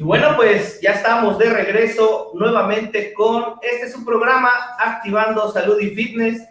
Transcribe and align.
Y 0.00 0.02
bueno, 0.02 0.28
pues 0.34 0.80
ya 0.80 0.92
estamos 0.92 1.36
de 1.36 1.50
regreso 1.50 2.30
nuevamente 2.32 3.12
con 3.12 3.56
este 3.60 3.86
su 3.86 4.02
programa 4.02 4.48
Activando 4.78 5.52
Salud 5.52 5.78
y 5.78 5.90
Fitness. 5.90 6.42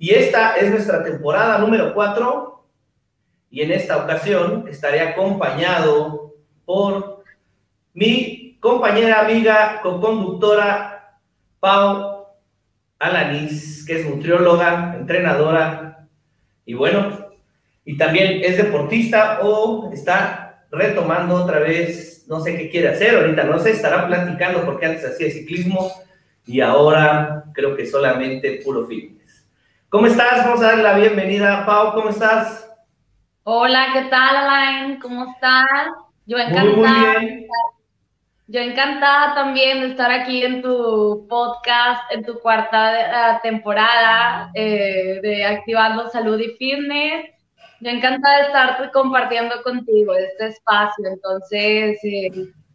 Y 0.00 0.14
esta 0.14 0.56
es 0.56 0.68
nuestra 0.68 1.04
temporada 1.04 1.58
número 1.58 1.94
4. 1.94 2.66
Y 3.50 3.62
en 3.62 3.70
esta 3.70 3.98
ocasión 3.98 4.66
estaré 4.66 5.00
acompañado 5.00 6.34
por 6.64 7.22
mi 7.94 8.58
compañera, 8.58 9.20
amiga, 9.20 9.78
co-conductora 9.80 11.20
Pau 11.60 12.26
Alanis, 12.98 13.86
que 13.86 14.00
es 14.00 14.06
nutrióloga, 14.10 14.96
entrenadora 14.98 16.08
y 16.64 16.74
bueno, 16.74 17.28
y 17.84 17.96
también 17.96 18.40
es 18.42 18.56
deportista 18.56 19.38
o 19.44 19.88
está 19.92 20.47
retomando 20.70 21.34
otra 21.34 21.60
vez 21.60 22.18
no 22.28 22.40
sé 22.40 22.56
qué 22.56 22.68
quiere 22.68 22.88
hacer, 22.88 23.16
ahorita 23.16 23.44
no 23.44 23.58
sé, 23.58 23.70
estará 23.70 24.06
platicando 24.06 24.64
porque 24.64 24.86
antes 24.86 25.04
hacía 25.04 25.30
ciclismo 25.30 25.90
y 26.46 26.60
ahora 26.60 27.44
creo 27.54 27.74
que 27.74 27.86
solamente 27.86 28.60
puro 28.64 28.86
fitness. 28.86 29.48
¿Cómo 29.88 30.06
estás? 30.06 30.44
Vamos 30.44 30.60
a 30.62 30.66
darle 30.66 30.82
la 30.82 30.98
bienvenida. 30.98 31.64
Pau, 31.64 31.94
¿cómo 31.94 32.10
estás? 32.10 32.70
Hola, 33.44 33.86
¿qué 33.94 34.02
tal, 34.10 34.36
Alain? 34.36 35.00
¿Cómo 35.00 35.32
estás? 35.32 35.88
Yo 36.26 36.36
encantada. 36.36 37.20
Muy, 37.20 37.26
bien. 37.26 37.46
Yo 38.46 38.60
encantada 38.60 39.34
también 39.34 39.80
de 39.80 39.88
estar 39.88 40.10
aquí 40.10 40.42
en 40.42 40.60
tu 40.60 41.26
podcast, 41.28 42.02
en 42.12 42.24
tu 42.24 42.38
cuarta 42.40 43.34
eh, 43.34 43.40
temporada 43.42 44.50
eh, 44.54 45.20
de 45.22 45.44
Activando 45.44 46.10
Salud 46.10 46.38
y 46.38 46.56
Fitness 46.56 47.37
yo 47.80 47.90
encantada 47.90 48.38
de 48.38 48.46
estar 48.46 48.90
compartiendo 48.92 49.62
contigo 49.62 50.14
este 50.14 50.48
espacio. 50.48 51.06
Entonces, 51.06 51.98
eh, 52.02 52.30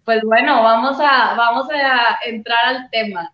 pues 0.06 0.22
bueno, 0.24 0.64
vamos 0.64 0.98
a, 1.00 1.36
vamos 1.36 1.68
a 1.72 2.18
entrar 2.26 2.66
al 2.66 2.90
tema. 2.90 3.34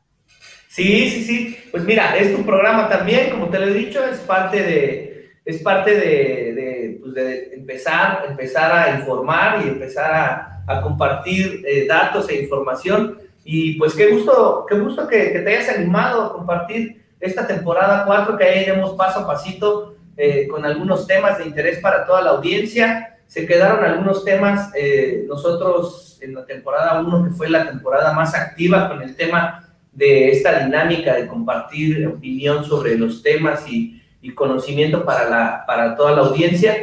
Sí, 0.67 1.09
sí, 1.09 1.23
sí. 1.23 1.57
Pues 1.71 1.83
mira, 1.83 2.15
es 2.17 2.35
tu 2.35 2.45
programa 2.45 2.89
también, 2.89 3.29
como 3.31 3.49
te 3.49 3.59
lo 3.59 3.67
he 3.67 3.73
dicho, 3.73 4.03
es 4.05 4.19
parte 4.19 4.61
de, 4.61 5.31
es 5.45 5.61
parte 5.61 5.91
de, 5.91 6.53
de, 6.53 6.97
pues 7.01 7.13
de 7.13 7.53
empezar, 7.55 8.25
empezar 8.29 8.71
a 8.71 8.99
informar 8.99 9.61
y 9.65 9.69
empezar 9.69 10.13
a, 10.13 10.63
a 10.67 10.81
compartir 10.81 11.63
eh, 11.67 11.87
datos 11.87 12.29
e 12.29 12.41
información. 12.41 13.17
Y 13.43 13.77
pues 13.79 13.95
qué 13.95 14.07
gusto, 14.11 14.65
qué 14.69 14.75
gusto 14.75 15.07
que, 15.07 15.31
que, 15.31 15.39
te 15.39 15.55
hayas 15.55 15.75
animado 15.75 16.23
a 16.23 16.33
compartir 16.33 17.03
esta 17.19 17.47
temporada 17.47 18.05
4, 18.05 18.37
que 18.37 18.43
ahí 18.43 18.61
iremos 18.61 18.95
paso 18.95 19.21
a 19.21 19.27
pasito 19.27 19.95
eh, 20.21 20.49
con 20.49 20.65
algunos 20.65 21.07
temas 21.07 21.37
de 21.37 21.45
interés 21.45 21.79
para 21.79 22.05
toda 22.05 22.21
la 22.21 22.31
audiencia. 22.31 23.19
Se 23.25 23.45
quedaron 23.45 23.85
algunos 23.85 24.25
temas, 24.25 24.69
eh, 24.75 25.23
nosotros 25.29 26.19
en 26.19 26.35
la 26.35 26.45
temporada 26.45 26.99
1, 26.99 27.23
que 27.23 27.29
fue 27.29 27.49
la 27.49 27.65
temporada 27.65 28.11
más 28.11 28.35
activa 28.35 28.89
con 28.89 29.01
el 29.01 29.15
tema 29.15 29.69
de 29.93 30.31
esta 30.31 30.65
dinámica 30.65 31.15
de 31.15 31.25
compartir 31.25 32.05
opinión 32.05 32.65
sobre 32.65 32.97
los 32.97 33.23
temas 33.23 33.65
y, 33.69 34.03
y 34.21 34.33
conocimiento 34.33 35.05
para, 35.05 35.29
la, 35.29 35.63
para 35.65 35.95
toda 35.95 36.11
la 36.11 36.23
audiencia. 36.23 36.75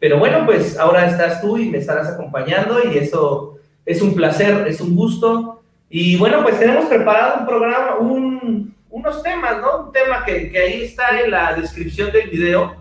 Pero 0.00 0.18
bueno, 0.18 0.44
pues 0.44 0.76
ahora 0.76 1.06
estás 1.06 1.40
tú 1.40 1.58
y 1.58 1.68
me 1.68 1.78
estarás 1.78 2.08
acompañando 2.08 2.80
y 2.92 2.98
eso 2.98 3.60
es 3.86 4.02
un 4.02 4.16
placer, 4.16 4.66
es 4.66 4.80
un 4.80 4.96
gusto. 4.96 5.62
Y 5.88 6.16
bueno, 6.16 6.42
pues 6.42 6.58
tenemos 6.58 6.86
preparado 6.86 7.38
un 7.38 7.46
programa, 7.46 7.98
un, 8.00 8.74
unos 8.90 9.22
temas, 9.22 9.60
¿no? 9.60 9.86
Un 9.86 9.92
tema 9.92 10.24
que, 10.24 10.50
que, 10.50 10.58
ahí 10.58 10.82
está 10.82 11.20
en 11.20 11.30
la 11.30 11.54
descripción 11.54 12.10
del 12.10 12.28
video, 12.28 12.79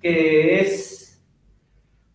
que 0.00 0.60
es 0.60 1.20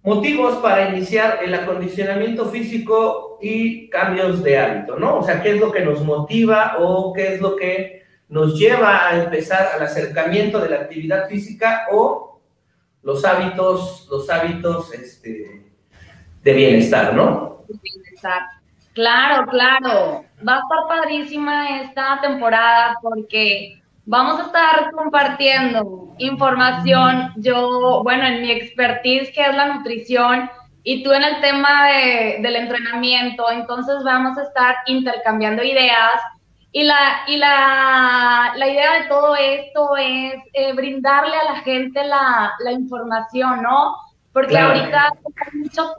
motivos 0.04 0.58
para 0.58 0.90
iniciar 0.90 1.40
el 1.44 1.54
acondicionamiento 1.54 2.46
físico 2.46 3.40
y 3.42 3.90
cambios 3.90 4.44
de 4.44 4.58
hábito, 4.58 5.00
¿no? 5.00 5.18
O 5.18 5.24
sea, 5.24 5.42
¿qué 5.42 5.56
es 5.56 5.60
lo 5.60 5.72
que 5.72 5.84
nos 5.84 6.04
motiva 6.04 6.78
o 6.80 7.12
qué 7.14 7.34
es 7.34 7.42
lo 7.42 7.56
que 7.56 8.04
nos 8.30 8.58
lleva 8.58 9.08
a 9.08 9.24
empezar 9.24 9.72
al 9.76 9.84
acercamiento 9.84 10.60
de 10.60 10.70
la 10.70 10.78
actividad 10.78 11.28
física 11.28 11.88
o 11.92 12.40
los 13.04 13.24
hábitos, 13.24 14.08
los 14.10 14.30
hábitos 14.30 14.94
este, 14.94 15.66
de 16.44 16.54
bienestar, 16.54 17.14
¿no? 17.14 17.64
Bienestar. 17.82 18.42
Claro, 18.94 19.46
claro. 19.48 20.26
Va 20.48 20.56
a 20.56 20.60
estar 20.60 20.88
padrísima 20.88 21.82
esta 21.82 22.20
temporada 22.22 22.96
porque 23.02 23.82
Vamos 24.06 24.40
a 24.40 24.44
estar 24.44 24.92
compartiendo 24.92 26.14
información. 26.20 27.34
Yo, 27.38 28.02
bueno, 28.04 28.26
en 28.28 28.42
mi 28.42 28.52
expertise, 28.52 29.32
que 29.32 29.42
es 29.42 29.56
la 29.56 29.74
nutrición, 29.74 30.50
y 30.84 31.04
tú 31.04 31.12
en 31.12 31.24
el 31.24 31.42
tema 31.42 31.88
de, 31.88 32.38
del 32.42 32.56
entrenamiento, 32.56 33.50
entonces 33.50 34.04
vamos 34.04 34.38
a 34.38 34.44
estar 34.44 34.76
intercambiando 34.86 35.64
ideas. 35.64 36.22
Y 36.72 36.84
la, 36.84 37.24
y 37.28 37.38
la, 37.38 38.54
la 38.56 38.68
idea 38.68 39.02
de 39.02 39.08
todo 39.08 39.36
esto 39.36 39.96
es 39.98 40.36
eh, 40.54 40.74
brindarle 40.74 41.36
a 41.36 41.54
la 41.54 41.56
gente 41.62 42.04
la, 42.04 42.54
la 42.60 42.72
información, 42.72 43.64
¿no? 43.64 43.96
Porque 44.32 44.58
ahorita 44.58 45.12
hay 45.24 45.60
mucho 45.60 45.96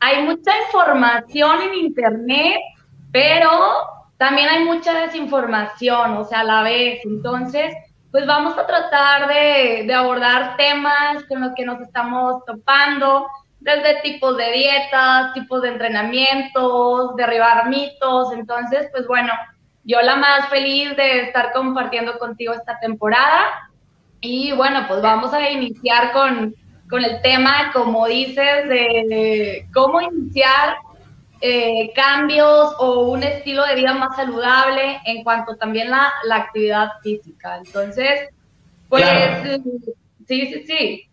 hay 0.00 0.22
mucha 0.24 0.50
información 0.66 1.62
en 1.62 1.74
Internet, 1.74 2.60
pero 3.12 3.48
también 4.24 4.48
hay 4.48 4.64
mucha 4.64 4.94
desinformación, 4.94 6.16
o 6.16 6.24
sea, 6.24 6.40
a 6.40 6.44
la 6.44 6.62
vez. 6.62 7.00
Entonces, 7.04 7.74
pues 8.10 8.26
vamos 8.26 8.56
a 8.56 8.66
tratar 8.66 9.28
de, 9.28 9.92
abordar 9.92 10.56
temas 10.56 11.24
con 11.24 11.42
los 11.42 11.52
que 11.54 11.66
nos 11.66 11.78
estamos 11.82 12.42
topando, 12.46 13.26
desde 13.60 14.00
tipos 14.00 14.34
de 14.38 14.50
dietas, 14.50 15.34
tipos 15.34 15.60
de 15.60 15.68
entrenamientos, 15.68 17.14
derribar 17.16 17.68
mitos. 17.68 18.32
Entonces, 18.32 18.88
pues 18.92 19.06
bueno, 19.06 19.30
yo 19.84 20.00
la 20.00 20.16
más 20.16 20.48
feliz 20.48 20.96
de 20.96 21.24
estar 21.24 21.52
compartiendo 21.52 22.18
contigo 22.18 22.54
esta 22.54 22.80
temporada. 22.80 23.68
Y 24.22 24.52
bueno, 24.52 24.86
pues 24.88 25.02
vamos 25.02 25.34
a 25.34 25.50
iniciar 25.50 26.12
con, 26.12 26.54
con 26.88 27.04
el 27.04 27.20
tema, 27.20 27.72
como 27.74 28.06
dices, 28.06 28.70
de 28.70 29.68
cómo 29.74 30.00
iniciar 30.00 30.76
eh, 31.46 31.92
cambios 31.94 32.74
o 32.78 33.10
un 33.10 33.22
estilo 33.22 33.66
de 33.66 33.74
vida 33.74 33.92
más 33.92 34.16
saludable 34.16 34.98
en 35.04 35.22
cuanto 35.22 35.54
también 35.58 35.90
la, 35.90 36.10
la 36.24 36.36
actividad 36.36 36.88
física. 37.02 37.58
Entonces, 37.58 38.30
pues, 38.88 39.04
sí, 40.26 40.46
sí, 40.46 40.64
sí. 40.66 41.10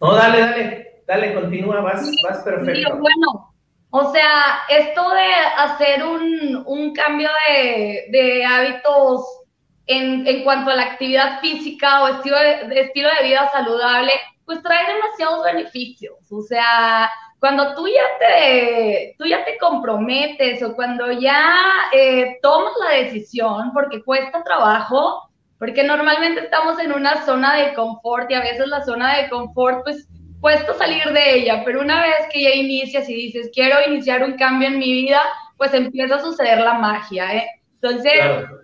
No, 0.00 0.16
dale, 0.16 0.40
dale, 0.40 1.02
dale, 1.06 1.34
continúa, 1.34 1.82
vas, 1.82 2.10
vas 2.20 2.40
perfecto. 2.40 2.96
bueno, 2.96 3.54
o 3.90 4.12
sea, 4.12 4.62
esto 4.68 5.08
de 5.10 5.34
hacer 5.58 6.04
un, 6.04 6.64
un 6.66 6.92
cambio 6.92 7.28
de, 7.46 8.06
de 8.10 8.44
hábitos 8.44 9.24
en, 9.86 10.26
en, 10.26 10.42
cuanto 10.42 10.72
a 10.72 10.74
la 10.74 10.82
actividad 10.82 11.38
física 11.40 12.02
o 12.02 12.08
estilo 12.08 12.38
de, 12.38 12.80
estilo 12.80 13.08
de 13.20 13.28
vida 13.28 13.48
saludable, 13.52 14.10
pues 14.44 14.60
trae 14.64 14.92
demasiados 14.92 15.44
beneficios. 15.44 16.16
O 16.28 16.42
sea, 16.42 17.08
cuando 17.40 17.74
tú 17.74 17.88
ya 17.88 18.02
te, 18.18 19.14
tú 19.18 19.24
ya 19.24 19.44
te 19.46 19.56
comprometes 19.56 20.62
o 20.62 20.76
cuando 20.76 21.10
ya 21.10 21.56
eh, 21.90 22.38
tomas 22.42 22.74
la 22.84 22.96
decisión, 22.96 23.72
porque 23.72 24.04
cuesta 24.04 24.44
trabajo, 24.44 25.30
porque 25.58 25.82
normalmente 25.82 26.42
estamos 26.42 26.78
en 26.78 26.92
una 26.92 27.24
zona 27.24 27.56
de 27.56 27.72
confort 27.72 28.30
y 28.30 28.34
a 28.34 28.40
veces 28.40 28.68
la 28.68 28.84
zona 28.84 29.16
de 29.16 29.30
confort, 29.30 29.82
pues 29.84 30.06
cuesta 30.40 30.74
salir 30.74 31.04
de 31.12 31.34
ella, 31.34 31.62
pero 31.64 31.80
una 31.80 32.02
vez 32.02 32.28
que 32.30 32.42
ya 32.42 32.50
inicias 32.50 33.08
y 33.08 33.14
dices, 33.14 33.50
quiero 33.54 33.76
iniciar 33.86 34.22
un 34.22 34.36
cambio 34.36 34.68
en 34.68 34.78
mi 34.78 34.92
vida, 34.92 35.22
pues 35.56 35.72
empieza 35.72 36.16
a 36.16 36.20
suceder 36.20 36.58
la 36.58 36.74
magia, 36.74 37.36
¿eh? 37.36 37.48
Entonces, 37.82 38.12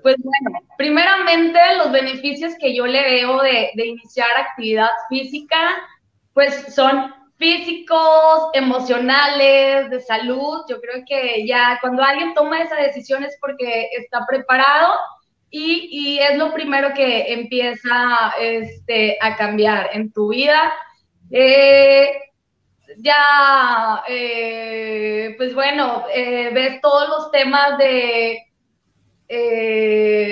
pues 0.03 0.17
bueno, 0.19 0.61
primeramente 0.77 1.59
los 1.79 1.91
beneficios 1.91 2.53
que 2.61 2.75
yo 2.75 2.87
le 2.87 3.03
veo 3.03 3.41
de, 3.41 3.71
de 3.75 3.87
iniciar 3.87 4.29
actividad 4.37 4.91
física, 5.09 5.57
pues 6.35 6.75
son 6.75 7.15
físicos, 7.37 8.51
emocionales, 8.55 9.91
de 9.91 10.01
salud. 10.01 10.63
Yo 10.69 10.81
creo 10.81 11.05
que 11.07 11.47
ya 11.47 11.79
cuando 11.81 12.03
alguien 12.03 12.35
toma 12.35 12.63
esa 12.63 12.77
decisión 12.77 13.23
es 13.25 13.37
porque 13.41 13.89
está 13.99 14.25
preparado 14.27 14.95
y, 15.51 15.89
y 15.91 16.19
es 16.19 16.37
lo 16.37 16.53
primero 16.53 16.93
que 16.95 17.33
empieza 17.33 18.35
este, 18.41 19.17
a 19.21 19.37
cambiar 19.37 19.91
en 19.93 20.13
tu 20.13 20.29
vida. 20.29 20.73
Eh, 21.31 22.13
ya, 22.99 24.03
eh, 24.09 25.35
pues 25.37 25.55
bueno, 25.55 26.05
eh, 26.13 26.51
ves 26.53 26.81
todos 26.81 27.09
los 27.09 27.31
temas 27.31 27.79
de, 27.79 28.43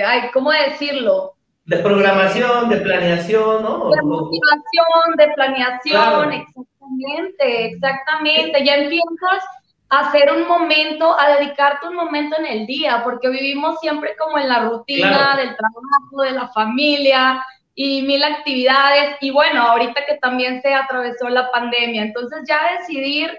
ay, 0.05 0.31
¿cómo 0.33 0.51
decirlo? 0.53 1.35
De 1.65 1.79
programación, 1.79 2.69
de 2.69 2.77
planeación, 2.77 3.63
¿no? 3.63 3.89
De 3.91 4.03
motivación, 4.03 5.17
de 5.17 5.29
planeación, 5.29 6.47
exactamente, 6.85 7.67
exactamente. 7.67 8.65
Ya 8.65 8.77
empiezas 8.77 9.45
a 9.89 10.01
hacer 10.01 10.33
un 10.33 10.47
momento, 10.49 11.19
a 11.19 11.37
dedicarte 11.39 11.89
un 11.89 11.97
momento 11.97 12.37
en 12.39 12.47
el 12.47 12.67
día, 12.67 13.03
porque 13.05 13.29
vivimos 13.29 13.79
siempre 13.81 14.15
como 14.17 14.39
en 14.39 14.49
la 14.49 14.61
rutina 14.61 15.37
del 15.37 15.57
trabajo, 15.57 16.23
de 16.25 16.33
la 16.33 16.49
familia 16.49 17.45
y 17.75 18.03
mil 18.03 18.23
actividades. 18.23 19.17
Y 19.21 19.31
bueno, 19.31 19.63
ahorita 19.63 20.05
que 20.07 20.17
también 20.17 20.61
se 20.63 20.75
atravesó 20.75 21.29
la 21.29 21.51
pandemia, 21.51 22.03
entonces 22.03 22.41
ya 22.49 22.79
decidir 22.79 23.31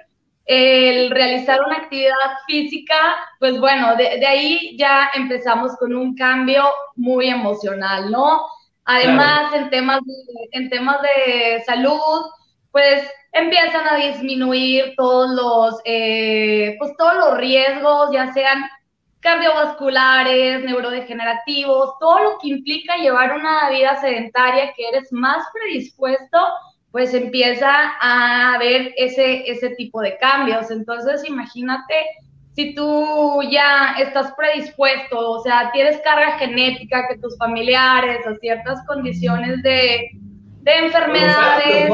el 0.45 1.09
realizar 1.09 1.59
una 1.65 1.77
actividad 1.77 2.13
física, 2.45 3.15
pues 3.39 3.59
bueno, 3.59 3.95
de, 3.95 4.25
ahí 4.25 4.77
ya 4.77 5.09
empezamos 5.15 5.75
con 5.77 5.95
un 5.95 6.15
cambio 6.15 6.65
muy 6.95 7.29
emocional, 7.29 8.11
¿no? 8.11 8.45
Además, 8.85 9.51
en, 9.55 9.71
temas 9.71 10.01
de, 10.05 10.13
en 10.51 10.69
temas 10.69 11.01
de 11.01 11.63
salud, 11.65 12.25
pues 12.75 13.09
empiezan 13.31 13.87
a 13.87 13.95
disminuir 13.95 14.95
todos 14.97 15.29
los, 15.33 15.79
eh, 15.85 16.75
pues 16.77 16.91
todos 16.97 17.15
los 17.15 17.37
riesgos, 17.37 18.09
ya 18.11 18.33
sean 18.33 18.65
cardiovasculares, 19.21 20.61
neurodegenerativos, 20.65 21.97
todo 22.01 22.21
lo 22.21 22.37
que 22.39 22.49
implica 22.49 22.97
llevar 22.97 23.33
una 23.33 23.69
vida 23.69 23.95
sedentaria 24.01 24.73
que 24.75 24.89
eres 24.89 25.07
más 25.13 25.45
predispuesto 25.53 26.37
pues 26.91 27.13
empieza 27.13 27.93
a 28.01 28.55
haber 28.55 28.93
ese, 28.97 29.49
ese 29.49 29.69
tipo 29.75 30.01
de 30.01 30.17
cambios. 30.17 30.69
Entonces, 30.69 31.23
imagínate 31.25 31.93
si 32.55 32.75
tú 32.75 33.41
ya 33.49 33.95
estás 33.99 34.33
predispuesto, 34.35 35.31
o 35.31 35.39
sea, 35.39 35.71
tienes 35.71 36.01
carga 36.01 36.37
genética, 36.39 37.07
que 37.07 37.19
tus 37.19 37.37
familiares 37.37 38.19
o 38.27 38.35
ciertas 38.35 38.85
condiciones 38.85 39.63
de, 39.63 40.09
de 40.61 40.77
enfermedades. 40.77 41.89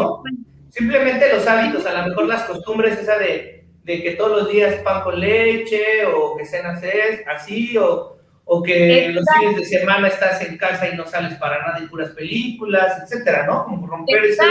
Simplemente 0.72 1.34
los 1.34 1.46
hábitos, 1.46 1.86
a 1.86 2.02
lo 2.02 2.08
mejor 2.08 2.28
las 2.28 2.44
costumbres, 2.44 2.98
esa 2.98 3.18
de, 3.18 3.68
de 3.84 4.02
que 4.02 4.12
todos 4.12 4.44
los 4.44 4.52
días 4.52 4.76
pan 4.84 5.04
con 5.04 5.20
leche 5.20 6.06
o 6.06 6.38
que 6.38 6.46
cenas 6.46 6.82
es 6.82 7.28
así, 7.28 7.78
o, 7.78 8.18
o 8.46 8.64
que 8.64 9.10
los 9.14 9.26
fines 9.38 9.56
de 9.58 9.66
semana 9.66 10.08
estás 10.08 10.42
en 10.42 10.58
casa 10.58 10.88
y 10.88 10.96
no 10.96 11.06
sales 11.06 11.38
para 11.40 11.62
nada 11.62 11.80
y 11.80 11.88
puras 11.88 12.10
películas, 12.10 13.02
etcétera, 13.04 13.46
¿no? 13.46 13.66
Como 13.66 13.88
romper 13.88 14.26
ese... 14.26 14.44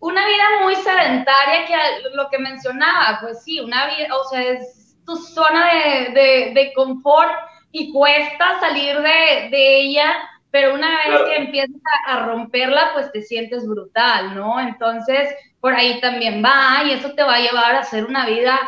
Una, 0.00 0.26
vida 0.26 0.44
muy 0.62 0.76
sedentaria 0.76 1.66
que 1.66 1.74
lo 2.14 2.28
que 2.30 2.38
mencionaba, 2.38 3.18
pues 3.20 3.42
sí, 3.42 3.60
una 3.60 3.86
vida, 3.86 4.14
o 4.14 4.28
sea, 4.28 4.42
es 4.42 4.96
tu 5.04 5.16
zona 5.16 5.66
de, 6.14 6.52
de, 6.54 6.72
confort 6.74 7.32
y 7.72 7.92
cuesta 7.92 8.60
salir 8.60 8.96
de, 8.96 9.48
de 9.50 9.80
ella, 9.80 10.14
pero 10.50 10.74
una 10.74 10.88
vez 10.88 11.22
que 11.28 11.36
empiezas 11.36 11.80
a, 12.06 12.26
romperla, 12.26 12.90
pues 12.94 13.12
te 13.12 13.22
sientes 13.22 13.66
brutal, 13.66 14.34
¿no? 14.34 14.60
Entonces, 14.60 15.28
por 15.60 15.74
ahí 15.74 16.00
también 16.00 16.42
va 16.42 16.84
y 16.84 16.92
eso 16.92 17.12
te 17.12 17.22
va 17.22 17.34
a 17.34 17.40
llevar 17.40 17.76
a 17.76 17.84
ser 17.84 18.04
una 18.04 18.26
vida, 18.26 18.58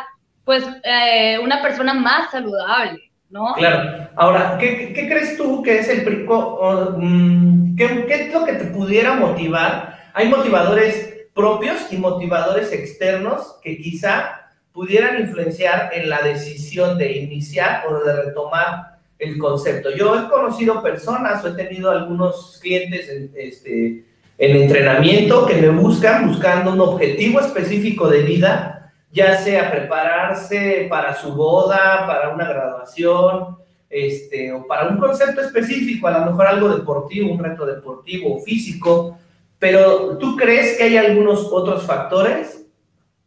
pues, 0.45 0.63
eh, 0.83 1.39
una 1.39 1.61
persona 1.61 1.93
más 1.93 2.31
saludable. 2.31 3.11
Claro. 3.55 4.09
Ahora, 4.17 4.57
¿qué, 4.59 4.91
crees 4.93 5.37
tú 5.37 5.63
que 5.63 5.79
es 5.79 5.87
el 5.87 6.03
prico? 6.03 6.59
Mm, 6.97 7.75
¿qué, 7.77 8.05
¿Qué 8.05 8.13
es 8.13 8.33
lo 8.33 8.43
que 8.43 8.53
te 8.53 8.65
pudiera 8.65 9.13
motivar? 9.13 9.97
Hay 10.13 10.27
motivadores 10.27 11.29
propios 11.33 11.91
y 11.91 11.97
motivadores 11.97 12.73
externos 12.73 13.57
que 13.63 13.77
quizá 13.77 14.51
pudieran 14.73 15.19
influenciar 15.21 15.91
en 15.93 16.09
la 16.09 16.21
decisión 16.21 16.97
de 16.97 17.13
iniciar 17.19 17.85
o 17.87 18.03
de 18.03 18.23
retomar 18.23 18.90
el 19.21 19.37
concepto. 19.37 19.89
Yo 19.95 20.19
he 20.19 20.29
conocido 20.29 20.81
personas 20.81 21.45
o 21.45 21.47
he 21.47 21.51
tenido 21.53 21.91
algunos 21.91 22.59
clientes 22.61 23.07
en, 23.07 23.31
este, 23.35 24.03
en 24.37 24.55
entrenamiento 24.57 25.45
que 25.45 25.55
me 25.55 25.69
buscan 25.69 26.27
buscando 26.27 26.73
un 26.73 26.81
objetivo 26.81 27.39
específico 27.39 28.09
de 28.09 28.23
vida 28.23 28.81
ya 29.11 29.37
sea 29.37 29.69
prepararse 29.69 30.87
para 30.89 31.15
su 31.15 31.33
boda, 31.33 32.05
para 32.07 32.29
una 32.29 32.47
graduación, 32.47 33.57
este, 33.89 34.53
o 34.53 34.65
para 34.65 34.87
un 34.87 34.97
concepto 34.97 35.41
específico, 35.41 36.07
a 36.07 36.19
lo 36.19 36.25
mejor 36.27 36.47
algo 36.47 36.69
deportivo, 36.69 37.33
un 37.33 37.43
reto 37.43 37.65
deportivo 37.65 38.37
o 38.37 38.39
físico, 38.39 39.17
pero 39.59 40.17
¿tú 40.17 40.35
crees 40.37 40.77
que 40.77 40.83
hay 40.83 40.97
algunos 40.97 41.45
otros 41.51 41.83
factores? 41.83 42.65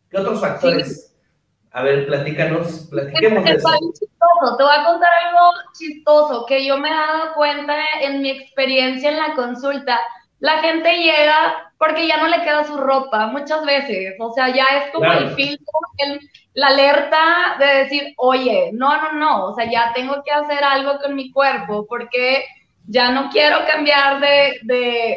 ¿Qué 0.08 0.16
otros 0.16 0.40
factores? 0.40 1.03
A 1.74 1.82
ver, 1.82 2.06
platícanos, 2.06 2.86
platiquemos 2.88 3.42
de 3.42 3.50
eso. 3.50 3.68
Chistoso. 3.92 4.56
Te 4.56 4.62
voy 4.62 4.72
a 4.78 4.84
contar 4.84 5.10
algo 5.26 5.50
chistoso 5.76 6.46
que 6.46 6.64
yo 6.64 6.78
me 6.78 6.88
he 6.88 6.92
dado 6.92 7.34
cuenta 7.34 7.76
en 8.00 8.22
mi 8.22 8.30
experiencia 8.30 9.10
en 9.10 9.18
la 9.18 9.34
consulta. 9.34 9.98
La 10.38 10.58
gente 10.58 10.88
llega 10.98 11.72
porque 11.76 12.06
ya 12.06 12.18
no 12.18 12.28
le 12.28 12.42
queda 12.42 12.62
su 12.62 12.76
ropa 12.76 13.26
muchas 13.26 13.64
veces, 13.64 14.14
o 14.20 14.32
sea, 14.32 14.50
ya 14.50 14.64
es 14.76 14.92
como 14.92 15.10
el 15.12 15.30
filtro, 15.34 15.66
la 16.54 16.68
alerta 16.68 17.56
de 17.58 17.66
decir, 17.66 18.14
oye, 18.18 18.70
no, 18.72 18.96
no, 19.02 19.12
no, 19.12 19.46
o 19.46 19.54
sea, 19.54 19.68
ya 19.68 19.92
tengo 19.94 20.22
que 20.24 20.30
hacer 20.30 20.62
algo 20.62 20.98
con 21.00 21.16
mi 21.16 21.32
cuerpo 21.32 21.86
porque 21.88 22.44
ya 22.86 23.10
no 23.10 23.30
quiero 23.30 23.66
cambiar 23.66 24.20
de, 24.20 24.60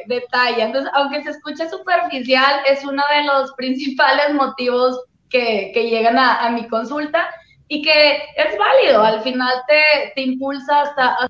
de, 0.07 0.24
talla. 0.31 0.65
Entonces, 0.65 0.92
aunque 0.95 1.21
se 1.21 1.31
escuche 1.31 1.69
superficial, 1.69 2.62
es 2.68 2.83
uno 2.83 3.04
de 3.15 3.25
los 3.25 3.54
principales 3.57 4.33
motivos 4.33 5.00
que, 5.30 5.72
llegan 5.74 6.18
a, 6.18 6.50
mi 6.52 6.68
consulta 6.68 7.30
y 7.68 7.82
que 7.82 8.16
es 8.36 8.58
válido, 8.58 9.04
al 9.04 9.22
final 9.22 9.54
te, 9.68 10.14
te 10.16 10.22
impulsa 10.22 10.82
hasta... 10.82 11.30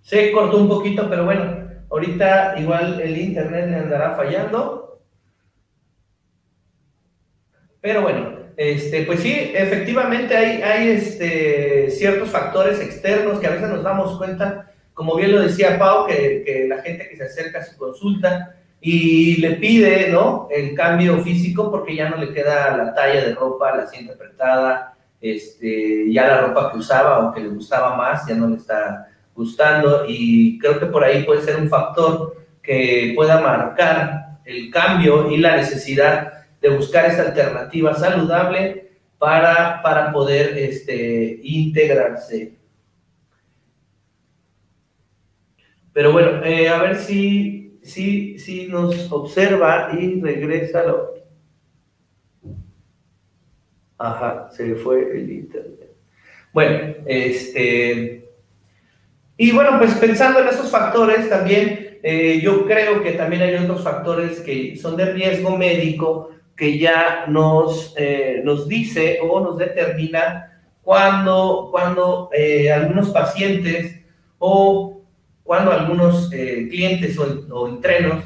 Se 0.00 0.32
cortó 0.32 0.58
un 0.58 0.68
poquito, 0.68 1.08
pero 1.08 1.24
bueno, 1.24 1.62
Ahorita 1.92 2.54
igual 2.58 2.98
el 3.02 3.18
internet 3.18 3.68
le 3.68 3.76
andará 3.76 4.16
fallando. 4.16 5.02
Pero 7.82 8.00
bueno, 8.00 8.38
este, 8.56 9.02
pues 9.02 9.20
sí, 9.20 9.52
efectivamente 9.54 10.34
hay, 10.34 10.62
hay 10.62 10.88
este, 10.88 11.90
ciertos 11.90 12.30
factores 12.30 12.80
externos 12.80 13.38
que 13.40 13.46
a 13.46 13.50
veces 13.50 13.68
nos 13.68 13.82
damos 13.82 14.16
cuenta, 14.16 14.72
como 14.94 15.16
bien 15.16 15.32
lo 15.32 15.42
decía 15.42 15.78
Pau, 15.78 16.06
que, 16.06 16.64
la 16.66 16.80
gente 16.80 17.10
que 17.10 17.16
se 17.16 17.24
acerca 17.24 17.58
a 17.58 17.64
su 17.64 17.76
consulta 17.76 18.56
y 18.84 19.36
le 19.36 19.52
pide, 19.52 20.10
¿no? 20.10 20.48
El 20.50 20.74
cambio 20.74 21.22
físico 21.22 21.70
porque 21.70 21.94
ya 21.94 22.10
no 22.10 22.16
le 22.16 22.34
queda 22.34 22.76
la 22.76 22.92
talla 22.92 23.24
de 23.24 23.34
ropa, 23.34 23.76
la 23.76 23.86
siente 23.86 24.12
apretada, 24.12 24.96
este, 25.20 26.12
ya 26.12 26.26
la 26.26 26.40
ropa 26.42 26.72
que 26.72 26.78
usaba 26.78 27.20
o 27.20 27.32
que 27.32 27.40
le 27.40 27.48
gustaba 27.48 27.96
más 27.96 28.26
ya 28.26 28.34
no 28.34 28.48
le 28.48 28.56
está 28.56 29.08
gustando 29.36 30.04
y 30.08 30.58
creo 30.58 30.80
que 30.80 30.86
por 30.86 31.04
ahí 31.04 31.22
puede 31.22 31.42
ser 31.42 31.56
un 31.56 31.68
factor 31.68 32.36
que 32.60 33.12
pueda 33.14 33.40
marcar 33.40 34.40
el 34.44 34.68
cambio 34.72 35.30
y 35.30 35.36
la 35.36 35.56
necesidad 35.56 36.32
de 36.60 36.70
buscar 36.70 37.06
esta 37.06 37.22
alternativa 37.22 37.94
saludable 37.94 38.90
para, 39.16 39.80
para 39.80 40.10
poder 40.10 40.58
este, 40.58 41.38
integrarse. 41.44 42.56
Pero 45.92 46.10
bueno, 46.10 46.42
eh, 46.44 46.68
a 46.68 46.78
ver 46.82 46.96
si, 46.96 47.71
si, 47.82 48.38
si 48.38 48.68
nos 48.68 49.10
observa 49.12 49.90
y 49.98 50.20
regresa. 50.20 50.84
Lo... 50.84 51.14
Ajá, 53.98 54.48
se 54.50 54.74
fue 54.76 55.18
el 55.18 55.30
internet. 55.30 55.94
Bueno, 56.52 56.94
este, 57.06 58.28
y 59.36 59.52
bueno, 59.52 59.78
pues 59.78 59.94
pensando 59.94 60.40
en 60.40 60.48
esos 60.48 60.70
factores 60.70 61.28
también, 61.28 61.98
eh, 62.02 62.40
yo 62.42 62.66
creo 62.66 63.02
que 63.02 63.12
también 63.12 63.42
hay 63.42 63.54
otros 63.54 63.82
factores 63.82 64.40
que 64.40 64.76
son 64.76 64.96
de 64.96 65.12
riesgo 65.12 65.56
médico 65.56 66.30
que 66.56 66.78
ya 66.78 67.24
nos, 67.28 67.94
eh, 67.96 68.42
nos 68.44 68.68
dice 68.68 69.18
o 69.22 69.40
nos 69.40 69.56
determina 69.56 70.62
cuando, 70.82 71.68
cuando 71.70 72.28
eh, 72.32 72.70
algunos 72.70 73.10
pacientes 73.10 74.00
o 74.38 75.01
cuando 75.42 75.72
algunos 75.72 76.28
clientes 76.30 77.18
o, 77.18 77.46
o 77.50 77.68
entrenos 77.68 78.24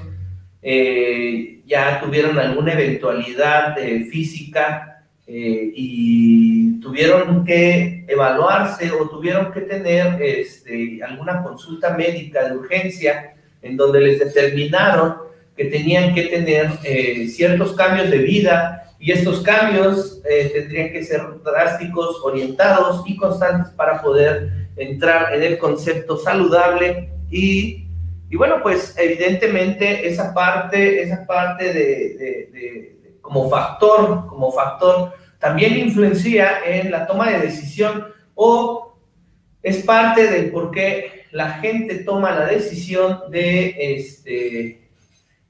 ya 1.64 2.00
tuvieron 2.00 2.38
alguna 2.38 2.72
eventualidad 2.72 3.76
física 4.10 4.96
eh, 5.28 5.72
y 5.74 6.78
tuvieron 6.78 7.44
que 7.44 8.04
evaluarse 8.06 8.92
o 8.92 9.08
tuvieron 9.08 9.50
que 9.50 9.62
tener 9.62 10.22
este, 10.22 11.02
alguna 11.02 11.42
consulta 11.42 11.96
médica 11.96 12.48
de 12.48 12.56
urgencia 12.56 13.34
en 13.60 13.76
donde 13.76 14.02
les 14.02 14.20
determinaron 14.20 15.16
que 15.56 15.64
tenían 15.64 16.14
que 16.14 16.22
tener 16.26 16.70
eh, 16.84 17.26
ciertos 17.26 17.72
cambios 17.72 18.08
de 18.08 18.18
vida 18.18 18.94
y 19.00 19.10
estos 19.10 19.40
cambios 19.40 20.22
eh, 20.30 20.52
tendrían 20.54 20.92
que 20.92 21.02
ser 21.02 21.22
drásticos, 21.44 22.20
orientados 22.22 23.02
y 23.04 23.16
constantes 23.16 23.72
para 23.72 24.00
poder 24.00 24.65
entrar 24.76 25.34
en 25.34 25.42
el 25.42 25.58
concepto 25.58 26.16
saludable 26.16 27.10
y, 27.30 27.88
y 28.28 28.36
bueno, 28.36 28.56
pues 28.62 28.94
evidentemente 28.98 30.06
esa 30.06 30.32
parte, 30.34 31.02
esa 31.02 31.26
parte 31.26 31.72
de, 31.72 32.16
de 32.52 32.96
como 33.20 33.48
factor, 33.50 34.26
como 34.26 34.52
factor, 34.52 35.12
también 35.38 35.78
influencia 35.78 36.60
en 36.64 36.90
la 36.90 37.06
toma 37.06 37.30
de 37.30 37.40
decisión 37.40 38.06
o 38.34 38.96
es 39.62 39.78
parte 39.78 40.30
del 40.30 40.50
por 40.50 40.70
qué 40.70 41.24
la 41.32 41.54
gente 41.54 41.96
toma 41.96 42.30
la 42.30 42.46
decisión 42.46 43.30
de, 43.30 43.74
este, 43.78 44.88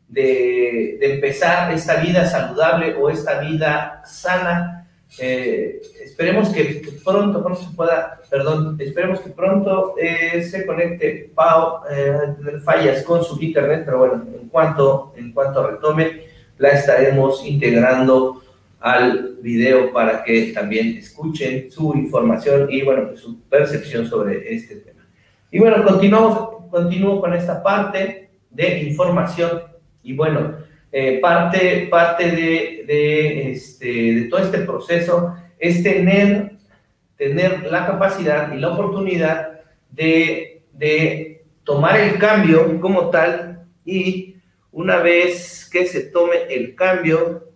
de, 0.08 0.98
empezar 1.00 1.72
esta 1.72 1.96
vida 1.96 2.26
saludable 2.26 2.94
o 2.94 3.10
esta 3.10 3.40
vida 3.40 4.02
sana. 4.04 4.85
Eh, 5.18 5.80
esperemos 6.04 6.50
que, 6.50 6.82
pronto, 7.04 7.42
pronto 7.42 7.62
se 7.62 7.74
pueda, 7.74 8.20
perdón, 8.28 8.76
esperemos 8.80 9.20
que 9.20 9.30
pronto 9.30 9.94
eh, 9.98 10.42
se 10.42 10.66
conecte 10.66 11.30
Pau, 11.34 11.80
eh, 11.90 12.58
fallas 12.64 13.02
con 13.02 13.24
su 13.24 13.40
internet, 13.40 13.82
pero 13.84 13.98
bueno, 13.98 14.24
en 14.40 14.48
cuanto, 14.48 15.12
en 15.16 15.32
cuanto 15.32 15.66
retome, 15.66 16.22
la 16.58 16.70
estaremos 16.70 17.46
integrando 17.46 18.42
al 18.80 19.36
video 19.40 19.92
para 19.92 20.22
que 20.22 20.52
también 20.52 20.98
escuchen 20.98 21.70
su 21.70 21.94
información 21.94 22.70
y 22.70 22.82
bueno, 22.82 23.08
pues, 23.08 23.20
su 23.20 23.40
percepción 23.42 24.06
sobre 24.06 24.54
este 24.54 24.76
tema. 24.76 25.06
Y 25.50 25.58
bueno, 25.58 25.82
continuamos, 25.84 26.68
continúo 26.70 27.20
con 27.20 27.32
esta 27.32 27.62
parte 27.62 28.30
de 28.50 28.82
información 28.82 29.62
y 30.02 30.14
bueno, 30.14 30.65
eh, 30.92 31.18
parte, 31.20 31.88
parte 31.90 32.30
de, 32.30 32.84
de, 32.86 33.50
este, 33.52 33.86
de 33.86 34.24
todo 34.30 34.40
este 34.40 34.60
proceso 34.60 35.34
es 35.58 35.82
tener, 35.82 36.52
tener 37.16 37.64
la 37.70 37.86
capacidad 37.86 38.52
y 38.52 38.58
la 38.58 38.72
oportunidad 38.72 39.60
de, 39.90 40.62
de 40.72 41.44
tomar 41.64 41.98
el 42.00 42.18
cambio 42.18 42.80
como 42.80 43.10
tal 43.10 43.66
y 43.84 44.36
una 44.72 44.98
vez 44.98 45.68
que 45.72 45.86
se 45.86 46.02
tome 46.02 46.36
el 46.50 46.74
cambio, 46.74 47.48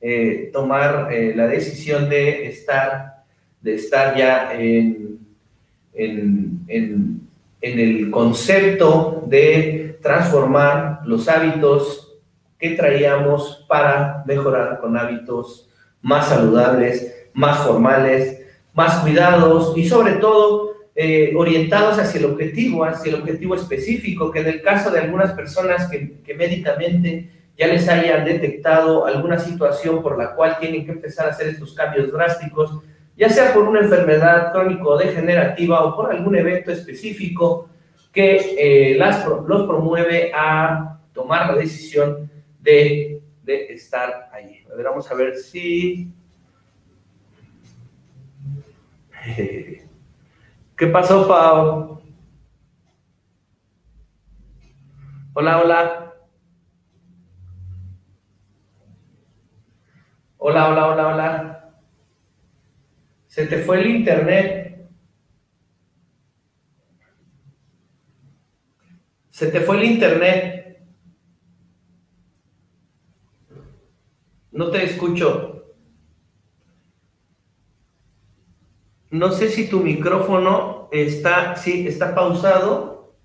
eh, 0.00 0.50
tomar 0.52 1.12
eh, 1.12 1.34
la 1.36 1.46
decisión 1.46 2.08
de 2.08 2.46
estar, 2.46 3.24
de 3.60 3.74
estar 3.74 4.16
ya 4.16 4.54
en, 4.54 5.18
en, 5.92 6.60
en, 6.66 7.20
en, 7.60 7.78
el 7.78 8.10
concepto 8.10 9.22
de 9.26 9.98
transformar 10.00 11.00
los 11.04 11.28
hábitos 11.28 12.01
que 12.62 12.70
traíamos 12.70 13.66
para 13.68 14.22
mejorar 14.24 14.78
con 14.78 14.96
hábitos 14.96 15.68
más 16.00 16.28
saludables, 16.28 17.28
más 17.34 17.58
formales, 17.58 18.40
más 18.72 19.00
cuidados 19.00 19.76
y 19.76 19.84
sobre 19.88 20.12
todo 20.12 20.70
eh, 20.94 21.34
orientados 21.36 21.98
hacia 21.98 22.20
el 22.20 22.26
objetivo, 22.26 22.84
hacia 22.84 23.10
el 23.10 23.20
objetivo 23.20 23.56
específico, 23.56 24.30
que 24.30 24.38
en 24.38 24.46
el 24.46 24.62
caso 24.62 24.92
de 24.92 25.00
algunas 25.00 25.32
personas 25.32 25.90
que, 25.90 26.20
que 26.22 26.34
médicamente 26.34 27.32
ya 27.58 27.66
les 27.66 27.88
hayan 27.88 28.24
detectado 28.24 29.06
alguna 29.06 29.40
situación 29.40 30.00
por 30.00 30.16
la 30.16 30.36
cual 30.36 30.58
tienen 30.60 30.86
que 30.86 30.92
empezar 30.92 31.26
a 31.26 31.30
hacer 31.30 31.48
estos 31.48 31.74
cambios 31.74 32.12
drásticos, 32.12 32.78
ya 33.16 33.28
sea 33.28 33.52
por 33.52 33.64
una 33.64 33.80
enfermedad 33.80 34.52
crónico-degenerativa 34.52 35.82
o 35.82 35.96
por 35.96 36.12
algún 36.12 36.36
evento 36.36 36.70
específico 36.70 37.68
que 38.12 38.36
eh, 38.56 38.96
las, 38.96 39.26
los 39.26 39.66
promueve 39.66 40.30
a 40.32 41.00
tomar 41.12 41.48
la 41.48 41.56
decisión 41.56 42.30
de, 42.62 43.22
de 43.42 43.72
estar 43.72 44.30
allí. 44.32 44.64
A 44.72 44.74
ver, 44.74 44.86
vamos 44.86 45.10
a 45.10 45.14
ver 45.14 45.36
si 45.36 46.12
¿Qué 50.76 50.86
pasó, 50.88 51.28
Pau? 51.28 52.02
Hola, 55.34 55.62
hola. 55.62 56.14
Hola, 60.38 60.68
hola, 60.68 60.86
hola, 60.88 61.06
hola. 61.08 61.74
Se 63.28 63.46
te 63.46 63.58
fue 63.58 63.80
el 63.80 63.86
internet. 63.86 64.88
Se 69.30 69.50
te 69.52 69.60
fue 69.60 69.76
el 69.78 69.84
internet. 69.84 70.82
No 74.50 74.70
te 74.70 74.78
escucho. 75.02 75.64
No 79.10 79.32
sé 79.32 79.48
si 79.50 79.68
tu 79.68 79.80
micrófono 79.80 80.88
está, 80.92 81.56
sí, 81.56 81.86
está 81.86 82.14
pausado. 82.14 83.16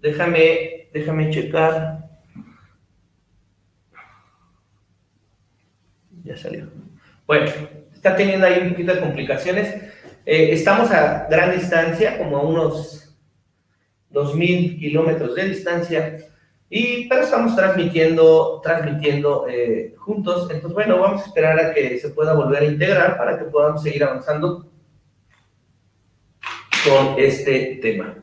Déjame, 0.00 0.88
déjame 0.92 1.30
checar. 1.30 2.10
Ya 6.24 6.36
salió. 6.36 6.68
Bueno, 7.26 7.50
está 7.92 8.16
teniendo 8.16 8.46
ahí 8.46 8.60
un 8.62 8.70
poquito 8.70 8.94
de 8.94 9.00
complicaciones. 9.00 9.74
Eh, 10.26 10.52
estamos 10.52 10.90
a 10.90 11.26
gran 11.30 11.52
distancia, 11.52 12.18
como 12.18 12.36
a 12.36 12.42
unos 12.42 13.16
2.000 14.12 14.78
kilómetros 14.78 15.34
de 15.36 15.44
distancia, 15.48 16.18
y, 16.72 17.08
pero 17.08 17.22
estamos 17.22 17.56
transmitiendo, 17.56 18.60
transmitiendo 18.62 19.46
eh, 19.48 19.92
juntos. 19.98 20.48
Entonces, 20.52 20.72
bueno, 20.72 21.00
vamos 21.00 21.22
a 21.22 21.26
esperar 21.26 21.58
a 21.58 21.74
que 21.74 21.98
se 21.98 22.10
pueda 22.10 22.32
volver 22.32 22.62
a 22.62 22.66
integrar 22.66 23.18
para 23.18 23.36
que 23.36 23.46
podamos 23.46 23.82
seguir 23.82 24.04
avanzando 24.04 24.70
con 26.84 27.18
este 27.18 27.80
tema. 27.82 28.14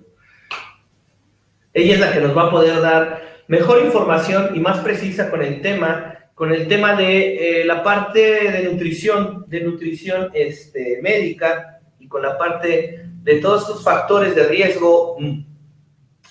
Ella 1.74 1.94
es 1.96 2.00
la 2.00 2.14
que 2.14 2.22
nos 2.22 2.36
va 2.36 2.44
a 2.44 2.52
poder 2.52 2.82
dar 2.82 3.22
mejor 3.50 3.84
información 3.84 4.56
y 4.56 4.60
más 4.62 4.80
precisa 4.80 5.30
con 5.30 5.42
el 5.42 5.62
tema, 5.62 6.18
con 6.34 6.54
el 6.54 6.70
tema 6.70 6.96
de 6.96 7.62
eh, 7.62 7.66
la 7.66 7.84
parte 7.84 8.50
de 8.50 8.64
nutrición, 8.72 9.44
de 9.48 9.60
nutrición 9.60 10.32
este, 10.34 11.02
médica 11.02 11.82
y 12.00 12.08
con 12.08 12.22
la 12.22 12.38
parte 12.38 13.10
de 13.24 13.36
todos 13.42 13.64
estos 13.64 13.84
factores 13.84 14.34
de 14.36 14.48
riesgo 14.48 15.18
mm, 15.20 15.40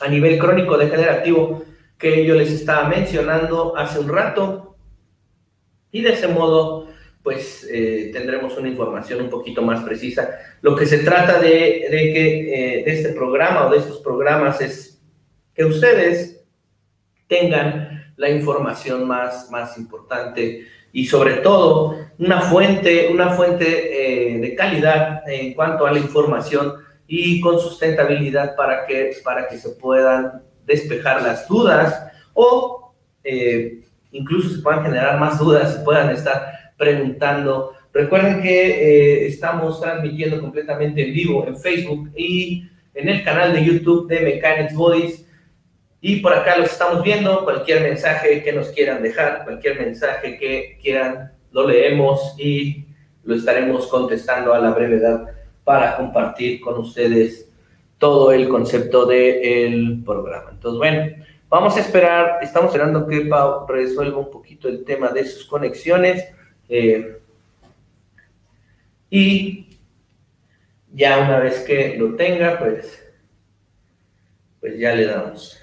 a 0.00 0.08
nivel 0.08 0.38
crónico 0.38 0.78
degenerativo 0.78 1.62
que 1.98 2.24
yo 2.24 2.34
les 2.34 2.50
estaba 2.50 2.88
mencionando 2.88 3.76
hace 3.76 3.98
un 3.98 4.08
rato. 4.08 4.76
Y 5.90 6.02
de 6.02 6.12
ese 6.12 6.28
modo, 6.28 6.88
pues 7.22 7.66
eh, 7.70 8.10
tendremos 8.12 8.56
una 8.56 8.68
información 8.68 9.22
un 9.22 9.30
poquito 9.30 9.62
más 9.62 9.82
precisa. 9.82 10.38
Lo 10.60 10.76
que 10.76 10.86
se 10.86 10.98
trata 10.98 11.40
de, 11.40 11.88
de 11.90 12.12
que, 12.12 12.80
eh, 12.80 12.84
de 12.84 12.92
este 12.92 13.08
programa 13.10 13.66
o 13.66 13.70
de 13.70 13.78
estos 13.78 13.98
programas 14.00 14.60
es 14.60 15.02
que 15.54 15.64
ustedes 15.64 16.44
tengan 17.26 18.12
la 18.16 18.30
información 18.30 19.06
más, 19.06 19.50
más 19.50 19.76
importante 19.78 20.66
y 20.92 21.06
sobre 21.06 21.34
todo 21.34 21.96
una 22.18 22.40
fuente, 22.42 23.08
una 23.12 23.30
fuente 23.30 24.34
eh, 24.34 24.38
de 24.38 24.54
calidad 24.54 25.28
en 25.28 25.52
cuanto 25.54 25.86
a 25.86 25.92
la 25.92 25.98
información 25.98 26.74
y 27.06 27.40
con 27.40 27.60
sustentabilidad 27.60 28.56
para 28.56 28.86
que, 28.86 29.12
para 29.22 29.48
que 29.48 29.58
se 29.58 29.70
puedan 29.70 30.42
despejar 30.66 31.22
las 31.22 31.48
dudas 31.48 32.10
o 32.34 32.92
eh, 33.24 33.80
incluso 34.12 34.48
se 34.48 34.60
puedan 34.60 34.84
generar 34.84 35.18
más 35.18 35.38
dudas, 35.38 35.74
se 35.74 35.80
puedan 35.80 36.10
estar 36.10 36.72
preguntando. 36.76 37.72
Recuerden 37.92 38.42
que 38.42 38.70
eh, 38.70 39.26
estamos 39.26 39.80
transmitiendo 39.80 40.40
completamente 40.40 41.06
en 41.06 41.14
vivo 41.14 41.46
en 41.46 41.56
Facebook 41.56 42.10
y 42.16 42.68
en 42.94 43.08
el 43.08 43.24
canal 43.24 43.52
de 43.52 43.64
YouTube 43.64 44.08
de 44.08 44.20
Mechanics 44.20 44.74
Bodies. 44.74 45.26
Y 46.00 46.16
por 46.16 46.32
acá 46.34 46.56
los 46.58 46.70
estamos 46.70 47.02
viendo. 47.02 47.42
Cualquier 47.44 47.82
mensaje 47.82 48.42
que 48.42 48.52
nos 48.52 48.68
quieran 48.68 49.02
dejar, 49.02 49.44
cualquier 49.44 49.78
mensaje 49.78 50.36
que 50.36 50.78
quieran, 50.80 51.32
lo 51.52 51.66
leemos 51.66 52.34
y 52.38 52.84
lo 53.24 53.34
estaremos 53.34 53.86
contestando 53.86 54.52
a 54.52 54.58
la 54.60 54.70
brevedad 54.70 55.24
para 55.64 55.96
compartir 55.96 56.60
con 56.60 56.78
ustedes 56.78 57.50
todo 57.98 58.32
el 58.32 58.48
concepto 58.48 59.06
del 59.06 60.02
programa. 60.04 60.50
Entonces, 60.52 60.78
bueno, 60.78 61.24
vamos 61.48 61.76
a 61.76 61.80
esperar, 61.80 62.38
estamos 62.42 62.68
esperando 62.68 63.06
que 63.06 63.22
Pau 63.22 63.66
resuelva 63.66 64.18
un 64.18 64.30
poquito 64.30 64.68
el 64.68 64.84
tema 64.84 65.08
de 65.10 65.24
sus 65.24 65.46
conexiones. 65.46 66.24
Eh, 66.68 67.18
y 69.08 69.78
ya 70.92 71.18
una 71.18 71.38
vez 71.38 71.60
que 71.60 71.96
lo 71.96 72.14
tenga, 72.16 72.58
pues, 72.58 73.02
pues 74.60 74.78
ya 74.78 74.94
le 74.94 75.06
damos. 75.06 75.58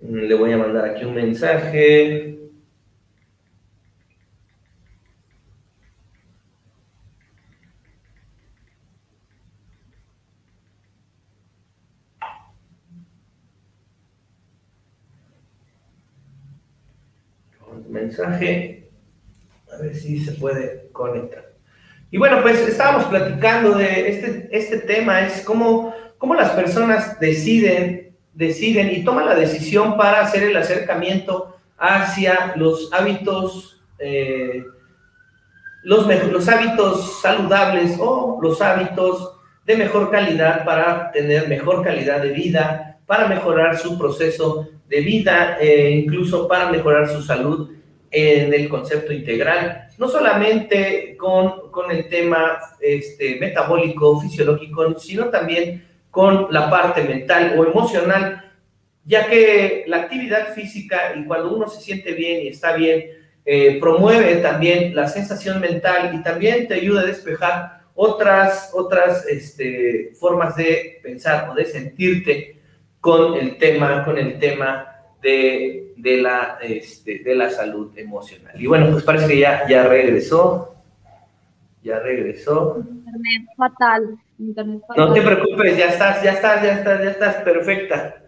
Le 0.00 0.34
voy 0.34 0.52
a 0.52 0.58
mandar 0.58 0.84
aquí 0.86 1.04
un 1.04 1.14
mensaje. 1.14 2.41
Mensaje. 18.12 18.90
A 19.72 19.82
ver 19.82 19.94
si 19.94 20.22
se 20.22 20.32
puede 20.32 20.90
conectar. 20.92 21.52
Y 22.10 22.18
bueno, 22.18 22.42
pues 22.42 22.60
estábamos 22.60 23.06
platicando 23.06 23.72
de 23.72 24.10
este, 24.10 24.48
este 24.52 24.78
tema, 24.78 25.22
es 25.22 25.42
cómo, 25.42 25.94
cómo 26.18 26.34
las 26.34 26.50
personas 26.50 27.18
deciden, 27.18 28.14
deciden 28.34 28.90
y 28.90 29.02
toman 29.02 29.24
la 29.24 29.34
decisión 29.34 29.96
para 29.96 30.20
hacer 30.20 30.42
el 30.42 30.56
acercamiento 30.56 31.56
hacia 31.78 32.52
los 32.56 32.92
hábitos, 32.92 33.82
eh, 33.98 34.62
los, 35.84 36.06
los 36.30 36.48
hábitos 36.50 37.22
saludables 37.22 37.96
o 37.98 38.38
los 38.42 38.60
hábitos 38.60 39.38
de 39.64 39.76
mejor 39.76 40.10
calidad 40.10 40.66
para 40.66 41.10
tener 41.12 41.48
mejor 41.48 41.82
calidad 41.82 42.20
de 42.20 42.32
vida, 42.32 42.98
para 43.06 43.26
mejorar 43.26 43.78
su 43.78 43.98
proceso 43.98 44.68
de 44.86 45.00
vida, 45.00 45.56
e 45.58 45.92
incluso 45.92 46.46
para 46.46 46.68
mejorar 46.70 47.08
su 47.08 47.22
salud 47.22 47.70
en 48.12 48.52
el 48.52 48.68
concepto 48.68 49.12
integral, 49.12 49.88
no 49.96 50.06
solamente 50.06 51.16
con, 51.16 51.70
con 51.70 51.90
el 51.90 52.08
tema 52.08 52.58
este, 52.78 53.36
metabólico, 53.40 54.20
fisiológico, 54.20 54.98
sino 55.00 55.30
también 55.30 55.84
con 56.10 56.48
la 56.50 56.68
parte 56.68 57.02
mental 57.02 57.54
o 57.58 57.64
emocional, 57.64 58.52
ya 59.04 59.26
que 59.26 59.84
la 59.86 60.02
actividad 60.02 60.52
física 60.54 61.14
y 61.16 61.24
cuando 61.24 61.56
uno 61.56 61.68
se 61.68 61.80
siente 61.80 62.12
bien 62.12 62.42
y 62.42 62.48
está 62.48 62.74
bien, 62.74 63.04
eh, 63.44 63.78
promueve 63.80 64.36
también 64.36 64.94
la 64.94 65.08
sensación 65.08 65.58
mental 65.58 66.14
y 66.14 66.22
también 66.22 66.68
te 66.68 66.74
ayuda 66.74 67.00
a 67.00 67.06
despejar 67.06 67.82
otras, 67.94 68.70
otras 68.74 69.26
este, 69.26 70.12
formas 70.20 70.54
de 70.54 71.00
pensar 71.02 71.48
o 71.50 71.54
de 71.54 71.64
sentirte 71.64 72.56
con 73.00 73.34
el 73.34 73.56
tema, 73.56 74.04
con 74.04 74.18
el 74.18 74.38
tema 74.38 74.91
de, 75.22 75.94
de 75.96 76.16
la, 76.18 76.58
este, 76.60 77.20
de 77.20 77.34
la 77.34 77.48
salud 77.48 77.96
emocional. 77.96 78.60
Y 78.60 78.66
bueno, 78.66 78.90
pues 78.90 79.04
parece 79.04 79.28
que 79.28 79.38
ya, 79.38 79.66
ya 79.68 79.84
regresó. 79.84 80.74
Ya 81.82 81.98
regresó. 82.00 82.78
Internet 82.78 83.48
fatal. 83.56 84.18
Internet 84.38 84.82
fatal. 84.86 85.08
No 85.08 85.14
te 85.14 85.22
preocupes, 85.22 85.76
ya 85.76 85.86
estás, 85.86 86.22
ya 86.22 86.32
estás, 86.32 86.62
ya 86.62 86.72
estás, 86.72 87.02
ya 87.02 87.10
estás 87.10 87.36
perfecta. 87.36 88.22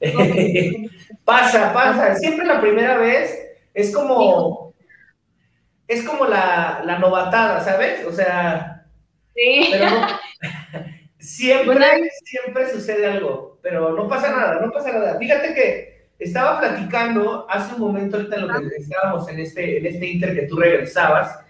pasa, 1.24 1.72
pasa. 1.72 2.14
Siempre 2.16 2.46
la 2.46 2.60
primera 2.60 2.98
vez 2.98 3.38
es 3.72 3.94
como, 3.94 4.74
es 5.86 6.02
como 6.02 6.26
la, 6.26 6.82
la 6.84 6.98
novatada, 6.98 7.60
¿sabes? 7.60 8.04
O 8.06 8.12
sea, 8.12 8.86
sí. 9.34 9.72
siempre, 11.18 12.10
siempre 12.24 12.70
sucede 12.70 13.06
algo, 13.06 13.58
pero 13.62 13.92
no 13.94 14.08
pasa 14.08 14.30
nada, 14.30 14.60
no 14.64 14.72
pasa 14.72 14.92
nada. 14.92 15.18
Fíjate 15.18 15.54
que 15.54 15.99
estaba 16.20 16.60
platicando 16.60 17.46
hace 17.48 17.74
un 17.74 17.80
momento, 17.80 18.16
ahorita 18.16 18.36
en 18.36 18.46
lo 18.46 18.60
que 18.60 18.76
estábamos 18.76 19.28
en 19.28 19.40
este, 19.40 19.78
en 19.78 19.86
este 19.86 20.06
inter 20.06 20.34
que 20.34 20.46
tú 20.46 20.56
regresabas, 20.56 21.40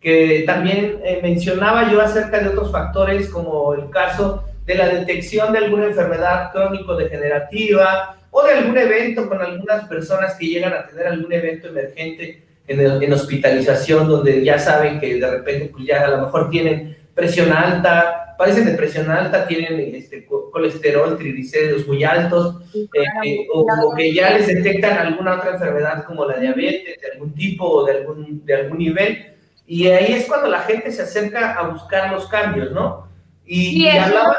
que 0.00 0.44
también 0.46 1.00
eh, 1.04 1.18
mencionaba 1.22 1.90
yo 1.90 2.00
acerca 2.00 2.38
de 2.38 2.48
otros 2.48 2.72
factores 2.72 3.28
como 3.28 3.74
el 3.74 3.90
caso 3.90 4.44
de 4.64 4.76
la 4.76 4.88
detección 4.88 5.52
de 5.52 5.58
alguna 5.58 5.86
enfermedad 5.86 6.52
crónico-degenerativa 6.52 8.16
o 8.30 8.42
de 8.42 8.52
algún 8.52 8.78
evento 8.78 9.28
con 9.28 9.42
algunas 9.42 9.86
personas 9.88 10.36
que 10.36 10.46
llegan 10.46 10.72
a 10.72 10.86
tener 10.86 11.08
algún 11.08 11.32
evento 11.32 11.68
emergente 11.68 12.42
en, 12.68 13.12
hospitalización, 13.12 14.06
donde 14.06 14.44
ya 14.44 14.58
saben 14.58 15.00
que 15.00 15.16
de 15.16 15.28
repente 15.28 15.70
pues 15.72 15.84
ya 15.84 16.04
a 16.04 16.08
lo 16.08 16.18
mejor 16.18 16.50
tienen 16.50 16.96
presión 17.20 17.52
alta, 17.52 18.34
padecen 18.38 18.64
de 18.64 18.72
presión 18.72 19.10
alta, 19.10 19.46
tienen 19.46 19.94
este, 19.94 20.26
colesterol, 20.26 21.18
triglicéridos 21.18 21.86
muy 21.86 22.02
altos, 22.02 22.62
eh, 22.74 23.04
eh, 23.24 23.46
o, 23.52 23.94
que 23.94 24.14
ya 24.14 24.30
les 24.30 24.46
detectan 24.46 24.96
alguna 24.96 25.34
otra 25.34 25.50
enfermedad 25.52 26.04
como 26.04 26.24
la 26.24 26.38
diabetes 26.38 26.98
de 26.98 27.12
algún 27.12 27.34
tipo 27.34 27.66
o 27.66 27.84
de 27.84 27.98
algún, 27.98 28.42
de 28.46 28.54
algún 28.54 28.78
nivel. 28.78 29.34
Y 29.66 29.88
ahí 29.88 30.14
es 30.14 30.24
cuando 30.24 30.48
la 30.48 30.60
gente 30.60 30.90
se 30.90 31.02
acerca 31.02 31.52
a 31.52 31.68
buscar 31.68 32.10
los 32.10 32.26
cambios, 32.28 32.72
¿no? 32.72 33.06
Y, 33.44 33.86
hablaba... 33.88 34.38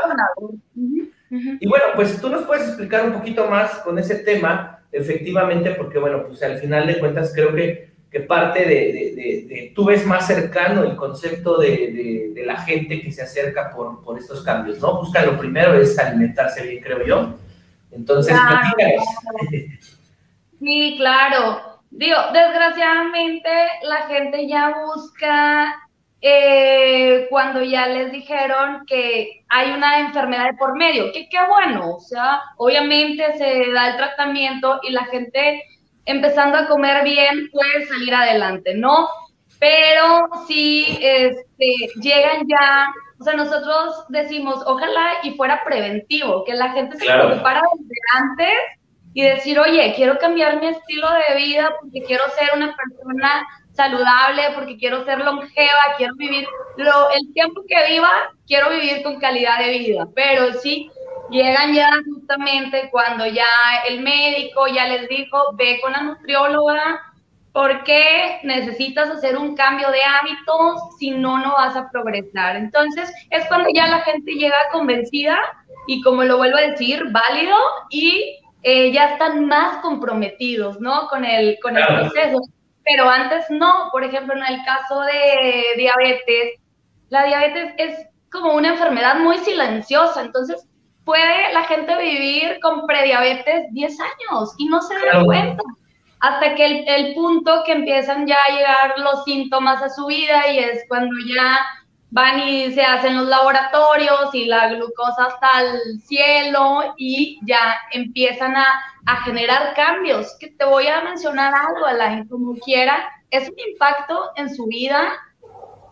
Y 1.29 1.67
bueno, 1.67 1.85
pues 1.95 2.19
tú 2.19 2.27
nos 2.29 2.43
puedes 2.43 2.67
explicar 2.67 3.05
un 3.05 3.13
poquito 3.13 3.45
más 3.45 3.75
con 3.79 3.99
ese 3.99 4.15
tema, 4.15 4.79
efectivamente, 4.91 5.71
porque 5.75 5.99
bueno, 5.99 6.23
pues 6.27 6.41
al 6.41 6.57
final 6.57 6.87
de 6.87 6.97
cuentas 6.97 7.31
creo 7.35 7.53
que, 7.53 7.90
que 8.11 8.19
parte 8.19 8.65
de, 8.65 9.13
de, 9.15 9.45
de, 9.47 9.71
tú 9.73 9.85
ves 9.85 10.05
más 10.05 10.27
cercano 10.27 10.83
el 10.83 10.97
concepto 10.97 11.57
de, 11.57 12.33
la 12.45 12.57
gente 12.57 13.01
que 13.01 13.11
se 13.11 13.21
acerca 13.21 13.71
por, 13.71 14.03
por, 14.03 14.17
estos 14.17 14.43
cambios, 14.43 14.79
¿no? 14.79 14.97
Busca 14.97 15.25
lo 15.25 15.37
primero 15.37 15.79
es 15.79 15.97
alimentarse 15.97 16.63
bien, 16.63 16.83
creo 16.83 17.05
yo. 17.05 17.35
Entonces, 17.91 18.33
claro. 18.33 18.69
Sí, 20.59 20.95
claro. 20.97 21.79
Digo, 21.89 22.17
desgraciadamente 22.33 23.49
la 23.83 24.07
gente 24.07 24.47
ya 24.47 24.75
busca 24.85 25.75
eh, 26.21 27.25
cuando 27.29 27.63
ya 27.63 27.87
les 27.87 28.11
dijeron 28.11 28.85
que 28.85 29.43
hay 29.49 29.71
una 29.71 29.99
enfermedad 30.01 30.51
de 30.51 30.57
por 30.57 30.77
medio, 30.77 31.11
que 31.11 31.27
qué 31.29 31.39
bueno, 31.47 31.95
o 31.95 31.99
sea, 31.99 32.41
obviamente 32.57 33.37
se 33.37 33.71
da 33.71 33.89
el 33.89 33.97
tratamiento 33.97 34.79
y 34.83 34.91
la 34.91 35.05
gente 35.05 35.63
empezando 36.05 36.57
a 36.57 36.67
comer 36.67 37.03
bien 37.03 37.49
puede 37.51 37.87
salir 37.87 38.13
adelante, 38.13 38.73
¿no? 38.73 39.07
Pero 39.59 40.27
si 40.47 40.97
este, 41.01 41.99
llegan 42.01 42.47
ya, 42.47 42.91
o 43.19 43.23
sea, 43.23 43.33
nosotros 43.33 44.05
decimos, 44.09 44.63
ojalá 44.65 45.17
y 45.23 45.31
fuera 45.35 45.63
preventivo, 45.63 46.43
que 46.43 46.55
la 46.55 46.71
gente 46.71 46.97
se 46.97 47.05
preocupara 47.05 47.61
desde 47.77 47.95
antes 48.17 48.53
y 49.13 49.21
decir, 49.23 49.59
oye, 49.59 49.93
quiero 49.95 50.17
cambiar 50.17 50.59
mi 50.59 50.67
estilo 50.67 51.07
de 51.11 51.35
vida 51.35 51.75
porque 51.79 52.01
quiero 52.01 52.23
ser 52.29 52.49
una 52.55 52.75
persona 52.75 53.45
saludable, 53.73 54.43
porque 54.55 54.77
quiero 54.77 55.05
ser 55.05 55.19
longeva, 55.19 55.95
quiero 55.97 56.15
vivir 56.15 56.45
lo, 56.77 57.11
el 57.11 57.33
tiempo 57.33 57.61
que 57.67 57.91
viva, 57.91 58.31
quiero 58.47 58.69
vivir 58.69 59.03
con 59.03 59.19
calidad 59.19 59.59
de 59.59 59.77
vida. 59.77 60.07
Pero 60.15 60.53
sí, 60.53 60.89
llegan 61.31 61.73
ya 61.73 61.89
justamente 62.13 62.89
cuando 62.91 63.25
ya 63.25 63.45
el 63.87 64.01
médico 64.01 64.67
ya 64.67 64.87
les 64.87 65.07
dijo, 65.07 65.37
ve 65.55 65.79
con 65.81 65.93
la 65.93 66.01
nutrióloga, 66.01 67.01
porque 67.53 68.39
necesitas 68.43 69.09
hacer 69.09 69.37
un 69.37 69.55
cambio 69.55 69.89
de 69.91 70.03
hábitos, 70.03 70.97
si 70.99 71.11
no, 71.11 71.39
no 71.39 71.53
vas 71.53 71.75
a 71.75 71.89
progresar. 71.89 72.55
Entonces, 72.55 73.11
es 73.29 73.45
cuando 73.47 73.69
ya 73.73 73.87
la 73.87 74.01
gente 74.01 74.33
llega 74.33 74.55
convencida 74.71 75.37
y 75.87 76.01
como 76.01 76.23
lo 76.23 76.37
vuelvo 76.37 76.57
a 76.57 76.61
decir, 76.61 77.03
válido 77.11 77.57
y 77.89 78.39
eh, 78.63 78.91
ya 78.91 79.13
están 79.13 79.47
más 79.47 79.77
comprometidos, 79.77 80.79
¿no? 80.79 81.07
Con 81.09 81.25
el, 81.25 81.57
con 81.61 81.75
el 81.75 81.85
proceso 81.85 82.39
pero 82.83 83.09
antes 83.09 83.45
no. 83.49 83.89
Por 83.91 84.03
ejemplo, 84.03 84.35
en 84.35 84.43
el 84.43 84.63
caso 84.65 85.01
de 85.01 85.77
diabetes, 85.77 86.59
la 87.09 87.25
diabetes 87.25 87.73
es 87.77 88.07
como 88.31 88.53
una 88.53 88.69
enfermedad 88.69 89.19
muy 89.19 89.37
silenciosa, 89.39 90.21
entonces 90.21 90.67
puede 91.05 91.53
la 91.53 91.63
gente 91.63 91.97
vivir 91.97 92.59
con 92.61 92.85
prediabetes 92.85 93.71
10 93.71 93.99
años 93.99 94.53
y 94.57 94.65
no 94.65 94.81
se 94.81 94.95
da 94.95 95.23
cuenta. 95.23 95.63
Hasta 96.19 96.53
que 96.53 96.65
el, 96.65 96.87
el, 96.87 97.13
punto 97.15 97.63
que 97.65 97.71
empiezan 97.71 98.27
ya 98.27 98.37
a 98.47 98.55
llegar 98.55 98.99
los 98.99 99.23
síntomas 99.23 99.81
a 99.81 99.89
su 99.89 100.05
vida 100.05 100.51
y 100.51 100.59
es 100.59 100.85
cuando 100.87 101.15
ya 101.35 101.59
van 102.11 102.39
y 102.39 102.71
se 102.73 102.83
hacen 102.83 103.17
los 103.17 103.27
laboratorios 103.27 104.35
y 104.35 104.45
la 104.45 104.67
glucosa 104.67 105.29
está 105.29 105.57
al 105.57 105.99
cielo 106.01 106.93
y 106.97 107.39
ya 107.43 107.77
empiezan 107.91 108.55
a, 108.55 108.81
generar 109.25 109.73
cambios. 109.73 110.37
Que 110.39 110.49
te 110.51 110.65
voy 110.65 110.87
a 110.87 111.01
mencionar 111.01 111.53
algo, 111.53 111.85
a 111.85 111.93
la 111.93 112.11
gente 112.11 112.29
como 112.29 112.53
quiera, 112.55 113.09
es 113.29 113.49
un 113.49 113.55
impacto 113.71 114.31
en 114.35 114.53
su 114.53 114.67
vida 114.67 115.11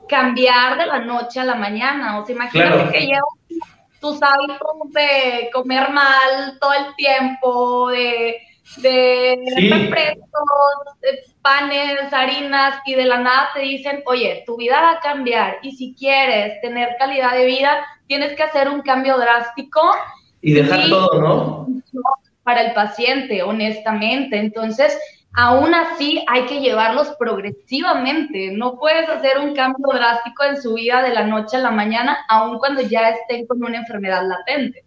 cambiar 0.07 0.77
de 0.77 0.85
la 0.85 0.99
noche 0.99 1.39
a 1.39 1.45
la 1.45 1.55
mañana. 1.55 2.19
O 2.19 2.25
sea, 2.25 2.35
imagínate 2.35 2.91
que 2.91 3.05
llevas 3.07 3.23
tus 3.99 4.19
hábitos 4.21 4.91
de 4.91 5.49
comer 5.53 5.89
mal 5.91 6.57
todo 6.59 6.73
el 6.73 6.95
tiempo, 6.95 7.89
de 7.89 8.37
de 8.77 9.37
refrescos, 9.55 10.43
panes, 11.41 12.13
harinas, 12.13 12.79
y 12.85 12.93
de 12.95 13.05
la 13.05 13.17
nada 13.19 13.49
te 13.53 13.61
dicen, 13.61 14.03
oye, 14.05 14.43
tu 14.45 14.57
vida 14.57 14.81
va 14.81 14.91
a 14.91 14.99
cambiar 14.99 15.57
y 15.63 15.71
si 15.71 15.95
quieres 15.95 16.61
tener 16.61 16.95
calidad 16.99 17.33
de 17.33 17.45
vida, 17.45 17.85
tienes 18.07 18.35
que 18.35 18.43
hacer 18.43 18.69
un 18.69 18.81
cambio 18.81 19.17
drástico. 19.17 19.81
Y 20.41 20.53
dejar 20.53 20.87
todo, 20.89 21.19
¿no? 21.19 21.67
Para 22.43 22.61
el 22.61 22.73
paciente, 22.73 23.43
honestamente. 23.43 24.37
Entonces, 24.37 24.97
aún 25.39 25.73
así 25.73 26.21
hay 26.27 26.45
que 26.47 26.59
llevarlos 26.59 27.15
progresivamente. 27.17 28.51
No 28.51 28.77
puedes 28.77 29.07
hacer 29.07 29.39
un 29.39 29.55
cambio 29.55 29.87
drástico 29.93 30.43
en 30.43 30.61
su 30.61 30.73
vida 30.73 31.01
de 31.01 31.13
la 31.13 31.25
noche 31.25 31.55
a 31.55 31.61
la 31.61 31.71
mañana, 31.71 32.17
aun 32.27 32.59
cuando 32.59 32.81
ya 32.81 33.11
estén 33.11 33.47
con 33.47 33.63
una 33.63 33.77
enfermedad 33.77 34.21
latente. 34.27 34.83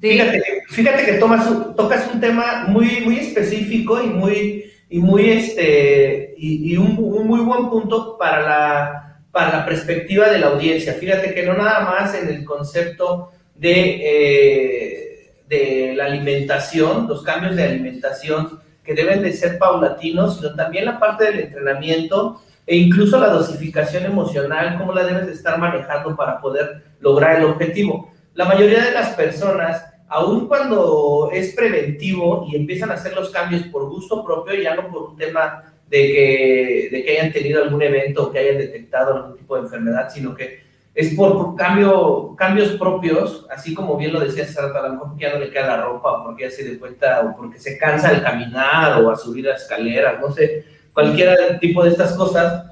Fíjate, 0.00 1.04
que 1.06 1.12
tomas, 1.20 1.48
tocas 1.76 2.10
un 2.12 2.20
tema 2.20 2.64
muy, 2.66 3.02
muy 3.02 3.18
específico 3.18 4.02
y 4.02 4.08
muy, 4.08 4.64
y 4.90 4.98
muy 4.98 5.30
este, 5.30 6.34
y, 6.36 6.76
un, 6.76 6.94
muy 6.96 7.38
buen 7.38 7.70
punto 7.70 8.18
para 8.18 8.42
la, 8.42 9.20
para 9.30 9.58
la 9.58 9.64
perspectiva 9.64 10.28
de 10.28 10.40
la 10.40 10.48
audiencia. 10.48 10.94
Fíjate 10.94 11.32
que 11.32 11.44
no 11.44 11.54
nada 11.54 11.84
más 11.84 12.12
en 12.16 12.26
el 12.26 12.44
concepto 12.44 13.30
de, 13.54 14.00
eh, 14.02 15.32
de 15.48 15.94
la 15.94 16.06
alimentación, 16.06 17.06
los 17.06 17.22
cambios 17.22 17.54
de 17.54 17.62
alimentación 17.62 18.60
que 18.84 18.94
deben 18.94 19.22
de 19.22 19.32
ser 19.32 19.58
paulatinos, 19.58 20.36
sino 20.36 20.54
también 20.54 20.84
la 20.84 20.98
parte 20.98 21.24
del 21.24 21.40
entrenamiento 21.40 22.40
e 22.66 22.76
incluso 22.76 23.18
la 23.18 23.28
dosificación 23.28 24.04
emocional, 24.04 24.76
cómo 24.78 24.92
la 24.92 25.04
debes 25.04 25.26
de 25.26 25.32
estar 25.32 25.58
manejando 25.58 26.16
para 26.16 26.40
poder 26.40 26.82
lograr 27.00 27.38
el 27.38 27.44
objetivo. 27.44 28.12
La 28.34 28.44
mayoría 28.44 28.84
de 28.84 28.92
las 28.92 29.10
personas 29.10 29.84
aun 30.12 30.46
cuando 30.46 31.30
es 31.32 31.54
preventivo 31.54 32.46
y 32.50 32.56
empiezan 32.56 32.90
a 32.90 32.94
hacer 32.94 33.14
los 33.14 33.30
cambios 33.30 33.62
por 33.64 33.88
gusto 33.88 34.22
propio, 34.22 34.54
ya 34.54 34.74
no 34.74 34.86
por 34.88 35.10
un 35.10 35.16
tema 35.16 35.72
de 35.88 35.98
que, 35.98 36.88
de 36.92 37.02
que 37.02 37.10
hayan 37.12 37.32
tenido 37.32 37.62
algún 37.62 37.80
evento 37.82 38.24
o 38.24 38.30
que 38.30 38.38
hayan 38.38 38.58
detectado 38.58 39.14
algún 39.14 39.38
tipo 39.38 39.56
de 39.56 39.62
enfermedad, 39.62 40.10
sino 40.12 40.34
que 40.34 40.61
es 40.94 41.14
por, 41.14 41.56
cambio, 41.56 42.34
cambios 42.36 42.70
propios, 42.72 43.46
así 43.50 43.74
como 43.74 43.96
bien 43.96 44.12
lo 44.12 44.20
decías 44.20 44.56
a 44.58 44.66
lo 44.66 44.92
mejor 44.92 45.18
ya 45.18 45.32
no 45.32 45.38
le 45.38 45.50
queda 45.50 45.66
la 45.66 45.82
ropa, 45.82 46.12
o 46.12 46.24
porque 46.24 46.44
ya 46.44 46.50
se 46.50 46.70
da 46.70 46.78
cuenta, 46.78 47.20
o 47.22 47.36
porque 47.36 47.58
se 47.58 47.78
cansa 47.78 48.08
al 48.08 48.22
caminar, 48.22 49.02
o 49.02 49.10
a 49.10 49.16
subir 49.16 49.44
la 49.44 49.54
escalera, 49.54 50.18
no 50.20 50.30
sé, 50.30 50.64
cualquier 50.92 51.58
tipo 51.60 51.82
de 51.82 51.90
estas 51.90 52.12
cosas, 52.14 52.66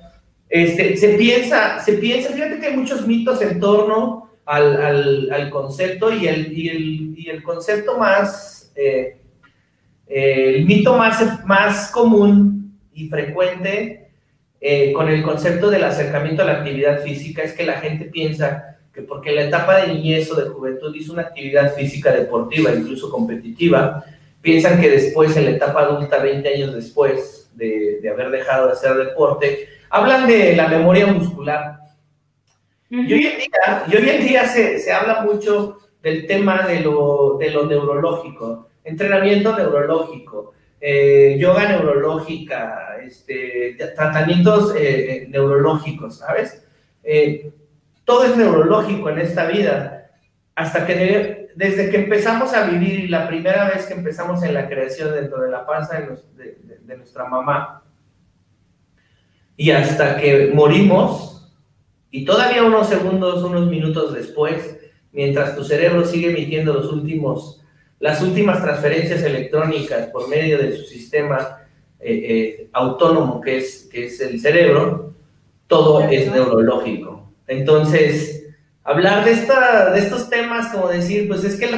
este, 0.49 0.97
se 0.97 1.15
piensa, 1.15 1.81
se 1.81 1.95
piensa, 1.95 2.33
fíjate 2.33 2.59
que 2.59 2.67
hay 2.67 2.77
muchos 2.77 3.07
mitos 3.07 3.41
en 3.41 3.59
torno 3.59 4.31
al, 4.45 5.31
al, 5.31 5.51
concepto 5.51 6.13
y 6.13 6.27
el, 6.27 6.53
y 6.53 6.69
el, 6.69 7.19
y 7.19 7.31
el, 7.31 7.43
concepto 7.43 7.97
más, 7.97 8.73
eh, 8.77 9.21
Eh, 10.11 10.57
el 10.57 10.67
mito 10.67 10.97
más, 10.99 11.47
más 11.47 11.93
común 11.93 12.77
y 12.93 13.09
frecuente 13.09 14.10
eh, 14.61 14.93
con 14.93 15.09
el 15.09 15.23
concepto 15.23 15.71
del 15.71 15.85
acercamiento 15.85 16.43
a 16.43 16.47
la 16.47 16.53
actividad 16.53 17.01
física 17.03 17.43
es 17.43 17.55
que 17.55 17.65
la 17.65 17.81
gente 17.81 18.05
piensa 18.05 18.79
que 18.93 19.03
porque 19.03 19.31
en 19.31 19.37
la 19.37 19.45
etapa 19.45 19.81
de 19.81 19.95
niñez 19.95 20.31
o 20.31 20.35
de 20.35 20.51
juventud 20.51 20.95
hizo 20.95 21.13
una 21.13 21.23
actividad 21.23 21.75
física 21.75 22.13
deportiva, 22.13 22.73
incluso 22.75 23.11
competitiva, 23.11 24.05
piensan 24.43 24.81
que 24.81 24.91
después, 24.91 25.37
en 25.37 25.45
la 25.45 25.51
etapa 25.53 25.83
adulta, 25.83 26.19
20 26.19 26.55
años 26.55 26.75
después 26.75 27.51
de, 27.55 28.01
de 28.03 28.09
haber 28.09 28.31
dejado 28.31 28.67
de 28.67 28.73
hacer 28.73 28.95
deporte, 28.97 29.69
hablan 29.91 30.27
de 30.27 30.57
la 30.57 30.69
memoria 30.69 31.07
muscular. 31.07 31.79
Y 32.89 33.13
hoy 33.13 33.27
en 33.27 33.39
día, 33.39 33.85
y 33.89 33.97
hoy 33.97 34.09
en 34.09 34.27
día 34.27 34.47
se, 34.47 34.81
se, 34.81 34.93
habla 34.93 35.23
mucho 35.23 35.79
del 36.03 36.27
tema 36.27 36.67
de 36.67 36.81
lo, 36.81 37.37
de 37.39 37.51
lo 37.51 37.67
neurológico, 37.67 38.69
entrenamiento 38.83 39.57
neurológico, 39.57 40.55
eh, 40.81 41.37
yoga 41.39 41.69
neurológica, 41.69 42.97
este, 43.05 43.77
tratamientos 43.95 44.75
eh, 44.75 44.79
eh, 45.25 45.27
neurológicos, 45.29 46.19
¿sabes? 46.19 46.67
todo 48.05 48.25
es 48.25 48.37
neurológico 48.37 49.11
en 49.11 49.19
esta 49.19 49.47
vida, 49.47 50.11
hasta 50.55 50.87
que 50.87 51.49
desde 51.55 51.91
que 51.91 51.97
empezamos 51.97 52.55
a 52.55 52.67
vivir 52.67 53.01
y 53.01 53.09
la 53.09 53.27
primera 53.29 53.69
vez 53.69 53.87
que 53.87 53.95
empezamos 53.95 54.43
en 54.43 54.55
la 54.55 54.69
creación 54.69 55.15
dentro 55.15 55.41
de 55.43 55.51
la 55.51 55.67
panza 55.67 56.01
de 56.01 56.97
nuestra 56.97 57.25
mamá, 57.25 57.83
y 59.57 59.71
hasta 59.71 60.17
que 60.17 60.51
morimos, 60.55 61.53
y 62.11 62.25
todavía 62.25 62.65
unos 62.65 62.89
segundos, 62.89 63.43
unos 63.43 63.69
minutos 63.69 64.15
después, 64.15 64.79
mientras 65.13 65.57
tu 65.57 65.65
cerebro 65.65 66.05
sigue 66.05 66.31
emitiendo 66.31 66.73
los 66.73 66.93
últimos, 66.93 67.60
las 68.01 68.23
últimas 68.23 68.63
transferencias 68.63 69.23
electrónicas 69.23 70.09
por 70.09 70.29
medio 70.29 70.59
de 70.59 70.77
su 70.77 70.85
sistema 70.85 71.61
eh, 72.01 72.13
eh, 72.13 72.69
autónomo 72.73 73.41
que 73.41 73.59
es, 73.59 73.89
que 73.93 74.07
es 74.07 74.21
el 74.21 74.41
cerebro, 74.41 75.13
todo 75.67 76.01
es 76.09 76.33
neurológico. 76.33 77.31
Entonces, 77.47 78.49
hablar 78.83 79.25
de, 79.25 79.33
esta, 79.33 79.91
de 79.91 80.01
estos 80.01 80.31
temas 80.31 80.73
como 80.73 80.89
decir, 80.89 81.29
pues 81.29 81.45
es 81.45 81.57
que, 81.57 81.67
el 81.67 81.75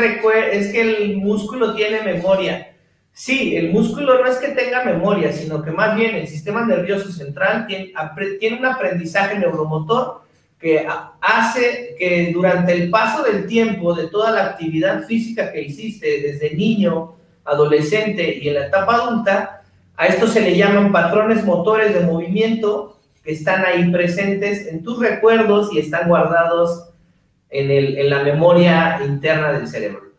es 0.53 0.73
que 0.73 0.81
el 0.81 1.17
músculo 1.17 1.75
tiene 1.75 2.03
memoria. 2.03 2.77
Sí, 3.13 3.57
el 3.57 3.73
músculo 3.73 4.23
no 4.23 4.27
es 4.27 4.39
que 4.39 4.49
tenga 4.49 4.85
memoria, 4.85 5.33
sino 5.33 5.63
que 5.63 5.73
más 5.73 5.97
bien 5.97 6.15
el 6.15 6.29
sistema 6.29 6.65
nervioso 6.65 7.11
central 7.11 7.67
tiene, 7.67 7.93
tiene 8.39 8.59
un 8.59 8.65
aprendizaje 8.65 9.39
neuromotor 9.39 10.23
que 10.63 10.87
hace 11.21 11.97
que 11.99 12.31
durante 12.33 12.73
el 12.73 12.89
paso 12.89 13.25
del 13.25 13.47
tiempo 13.47 13.95
de 13.95 14.07
toda 14.07 14.31
la 14.31 14.45
actividad 14.47 15.03
física 15.03 15.53
que 15.53 15.63
hiciste 15.63 16.23
desde 16.23 16.55
niño, 16.55 17.17
adolescente 17.45 18.39
y 18.41 18.49
en 18.49 18.55
la 18.55 18.67
etapa 18.69 18.95
adulta, 18.95 19.63
a 19.97 20.07
esto 20.07 20.29
se 20.29 20.41
le 20.41 20.57
llaman 20.57 20.93
patrones 20.93 21.45
motores 21.45 21.93
de 21.93 22.01
movimiento 22.01 23.01
que 23.25 23.33
están 23.33 23.65
ahí 23.67 23.91
presentes 23.91 24.69
en 24.69 24.85
tus 24.85 25.01
recuerdos 25.01 25.73
y 25.73 25.81
están 25.81 26.09
guardados 26.09 26.91
en, 27.51 27.71
el, 27.71 27.99
en 27.99 28.09
la 28.09 28.23
memoria 28.23 29.01
interna 29.05 29.53
del 29.53 29.67
cerebro. 29.67 30.13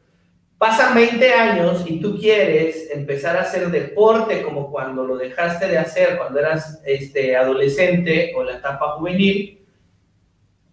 Pasan 0.57 0.93
20 0.93 1.33
años 1.33 1.83
y 1.85 1.99
tú 1.99 2.17
quieres 2.17 2.89
empezar 2.93 3.37
a 3.37 3.41
hacer 3.41 3.69
deporte 3.71 4.41
como 4.41 4.71
cuando 4.71 5.05
lo 5.05 5.17
dejaste 5.17 5.67
de 5.67 5.77
hacer 5.77 6.17
cuando 6.17 6.39
eras 6.39 6.81
este, 6.85 7.35
adolescente 7.35 8.33
o 8.35 8.43
la 8.43 8.57
etapa 8.57 8.91
juvenil, 8.91 9.62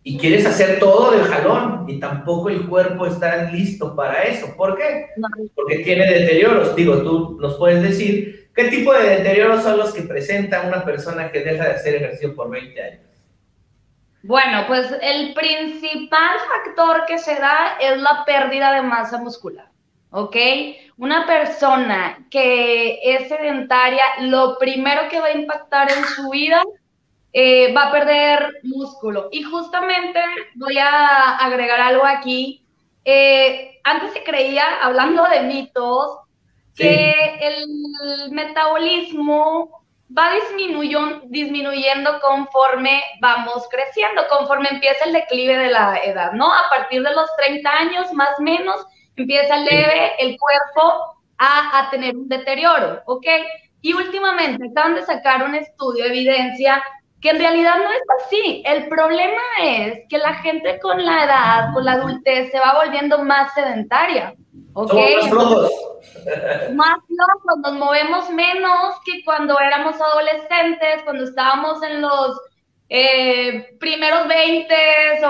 y 0.03 0.17
quieres 0.19 0.47
hacer 0.47 0.79
todo 0.79 1.11
del 1.11 1.25
jalón 1.25 1.85
y 1.89 2.01
tampoco 2.01 2.49
el 2.49 2.67
cuerpo 2.67 3.07
está 3.07 3.51
listo 3.51 3.95
para 3.95 4.23
eso. 4.23 4.57
¿Por 4.57 4.77
qué? 4.77 5.09
Porque 5.55 5.81
tiene 5.81 6.07
deterioros. 6.07 6.75
Digo, 6.75 7.03
tú 7.03 7.39
nos 7.41 7.57
puedes 7.59 7.83
decir 7.83 8.51
qué 8.55 8.65
tipo 8.65 8.93
de 8.95 9.17
deterioros 9.17 9.63
son 9.63 9.77
los 9.77 9.93
que 9.93 10.03
presenta 10.03 10.63
una 10.63 10.85
persona 10.85 11.31
que 11.31 11.41
deja 11.41 11.65
de 11.65 11.75
hacer 11.75 11.97
ejercicio 11.97 12.35
por 12.35 12.51
20 12.51 12.83
años. 12.83 13.01
Bueno, 14.23 14.65
pues 14.67 14.87
el 15.03 15.35
principal 15.35 16.37
factor 16.49 17.05
que 17.07 17.19
se 17.19 17.35
da 17.35 17.77
es 17.81 17.99
la 17.99 18.25
pérdida 18.25 18.75
de 18.75 18.83
masa 18.83 19.19
muscular. 19.19 19.71
¿ok? 20.11 20.37
Una 20.99 21.27
persona 21.27 22.27
que 22.31 22.99
es 23.03 23.29
sedentaria, 23.29 24.03
lo 24.23 24.59
primero 24.59 25.03
que 25.09 25.21
va 25.21 25.27
a 25.27 25.33
impactar 25.33 25.91
en 25.91 26.05
su 26.05 26.31
vida 26.31 26.63
eh, 27.33 27.73
va 27.73 27.85
a 27.85 27.93
perder 27.93 28.61
músculo. 28.65 29.29
Y 29.31 29.43
justamente 29.43 30.21
voy 30.55 30.79
a 30.79 31.37
agregar 31.37 31.81
algo 31.81 32.05
aquí. 32.05 32.65
Eh, 33.05 33.81
antes 33.85 34.13
se 34.13 34.25
creía, 34.25 34.65
hablando 34.83 35.25
de 35.25 35.43
mitos, 35.43 36.19
que 36.77 37.15
el 37.41 38.31
metabolismo 38.31 39.85
va 40.17 40.33
disminuyendo, 40.35 41.23
disminuyendo 41.27 42.21
conforme 42.21 43.03
vamos 43.21 43.69
creciendo, 43.71 44.23
conforme 44.29 44.69
empieza 44.71 45.05
el 45.05 45.13
declive 45.13 45.57
de 45.57 45.69
la 45.69 45.99
edad, 45.99 46.33
¿no? 46.33 46.53
A 46.53 46.69
partir 46.69 47.03
de 47.03 47.15
los 47.15 47.29
30 47.37 47.71
años, 47.71 48.13
más 48.13 48.31
o 48.39 48.43
menos, 48.43 48.87
empieza 49.17 49.57
leve 49.59 50.13
el 50.19 50.37
cuerpo 50.39 51.17
a, 51.39 51.79
a 51.79 51.91
tener 51.91 52.17
un 52.17 52.29
deterioro, 52.29 53.03
¿ok? 53.07 53.27
Y 53.83 53.93
últimamente 53.93 54.69
acaban 54.71 54.95
de 54.95 55.05
sacar 55.05 55.45
un 55.45 55.55
estudio, 55.55 56.05
evidencia 56.05 56.83
que 57.21 57.31
en 57.31 57.39
realidad 57.39 57.77
no 57.77 57.91
es 57.91 58.03
así. 58.25 58.63
El 58.67 58.89
problema 58.89 59.43
es 59.63 60.01
que 60.09 60.19
la 60.19 60.35
gente 60.35 60.79
con 60.81 61.05
la 61.05 61.25
edad, 61.25 61.73
con 61.75 61.85
la 61.85 61.93
adultez, 61.93 62.51
se 62.51 62.59
va 62.59 62.83
volviendo 62.83 63.23
más 63.25 63.53
sedentaria. 63.55 64.35
¿ok? 64.75 64.95
más 64.95 65.31
flojos. 65.31 65.71
Más 66.75 66.97
flojos, 67.07 67.59
nos 67.63 67.73
movemos 67.75 68.31
menos 68.31 68.95
que 69.05 69.23
cuando 69.25 69.59
éramos 69.61 70.01
adolescentes, 70.01 71.03
cuando 71.05 71.25
estábamos 71.25 71.83
en 71.83 72.01
los 72.01 72.41
eh, 72.89 73.77
primeros 73.79 74.27
20 74.27 74.75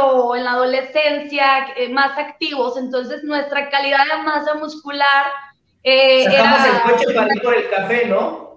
o 0.01 0.37
en 0.37 0.45
la 0.45 0.53
adolescencia, 0.53 1.69
eh, 1.77 1.89
más 1.89 2.17
activos. 2.17 2.77
Entonces, 2.77 3.25
nuestra 3.25 3.69
calidad 3.69 4.05
de 4.07 4.23
masa 4.23 4.55
muscular. 4.55 5.27
Eh, 5.83 6.25
Sacamos 6.25 6.67
el 6.67 6.93
coche 6.93 7.15
para 7.15 7.35
ir 7.35 7.43
por 7.43 7.55
el 7.55 7.69
café, 7.69 8.07
¿no? 8.07 8.50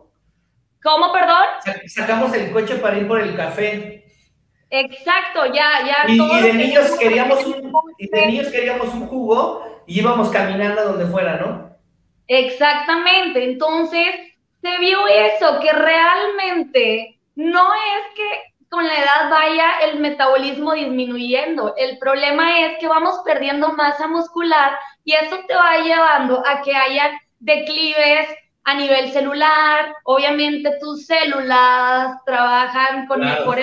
¿Cómo, 0.84 1.12
perdón? 1.14 1.46
Sacamos 1.88 2.34
el 2.34 2.52
coche 2.52 2.76
para 2.76 2.98
ir 2.98 3.08
por 3.08 3.22
el 3.22 3.36
café. 3.36 4.06
Exacto, 4.70 5.46
ya, 5.54 5.86
ya. 5.86 6.12
Y, 6.12 6.42
de 6.42 6.54
niños 6.54 6.92
queríamos 7.00 7.46
un, 7.46 7.72
y 7.98 8.10
de 8.10 8.26
niños 8.26 8.48
queríamos 8.50 8.94
un 8.94 9.08
jugo 9.08 9.84
y 9.86 10.00
íbamos 10.00 10.30
caminando 10.30 10.82
a 10.82 10.84
donde 10.86 11.06
fuera, 11.06 11.38
¿no? 11.38 11.78
Exactamente. 12.28 13.44
Entonces, 13.44 14.08
se 14.62 14.78
vio 14.80 15.08
eso, 15.08 15.60
que 15.62 15.72
realmente 15.72 17.20
no 17.36 17.74
es 17.74 18.16
que 18.16 18.54
con 18.70 18.88
la 18.88 18.98
edad 18.98 19.30
vaya 19.30 19.80
el 19.84 20.00
metabolismo 20.00 20.74
disminuyendo. 20.74 21.76
El 21.78 22.00
problema 22.00 22.66
es 22.66 22.80
que 22.80 22.88
vamos 22.88 23.22
perdiendo 23.24 23.74
masa 23.74 24.08
muscular 24.08 24.78
y 25.04 25.14
eso 25.14 25.38
te 25.48 25.54
va 25.54 25.78
llevando 25.78 26.44
a 26.46 26.62
que 26.64 26.76
haya 26.76 27.12
declives 27.40 28.28
a 28.66 28.76
nivel 28.76 29.12
celular, 29.12 29.94
obviamente 30.06 30.78
tus 30.80 31.06
células 31.06 32.18
trabajan 32.26 33.08
con 33.08 33.20
mejor, 33.20 33.60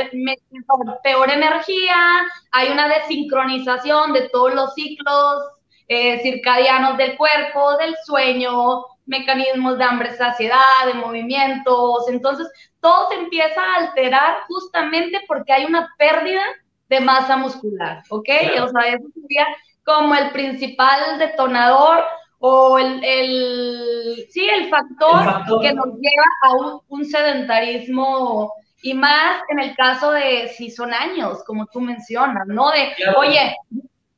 peor 1.03 1.31
energía, 1.31 2.23
hay 2.51 2.69
una 2.69 2.87
desincronización 2.89 4.13
de 4.13 4.29
todos 4.29 4.55
los 4.55 4.75
ciclos 4.75 5.43
eh, 5.89 6.21
circadianos 6.23 6.99
del 6.99 7.17
cuerpo, 7.17 7.79
del 7.79 7.97
sueño, 8.05 8.85
mecanismos 9.07 9.79
de 9.79 9.85
hambre, 9.85 10.17
saciedad, 10.17 10.87
de 10.87 10.95
movimientos, 10.95 12.09
entonces 12.09 12.49
todo 12.81 13.09
se 13.09 13.15
empieza 13.17 13.61
a 13.61 13.87
alterar 13.87 14.43
justamente 14.49 15.19
porque 15.27 15.53
hay 15.53 15.65
una 15.65 15.89
pérdida 15.99 16.43
de 16.89 17.01
masa 17.01 17.37
muscular, 17.37 18.03
¿ok? 18.11 18.29
O 18.63 18.69
sea, 18.69 18.89
eso 18.89 19.07
sería 19.15 19.47
como 19.83 20.15
el 20.15 20.31
principal 20.31 21.19
detonador 21.19 22.05
o 22.43 22.79
el, 22.79 23.05
el, 23.05 24.27
sí, 24.31 24.49
el 24.49 24.71
factor, 24.71 25.61
que 25.61 25.75
nos 25.75 25.89
lleva 25.97 26.25
a 26.43 26.55
un, 26.89 27.05
sedentarismo 27.05 28.51
y 28.83 28.95
más 28.95 29.43
en 29.51 29.59
el 29.59 29.77
caso 29.77 30.11
de 30.13 30.49
si 30.49 30.71
son 30.71 30.95
años, 30.95 31.45
como 31.47 31.67
tú 31.67 31.83
mencionas, 31.83 32.47
¿no? 32.47 32.71
De, 32.71 32.95
oye, 33.19 33.55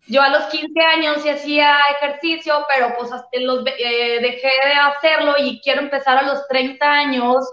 yo 0.07 0.23
a 0.23 0.29
los 0.29 0.45
15 0.45 0.81
años 0.81 1.23
sí 1.23 1.31
hacía 1.31 1.77
ejercicio, 1.97 2.65
pero 2.69 2.95
pues 2.97 3.11
los, 3.41 3.65
eh, 3.67 4.21
dejé 4.21 4.51
de 4.69 4.75
hacerlo 4.75 5.35
y 5.39 5.61
quiero 5.61 5.81
empezar 5.81 6.19
a 6.19 6.23
los 6.23 6.47
30 6.47 6.87
años, 6.89 7.45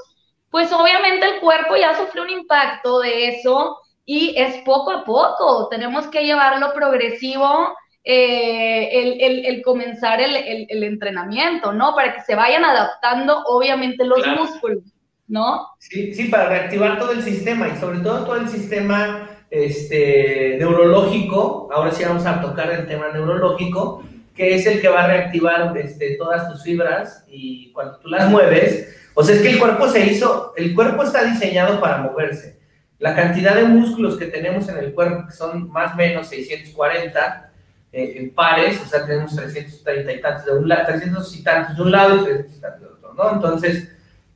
pues 0.51 0.71
obviamente 0.71 1.25
el 1.25 1.39
cuerpo 1.39 1.77
ya 1.77 1.97
sufrió 1.97 2.23
un 2.23 2.29
impacto 2.29 2.99
de 2.99 3.29
eso 3.29 3.79
y 4.05 4.35
es 4.37 4.57
poco 4.63 4.91
a 4.91 5.03
poco, 5.03 5.67
tenemos 5.69 6.07
que 6.07 6.23
llevarlo 6.25 6.73
progresivo 6.73 7.73
eh, 8.11 9.45
el, 9.47 9.61
comenzar 9.61 10.19
el, 10.19 10.83
entrenamiento, 10.83 11.71
¿no? 11.73 11.93
Para 11.93 12.15
que 12.15 12.21
se 12.21 12.33
vayan 12.33 12.65
adaptando, 12.65 13.43
obviamente, 13.45 14.03
los 14.03 14.25
músculos, 14.25 14.81
¿no? 15.27 15.67
Sí, 15.77 16.11
sí, 16.15 16.23
para 16.23 16.49
reactivar 16.49 16.97
todo 16.97 17.11
el 17.11 17.21
sistema 17.21 17.67
y 17.67 17.77
sobre 17.77 17.99
todo 17.99 18.25
todo 18.25 18.37
el 18.37 18.49
sistema 18.49 19.29
este, 19.51 20.55
neurológico. 20.57 21.69
Ahora 21.71 21.91
sí 21.91 22.03
vamos 22.03 22.25
a 22.25 22.41
tocar 22.41 22.71
el 22.71 22.87
tema 22.87 23.09
neurológico, 23.13 24.03
que 24.33 24.55
es 24.55 24.65
el 24.65 24.81
que 24.81 24.89
va 24.89 25.03
a 25.03 25.07
reactivar 25.07 25.77
este, 25.77 26.15
todas 26.15 26.51
tus 26.51 26.63
fibras 26.63 27.27
y 27.29 27.71
cuando 27.73 27.99
tú 27.99 28.07
las 28.07 28.27
mueves, 28.27 29.11
o 29.13 29.23
sea, 29.23 29.35
es 29.35 29.43
que 29.43 29.51
el 29.51 29.59
cuerpo 29.59 29.87
se 29.87 30.07
hizo, 30.07 30.53
el 30.57 30.73
cuerpo 30.73 31.03
está 31.03 31.25
diseñado 31.25 31.79
para 31.79 31.99
moverse. 31.99 32.57
La 32.97 33.13
cantidad 33.13 33.53
de 33.53 33.65
músculos 33.65 34.17
que 34.17 34.25
tenemos 34.25 34.67
en 34.67 34.79
el 34.79 34.95
cuerpo, 34.95 35.27
que 35.27 35.33
son 35.33 35.69
más 35.69 35.93
o 35.93 35.97
menos 35.97 36.27
640 36.27 37.48
eh, 37.91 38.31
pares, 38.35 38.81
o 38.81 38.85
sea, 38.85 39.05
tenemos 39.05 39.35
330 39.35 40.11
y 40.11 40.21
tantos 40.21 40.45
de 40.45 40.51
un 40.51 40.69
lado, 40.69 40.85
300 40.87 41.35
y 41.35 41.43
tantos 41.43 41.75
de 41.75 41.81
un 41.81 41.91
lado 41.91 42.15
y 42.17 42.23
300 42.23 42.55
y 42.55 42.61
tantos 42.61 42.81
de 42.81 42.87
otro, 42.87 43.13
¿no? 43.13 43.33
Entonces, 43.33 43.89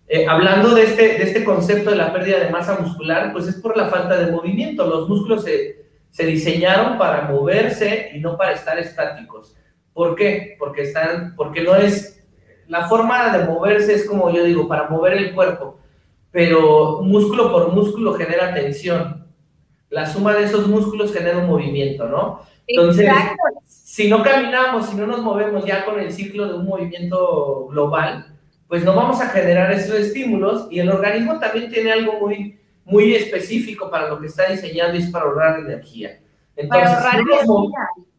eh, 0.07 0.27
hablando 0.27 0.75
de 0.75 0.83
este, 0.83 1.01
de 1.01 1.23
este 1.23 1.43
concepto 1.43 1.89
de 1.89 1.95
la 1.95 2.11
pérdida 2.11 2.39
de 2.39 2.49
masa 2.49 2.77
muscular, 2.79 3.31
pues 3.31 3.47
es 3.47 3.55
por 3.55 3.77
la 3.77 3.87
falta 3.87 4.17
de 4.17 4.31
movimiento. 4.31 4.85
Los 4.85 5.07
músculos 5.07 5.43
se, 5.43 5.85
se 6.09 6.25
diseñaron 6.25 6.97
para 6.97 7.23
moverse 7.23 8.11
y 8.13 8.19
no 8.19 8.37
para 8.37 8.51
estar 8.51 8.77
estáticos. 8.77 9.55
¿Por 9.93 10.15
qué? 10.15 10.55
Porque, 10.59 10.83
están, 10.83 11.35
porque 11.35 11.63
no 11.63 11.75
es, 11.75 12.23
la 12.67 12.87
forma 12.87 13.35
de 13.35 13.45
moverse 13.45 13.93
es 13.93 14.05
como 14.07 14.31
yo 14.31 14.43
digo, 14.43 14.67
para 14.67 14.89
mover 14.89 15.13
el 15.13 15.33
cuerpo, 15.33 15.79
pero 16.31 17.01
músculo 17.01 17.51
por 17.51 17.71
músculo 17.71 18.13
genera 18.13 18.53
tensión. 18.53 19.27
La 19.89 20.07
suma 20.07 20.33
de 20.33 20.45
esos 20.45 20.67
músculos 20.67 21.13
genera 21.13 21.37
un 21.37 21.47
movimiento, 21.47 22.07
¿no? 22.07 22.41
Entonces, 22.67 23.11
si 23.67 24.09
no 24.09 24.23
caminamos, 24.23 24.89
si 24.89 24.95
no 24.95 25.05
nos 25.05 25.21
movemos 25.21 25.65
ya 25.65 25.85
con 25.85 25.99
el 25.99 26.11
ciclo 26.11 26.47
de 26.47 26.55
un 26.55 26.65
movimiento 26.65 27.67
global, 27.67 28.33
pues 28.67 28.83
no 28.83 28.95
vamos 28.95 29.21
a 29.21 29.29
generar 29.29 29.71
esos 29.71 29.95
estímulos 29.95 30.67
y 30.71 30.79
el 30.79 30.89
organismo 30.89 31.39
también 31.39 31.69
tiene 31.69 31.91
algo 31.91 32.19
muy, 32.19 32.59
muy 32.85 33.13
específico 33.13 33.91
para 33.91 34.07
lo 34.07 34.19
que 34.19 34.27
está 34.27 34.49
diseñando 34.49 34.97
y 34.97 35.03
es 35.03 35.11
para 35.11 35.25
ahorrar 35.25 35.59
energía. 35.59 36.19
Entonces, 36.55 36.97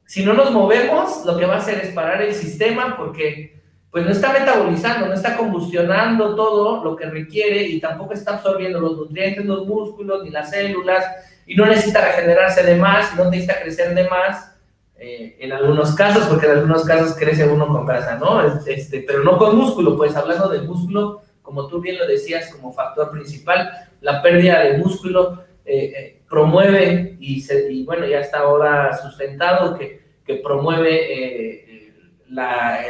si, 0.07 0.25
no 0.25 0.33
nos 0.35 0.53
movemos, 0.53 1.25
lo 1.25 1.37
que 1.37 1.47
va 1.47 1.55
a 1.55 1.59
hacer 1.59 1.79
es 1.79 1.93
parar 1.93 2.23
el 2.23 2.35
sistema 2.35 2.97
porque 2.97 3.63
pues 3.91 4.05
no 4.05 4.11
está 4.11 4.33
metabolizando, 4.33 5.07
no 5.07 5.15
está 5.15 5.37
combustionando 5.37 6.35
todo 6.35 6.85
lo 6.85 6.97
que 6.97 7.07
requiere 7.07 7.63
y 7.63 7.81
tampoco 7.81 8.13
está 8.13 8.35
absorbiendo 8.35 8.81
los 8.81 8.97
nutrientes, 8.97 9.45
los 9.45 9.67
músculos, 9.67 10.25
ni 10.25 10.31
las 10.31 10.51
células, 10.51 11.05
y 11.47 11.55
no 11.55 11.67
necesita 11.67 12.05
regenerarse 12.05 12.63
de 12.63 12.77
más, 12.77 13.15
no 13.17 13.31
necesita 13.31 13.61
crecer 13.61 13.95
de 13.95 14.09
más, 14.09 14.55
eh, 14.97 15.37
en 15.41 15.53
algunos 15.53 15.95
casos, 15.95 16.25
porque 16.27 16.47
en 16.47 16.53
algunos 16.53 16.85
casos 16.85 17.17
crece 17.19 17.47
uno 17.47 17.67
con 17.69 17.85
grasa, 17.85 18.17
¿no? 18.17 18.41
Este, 18.67 19.05
pero 19.07 19.23
no 19.23 19.37
con 19.37 19.57
músculo, 19.57 19.97
pues 19.97 20.15
hablando 20.17 20.49
del 20.49 20.67
músculo, 20.67 21.23
como 21.43 21.67
tú 21.67 21.81
bien 21.81 21.99
lo 21.99 22.07
decías, 22.07 22.51
como 22.53 22.73
factor 22.73 23.11
principal, 23.11 23.71
la 24.01 24.23
pérdida 24.23 24.61
de 24.61 24.79
músculo 24.79 25.45
eh, 25.65 25.93
eh, 25.97 26.23
promueve, 26.29 27.17
y, 27.21 27.41
se, 27.41 27.71
y, 27.73 27.85
bueno, 27.85 28.07
ya 28.07 28.21
está 28.21 28.41
ahora 28.41 28.97
sustentado, 28.97 29.77
que, 29.77 30.01
que 30.25 30.37
promueve 30.37 31.93
la, 32.31 32.81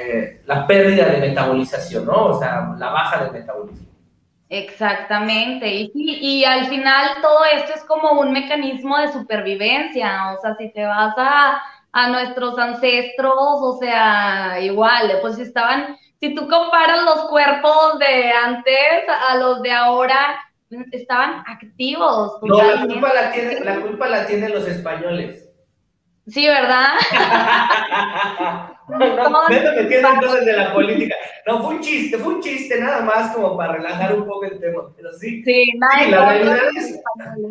la 0.47 0.67
pérdida 0.67 1.07
de 1.09 1.19
metabolización, 1.19 2.07
¿no? 2.07 2.27
O 2.27 2.39
sea, 2.39 2.75
la 2.79 2.91
baja 2.91 3.25
de 3.25 3.31
metabolismo. 3.33 3.94
Exactamente, 4.57 5.67
y, 5.69 5.91
y, 5.95 6.45
al 6.45 6.67
final 6.67 7.17
todo 7.21 7.41
esto 7.57 7.73
es 7.75 7.83
como 7.85 8.21
un 8.21 8.31
mecanismo 8.31 8.97
de 8.99 9.13
supervivencia, 9.13 10.33
o 10.33 10.41
sea, 10.41 10.55
si 10.55 10.73
te 10.73 10.85
vas 10.85 11.13
a, 11.17 11.61
a 11.91 12.09
nuestros 12.09 12.57
ancestros, 12.57 13.35
o 13.35 13.79
sea, 13.81 14.61
igual, 14.61 15.19
pues 15.23 15.41
estaban, 15.41 15.97
si 16.21 16.37
tú 16.37 16.47
comparas 16.47 17.03
los 17.03 17.27
cuerpos 17.31 17.99
de 17.99 18.31
antes 18.31 19.03
a 19.29 19.39
los 19.39 19.61
de 19.63 19.73
ahora, 19.73 20.39
estaban 20.93 21.43
activos. 21.49 22.39
No, 22.43 22.63
la 22.63 22.87
culpa 22.87 23.13
la, 23.13 23.33
tiene, 23.33 23.59
la 23.59 23.81
culpa 23.81 24.09
la 24.09 24.25
tienen 24.25 24.53
los 24.53 24.69
españoles. 24.69 25.49
Sí, 26.29 26.47
¿verdad? 26.47 26.91
no, 28.89 28.99
no, 28.99 29.31
no 29.31 29.49
me 29.49 29.83
metiendo 29.83 30.09
entonces 30.09 30.45
de 30.45 30.53
la 30.53 30.73
política. 30.73 31.15
No, 31.47 31.63
fue 31.63 31.77
un 31.77 31.81
chiste, 31.81 32.19
fue 32.19 32.35
un 32.35 32.43
chiste 32.43 32.81
nada 32.81 33.03
más 33.03 33.35
como 33.35 33.57
para 33.57 33.75
relajar 33.75 34.15
un 34.15 34.27
poco 34.27 34.45
el 34.45 34.59
tema, 34.61 34.83
pero 34.97 35.13
sí. 35.13 35.43
Sí, 35.45 35.67
nada 35.79 36.09
la 36.09 36.29
realidad 36.31 36.59
es, 36.77 37.01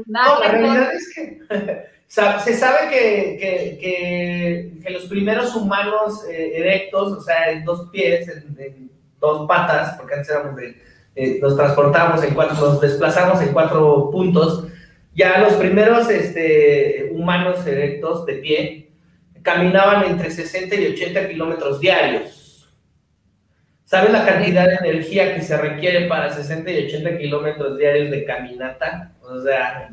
no, 0.08 0.40
la 0.40 0.52
realidad 0.52 0.94
es 0.94 1.14
que 1.14 1.40
se 2.08 2.54
sabe 2.54 2.90
que, 2.90 4.80
que, 4.82 4.92
los 4.92 5.06
primeros 5.06 5.56
humanos 5.56 6.24
eh, 6.30 6.54
erectos, 6.56 7.12
o 7.14 7.22
sea, 7.22 7.52
en 7.52 7.66
dos 7.66 7.90
pies, 7.92 8.28
en, 8.28 8.92
dos 9.20 9.48
patas, 9.48 9.96
porque 9.98 10.16
antes 10.16 10.30
éramos 10.30 10.56
de, 10.58 10.76
eh, 11.16 11.40
nos 11.42 11.56
transportábamos 11.56 12.24
en 12.24 12.34
cuatro, 12.34 12.56
nos 12.56 12.82
desplazamos 12.82 13.42
en 13.42 13.54
cuatro 13.54 14.12
puntos, 14.12 14.68
ya 15.16 15.40
los 15.40 15.54
primeros 15.54 16.10
este, 16.10 17.10
humanos 17.12 17.66
erectos 17.66 18.26
de 18.26 18.34
pie 18.34 18.83
caminaban 19.44 20.06
entre 20.06 20.32
60 20.32 20.76
y 20.76 20.88
80 20.94 21.30
kilómetros 21.30 21.80
diarios. 21.80 22.70
¿Sabes 23.86 24.12
la 24.12 24.26
cantidad 24.26 24.66
de 24.68 24.76
energía 24.76 25.36
que 25.36 25.42
se 25.42 25.56
requiere 25.56 26.08
para 26.08 26.34
60 26.34 26.72
y 26.72 26.88
80 26.88 27.18
kilómetros 27.20 27.78
diarios 27.78 28.10
de 28.10 28.26
caminata? 28.26 29.12
O 29.22 29.40
sea, 29.42 29.90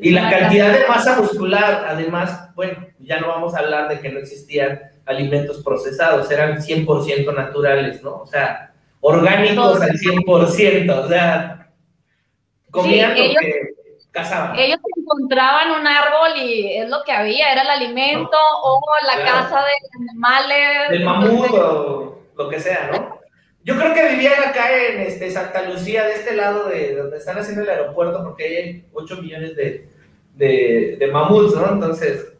y 0.00 0.10
la 0.10 0.30
cantidad 0.30 0.72
de 0.72 0.86
masa 0.88 1.20
muscular, 1.20 1.84
además, 1.86 2.54
bueno, 2.54 2.86
ya 3.00 3.20
no 3.20 3.28
vamos 3.28 3.54
a 3.54 3.58
hablar 3.58 3.88
de 3.88 4.00
que 4.00 4.08
no 4.08 4.20
existían 4.20 4.80
alimentos 5.04 5.62
procesados, 5.62 6.30
eran 6.30 6.62
100% 6.62 7.34
naturales, 7.34 8.02
¿no? 8.02 8.22
O 8.22 8.26
sea, 8.26 8.72
orgánicos 9.00 9.82
al 9.82 9.90
100%, 9.90 11.04
o 11.04 11.08
sea, 11.08 11.68
comían 12.70 13.10
lo 13.10 13.40
que 13.40 13.74
cazaban. 14.10 14.58
Ellos 14.58 14.78
encontraban 15.14 15.70
un 15.80 15.86
árbol 15.86 16.36
y 16.36 16.76
es 16.76 16.88
lo 16.88 17.02
que 17.04 17.12
había, 17.12 17.52
era 17.52 17.62
el 17.62 17.70
alimento 17.70 18.36
o 18.62 18.80
la 19.06 19.24
casa 19.24 19.60
de 19.60 19.72
animales. 20.00 20.90
Del 20.90 21.04
mamut 21.04 21.50
o 21.52 22.22
lo 22.36 22.48
que 22.48 22.60
sea, 22.60 22.90
¿no? 22.92 23.14
Yo 23.64 23.76
creo 23.76 23.94
que 23.94 24.08
vivían 24.10 24.42
acá 24.42 24.70
en 24.76 25.00
este, 25.00 25.30
Santa 25.30 25.62
Lucía, 25.62 26.04
de 26.04 26.14
este 26.14 26.36
lado 26.36 26.68
de 26.68 26.96
donde 26.96 27.16
están 27.16 27.38
haciendo 27.38 27.62
el 27.62 27.70
aeropuerto, 27.70 28.22
porque 28.22 28.44
hay 28.44 28.84
8 28.92 29.22
millones 29.22 29.56
de, 29.56 29.88
de, 30.34 30.96
de 30.98 31.06
mamuts, 31.06 31.54
¿no? 31.54 31.72
Entonces, 31.72 32.34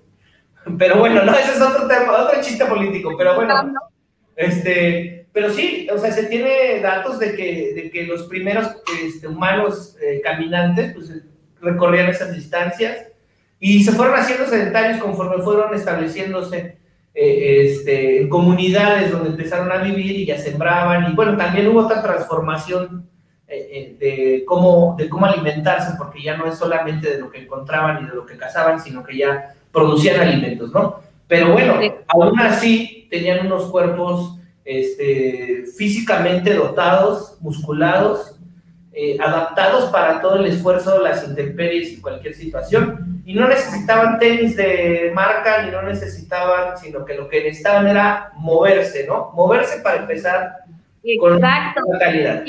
pero 0.79 0.99
bueno, 0.99 1.25
no, 1.25 1.33
ese 1.33 1.53
es 1.53 1.61
otro 1.63 1.89
tema, 1.89 2.25
otro 2.25 2.43
chiste 2.43 2.67
político, 2.67 3.15
pero 3.17 3.37
bueno, 3.37 3.73
este, 4.37 5.27
pero 5.33 5.51
sí, 5.51 5.89
o 5.93 5.99
sea, 5.99 6.13
se 6.13 6.25
tiene 6.25 6.81
datos 6.81 7.19
de 7.19 7.35
que, 7.35 7.73
de 7.75 7.91
que 7.91 8.05
los 8.05 8.25
primeros 8.25 8.69
este, 9.03 9.27
humanos 9.27 9.97
eh, 10.03 10.21
caminantes, 10.23 10.95
pues 10.95 11.11
recorrían 11.65 12.09
esas 12.09 12.33
distancias 12.33 13.09
y 13.59 13.83
se 13.83 13.93
fueron 13.93 14.17
haciendo 14.19 14.47
sedentarios 14.47 15.01
conforme 15.01 15.43
fueron 15.43 15.75
estableciéndose 15.75 16.77
eh, 17.15 17.67
este, 17.67 18.23
en 18.23 18.29
comunidades 18.29 19.13
donde 19.13 19.31
empezaron 19.31 19.71
a 19.73 19.79
vivir 19.79 20.17
y 20.17 20.27
ya 20.27 20.39
sembraban. 20.39 21.11
Y 21.11 21.15
bueno, 21.15 21.37
también 21.37 21.69
hubo 21.69 21.81
otra 21.81 22.03
transformación 22.03 23.09
eh, 23.47 23.69
eh, 23.71 23.97
de, 23.99 24.45
cómo, 24.45 24.97
de 24.99 25.09
cómo 25.09 25.27
alimentarse, 25.27 25.95
porque 25.97 26.23
ya 26.23 26.37
no 26.37 26.47
es 26.47 26.59
solamente 26.59 27.09
de 27.09 27.21
lo 27.21 27.31
que 27.31 27.43
encontraban 27.43 28.05
y 28.05 28.09
de 28.09 28.15
lo 28.15 28.27
que 28.27 28.37
cazaban, 28.37 28.81
sino 28.81 29.03
que 29.03 29.17
ya 29.17 29.55
producían 29.71 30.21
alimentos, 30.21 30.73
¿no? 30.73 31.01
Pero 31.29 31.53
bueno, 31.53 31.79
aún 32.09 32.39
así 32.41 33.07
tenían 33.11 33.47
unos 33.47 33.71
cuerpos 33.71 34.39
este, 34.65 35.65
físicamente 35.77 36.55
dotados, 36.55 37.39
musculados, 37.41 38.34
adaptados 39.21 39.91
para 39.91 40.21
todo 40.21 40.37
el 40.37 40.47
esfuerzo, 40.47 41.01
las 41.01 41.27
intemperies 41.27 41.93
y 41.93 42.01
cualquier 42.01 42.35
situación 42.35 43.15
y 43.27 43.35
no 43.35 43.49
necesitaban 43.49 44.19
tenis 44.19 44.57
de 44.57 45.11
marca 45.15 45.63
ni 45.63 45.71
no 45.71 45.83
necesitaban, 45.83 46.77
sino 46.77 47.05
que 47.05 47.15
lo 47.15 47.29
que 47.29 47.43
necesitaban 47.43 47.87
era 47.87 48.33
moverse, 48.35 49.07
¿no? 49.07 49.33
Moverse 49.35 49.81
para 49.81 49.97
empezar 49.97 50.57
con 51.19 51.41
la 51.41 51.75
calidad. 51.99 52.45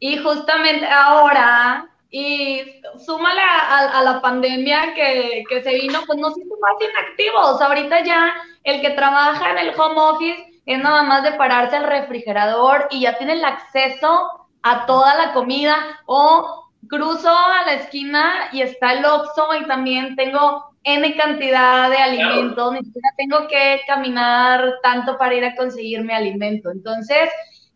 Y, 0.00 0.16
justamente 0.18 0.86
ahora, 0.86 1.86
y 2.10 2.82
súmale 3.04 3.40
a, 3.40 4.02
la 4.02 4.20
pandemia 4.20 4.94
que, 4.94 5.44
que, 5.48 5.62
se 5.62 5.74
vino, 5.74 6.00
pues 6.06 6.18
nos 6.18 6.36
hizo 6.36 6.54
más 6.60 6.74
inactivos. 6.80 7.60
Ahorita 7.60 8.02
ya 8.02 8.34
el 8.64 8.80
que 8.80 8.90
trabaja 8.90 9.52
en 9.52 9.58
el 9.58 9.78
home 9.78 10.00
office 10.00 10.44
es 10.66 10.78
nada 10.82 11.04
más 11.04 11.22
de 11.22 11.32
pararse 11.32 11.76
al 11.76 11.86
refrigerador 11.86 12.88
y 12.90 13.02
ya 13.02 13.16
tiene 13.16 13.34
el 13.34 13.44
acceso 13.44 14.39
a 14.62 14.86
toda 14.86 15.14
la 15.14 15.32
comida 15.32 15.76
o 16.06 16.70
cruzo 16.88 17.30
a 17.30 17.64
la 17.66 17.74
esquina 17.74 18.48
y 18.52 18.62
está 18.62 18.94
el 18.94 19.04
Oxxo 19.04 19.54
y 19.60 19.66
también 19.66 20.16
tengo 20.16 20.70
N 20.82 21.16
cantidad 21.16 21.90
de 21.90 21.98
alimentos, 21.98 22.72
ni 22.72 22.84
siquiera 22.84 23.08
tengo 23.16 23.48
que 23.48 23.80
caminar 23.86 24.78
tanto 24.82 25.18
para 25.18 25.34
ir 25.34 25.44
a 25.44 25.54
conseguirme 25.54 26.14
alimento. 26.14 26.70
Entonces, 26.70 27.28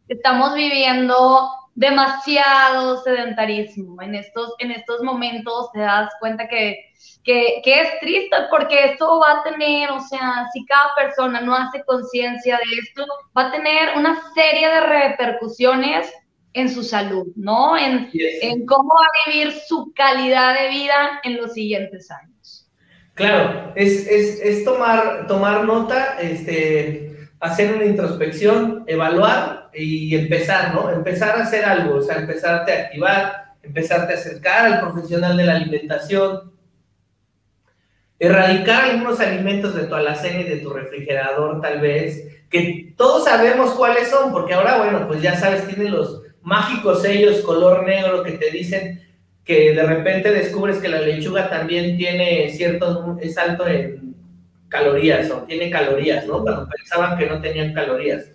estamos 0.08 0.54
viviendo 0.54 1.50
demasiado 1.74 3.02
sedentarismo. 3.02 4.00
En 4.00 4.14
estos, 4.14 4.54
en 4.58 4.70
estos 4.70 5.02
momentos 5.02 5.70
te 5.72 5.80
das 5.80 6.10
cuenta 6.18 6.48
que, 6.48 6.78
que, 7.24 7.60
que, 7.62 7.80
es 7.80 8.00
triste 8.00 8.36
porque 8.48 8.92
esto 8.92 9.20
va 9.20 9.40
a 9.40 9.42
tener, 9.42 9.90
o 9.90 10.00
sea, 10.00 10.46
si 10.52 10.64
cada 10.64 10.94
persona 10.94 11.40
no 11.40 11.54
hace 11.54 11.84
conciencia 11.84 12.56
de 12.56 12.78
esto, 12.78 13.04
va 13.36 13.48
a 13.48 13.52
tener 13.52 13.98
una 13.98 14.18
serie 14.34 14.68
de 14.68 14.80
repercusiones 14.80 16.10
en 16.54 16.70
su 16.70 16.82
salud, 16.82 17.26
¿no? 17.36 17.76
En, 17.76 18.08
en, 18.12 18.64
cómo 18.64 18.88
va 18.88 19.06
a 19.06 19.30
vivir 19.30 19.52
su 19.66 19.92
calidad 19.94 20.54
de 20.58 20.68
vida 20.70 21.20
en 21.24 21.36
los 21.36 21.52
siguientes 21.52 22.10
años. 22.10 22.70
Claro, 23.14 23.72
es, 23.74 24.06
es, 24.06 24.40
es 24.40 24.64
tomar, 24.64 25.26
tomar 25.26 25.64
nota, 25.64 26.16
este, 26.20 27.28
hacer 27.40 27.74
una 27.74 27.84
introspección, 27.84 28.84
evaluar 28.86 29.70
y 29.74 30.14
empezar, 30.14 30.74
¿no? 30.74 30.90
Empezar 30.90 31.38
a 31.38 31.42
hacer 31.42 31.64
algo, 31.64 31.96
o 31.96 32.02
sea, 32.02 32.16
empezarte 32.16 32.72
a 32.72 32.80
activar, 32.84 33.44
empezarte 33.62 34.12
a 34.12 34.16
acercar 34.16 34.66
al 34.66 34.80
profesional 34.80 35.36
de 35.36 35.44
la 35.44 35.56
alimentación, 35.56 36.52
erradicar 38.18 38.84
algunos 38.84 39.20
alimentos 39.20 39.74
de 39.74 39.84
tu 39.84 39.94
alacena 39.94 40.40
y 40.40 40.44
de 40.44 40.56
tu 40.58 40.70
refrigerador, 40.70 41.60
tal 41.60 41.80
vez, 41.80 42.46
que 42.48 42.94
todos 42.96 43.24
sabemos 43.24 43.72
cuáles 43.72 44.08
son, 44.08 44.32
porque 44.32 44.54
ahora, 44.54 44.78
bueno, 44.78 45.06
pues 45.08 45.20
ya 45.20 45.36
sabes, 45.36 45.66
tiene 45.66 45.90
los 45.90 46.23
mágicos 46.44 47.02
sellos 47.02 47.40
color 47.40 47.84
negro 47.84 48.22
que 48.22 48.32
te 48.32 48.50
dicen 48.50 49.02
que 49.44 49.74
de 49.74 49.82
repente 49.82 50.30
descubres 50.30 50.78
que 50.78 50.88
la 50.88 51.00
lechuga 51.00 51.50
también 51.50 51.96
tiene 51.96 52.50
cierto, 52.50 53.18
es 53.20 53.36
alto 53.36 53.66
en 53.66 54.14
calorías 54.68 55.30
o 55.30 55.42
tiene 55.42 55.70
calorías, 55.70 56.26
¿no? 56.26 56.42
Cuando 56.42 56.68
pensaban 56.68 57.18
que 57.18 57.26
no 57.26 57.40
tenían 57.40 57.74
calorías. 57.74 58.30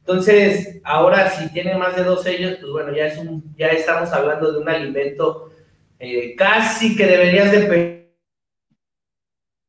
Entonces, 0.00 0.80
ahora 0.82 1.30
si 1.30 1.48
tiene 1.52 1.76
más 1.76 1.94
de 1.96 2.04
dos 2.04 2.22
sellos, 2.22 2.56
pues 2.60 2.72
bueno, 2.72 2.94
ya, 2.94 3.06
es 3.06 3.18
un, 3.18 3.54
ya 3.56 3.68
estamos 3.68 4.12
hablando 4.12 4.52
de 4.52 4.58
un 4.58 4.68
alimento 4.68 5.52
eh, 5.98 6.34
casi 6.36 6.96
que 6.96 7.06
deberías 7.06 7.52
de 7.52 8.00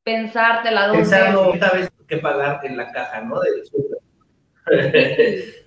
pensártela 0.03 0.87
dos 0.87 0.97
Pensarlo 0.97 1.51
vez 1.51 1.91
que 2.07 2.17
pagar 2.17 2.59
en 2.63 2.77
la 2.77 2.91
caja, 2.91 3.21
¿no? 3.21 3.39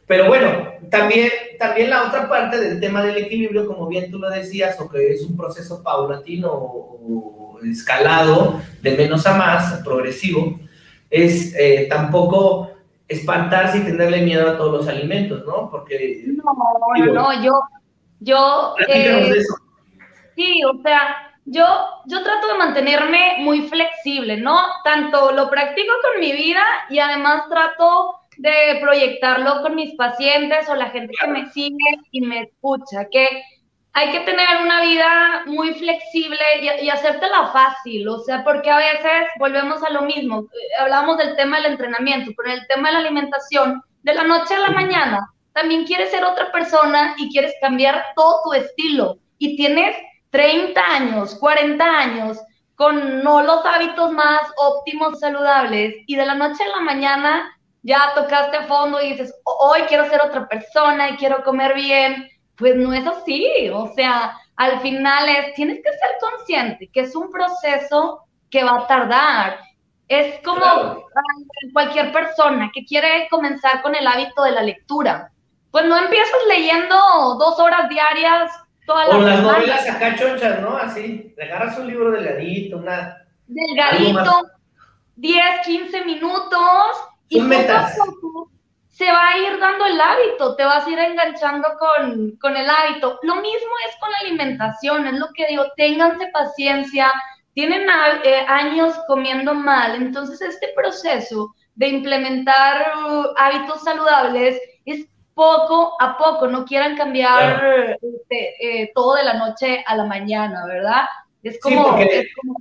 Pero 0.06 0.26
bueno, 0.26 0.74
también, 0.90 1.30
también 1.58 1.90
la 1.90 2.04
otra 2.04 2.28
parte 2.28 2.60
del 2.60 2.80
tema 2.80 3.02
del 3.02 3.16
equilibrio, 3.16 3.66
como 3.66 3.86
bien 3.86 4.10
tú 4.10 4.18
lo 4.18 4.28
decías, 4.28 4.78
o 4.80 4.88
que 4.88 5.12
es 5.12 5.22
un 5.22 5.36
proceso 5.36 5.82
paulatino 5.82 6.50
o, 6.52 7.58
escalado, 7.64 8.60
de 8.82 8.96
menos 8.96 9.26
a 9.26 9.36
más, 9.36 9.80
progresivo, 9.82 10.60
es 11.08 11.54
eh, 11.58 11.86
tampoco 11.88 12.70
espantarse 13.08 13.78
y 13.78 13.84
tenerle 13.84 14.20
miedo 14.22 14.50
a 14.50 14.58
todos 14.58 14.72
los 14.72 14.88
alimentos, 14.88 15.44
¿no? 15.46 15.70
Porque... 15.70 16.24
No, 16.26 17.12
no, 17.12 17.42
yo... 17.42 17.52
yo 18.20 18.74
eh, 18.86 19.32
sí, 20.36 20.62
o 20.64 20.82
sea, 20.82 21.34
yo, 21.46 21.64
yo 22.06 22.22
trato 22.22 22.48
de 22.48 22.58
mantenerme 22.58 23.36
muy 23.40 23.68
flexible, 23.68 24.36
¿no? 24.38 24.58
Tanto 24.82 25.32
lo 25.32 25.50
practico 25.50 25.92
con 26.02 26.20
mi 26.20 26.32
vida 26.32 26.62
y 26.90 26.98
además 26.98 27.48
trato 27.48 28.20
de 28.36 28.78
proyectarlo 28.80 29.62
con 29.62 29.74
mis 29.74 29.94
pacientes 29.94 30.68
o 30.68 30.74
la 30.74 30.90
gente 30.90 31.14
que 31.20 31.26
me 31.28 31.50
sigue 31.50 31.98
y 32.10 32.20
me 32.20 32.42
escucha, 32.42 33.08
que 33.10 33.42
hay 33.92 34.10
que 34.10 34.20
tener 34.20 34.60
una 34.60 34.82
vida 34.82 35.44
muy 35.46 35.72
flexible 35.74 36.40
y, 36.60 36.84
y, 36.84 36.90
hacértela 36.90 37.52
fácil, 37.52 38.08
o 38.08 38.18
sea, 38.18 38.42
porque 38.42 38.68
a 38.70 38.78
veces 38.78 39.28
volvemos 39.38 39.82
a 39.84 39.90
lo 39.90 40.02
mismo, 40.02 40.40
eh, 40.40 40.80
hablamos 40.80 41.16
del 41.18 41.36
tema 41.36 41.58
del 41.58 41.72
entrenamiento, 41.72 42.32
pero 42.36 42.54
el 42.54 42.66
tema 42.66 42.88
de 42.88 42.94
la 42.94 43.00
alimentación, 43.00 43.82
de 44.02 44.14
la 44.14 44.24
noche 44.24 44.54
a 44.54 44.58
la 44.58 44.70
mañana, 44.70 45.20
también 45.52 45.84
quieres 45.84 46.10
ser 46.10 46.24
otra 46.24 46.50
persona 46.50 47.14
y 47.16 47.30
quieres 47.30 47.54
cambiar 47.60 48.04
todo 48.16 48.40
tu 48.44 48.52
estilo 48.54 49.18
y 49.38 49.56
tienes 49.56 49.96
30 50.30 50.80
años, 50.80 51.36
40 51.36 51.84
años 51.84 52.38
con 52.74 53.22
no 53.22 53.42
los 53.42 53.64
hábitos 53.64 54.10
más 54.10 54.42
óptimos, 54.56 55.20
saludables 55.20 55.94
y 56.06 56.16
de 56.16 56.26
la 56.26 56.34
noche 56.34 56.64
a 56.64 56.76
la 56.76 56.80
mañana 56.80 57.56
ya 57.84 58.12
tocaste 58.14 58.56
a 58.56 58.66
fondo 58.66 59.00
y 59.00 59.10
dices, 59.10 59.34
hoy 59.44 59.82
quiero 59.82 60.08
ser 60.08 60.20
otra 60.22 60.48
persona 60.48 61.10
y 61.10 61.16
quiero 61.16 61.44
comer 61.44 61.74
bien, 61.74 62.28
pues 62.56 62.74
no 62.74 62.92
es 62.94 63.06
así. 63.06 63.68
O 63.72 63.92
sea, 63.94 64.36
al 64.56 64.80
final 64.80 65.28
es, 65.28 65.54
tienes 65.54 65.76
que 65.82 65.90
ser 65.90 66.10
consciente 66.18 66.90
que 66.92 67.00
es 67.00 67.14
un 67.14 67.30
proceso 67.30 68.24
que 68.50 68.64
va 68.64 68.78
a 68.78 68.86
tardar. 68.86 69.58
Es 70.08 70.40
como 70.42 71.04
cualquier 71.72 72.10
persona 72.10 72.70
que 72.72 72.84
quiere 72.84 73.28
comenzar 73.30 73.82
con 73.82 73.94
el 73.94 74.06
hábito 74.06 74.42
de 74.44 74.52
la 74.52 74.62
lectura. 74.62 75.30
Pues 75.70 75.84
no 75.84 75.98
empiezas 75.98 76.40
leyendo 76.48 76.96
dos 77.38 77.58
horas 77.58 77.88
diarias 77.90 78.50
todas 78.86 79.08
las 79.08 79.16
O 79.16 79.20
las 79.20 79.42
novelas 79.42 79.90
acá 79.90 80.16
chonchas, 80.16 80.60
¿no? 80.60 80.76
Así, 80.76 81.34
agarras 81.40 81.78
un 81.78 81.86
libro 81.86 82.10
delgadito, 82.10 82.78
una... 82.78 83.18
Delgadito, 83.46 84.42
10, 85.16 85.44
15 85.66 86.04
minutos 86.04 87.13
y 87.38 87.40
poco 87.40 88.50
se 88.94 89.10
va 89.10 89.30
a 89.30 89.38
ir 89.38 89.58
dando 89.58 89.86
el 89.86 90.00
hábito, 90.00 90.54
te 90.54 90.64
vas 90.64 90.86
a 90.86 90.90
ir 90.90 90.98
enganchando 91.00 91.68
con, 91.80 92.36
con 92.40 92.56
el 92.56 92.70
hábito. 92.70 93.18
Lo 93.22 93.34
mismo 93.36 93.70
es 93.88 93.96
con 93.98 94.08
la 94.12 94.18
alimentación, 94.18 95.06
es 95.08 95.14
lo 95.14 95.26
que 95.34 95.48
digo, 95.48 95.64
ténganse 95.76 96.28
paciencia, 96.28 97.12
tienen 97.54 97.88
eh, 98.22 98.44
años 98.46 98.94
comiendo 99.08 99.52
mal, 99.52 99.96
entonces 99.96 100.40
este 100.40 100.68
proceso 100.76 101.54
de 101.74 101.88
implementar 101.88 102.92
uh, 103.04 103.24
hábitos 103.36 103.82
saludables 103.82 104.60
es 104.84 105.08
poco 105.34 106.00
a 106.00 106.16
poco, 106.16 106.46
no 106.46 106.64
quieran 106.64 106.96
cambiar 106.96 107.98
este, 108.00 108.82
eh, 108.82 108.92
todo 108.94 109.16
de 109.16 109.24
la 109.24 109.34
noche 109.34 109.82
a 109.84 109.96
la 109.96 110.04
mañana, 110.04 110.66
¿verdad? 110.66 111.02
Es 111.42 111.60
como, 111.60 111.98
es 111.98 112.28
como 112.36 112.56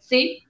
¿sí? 0.00 0.45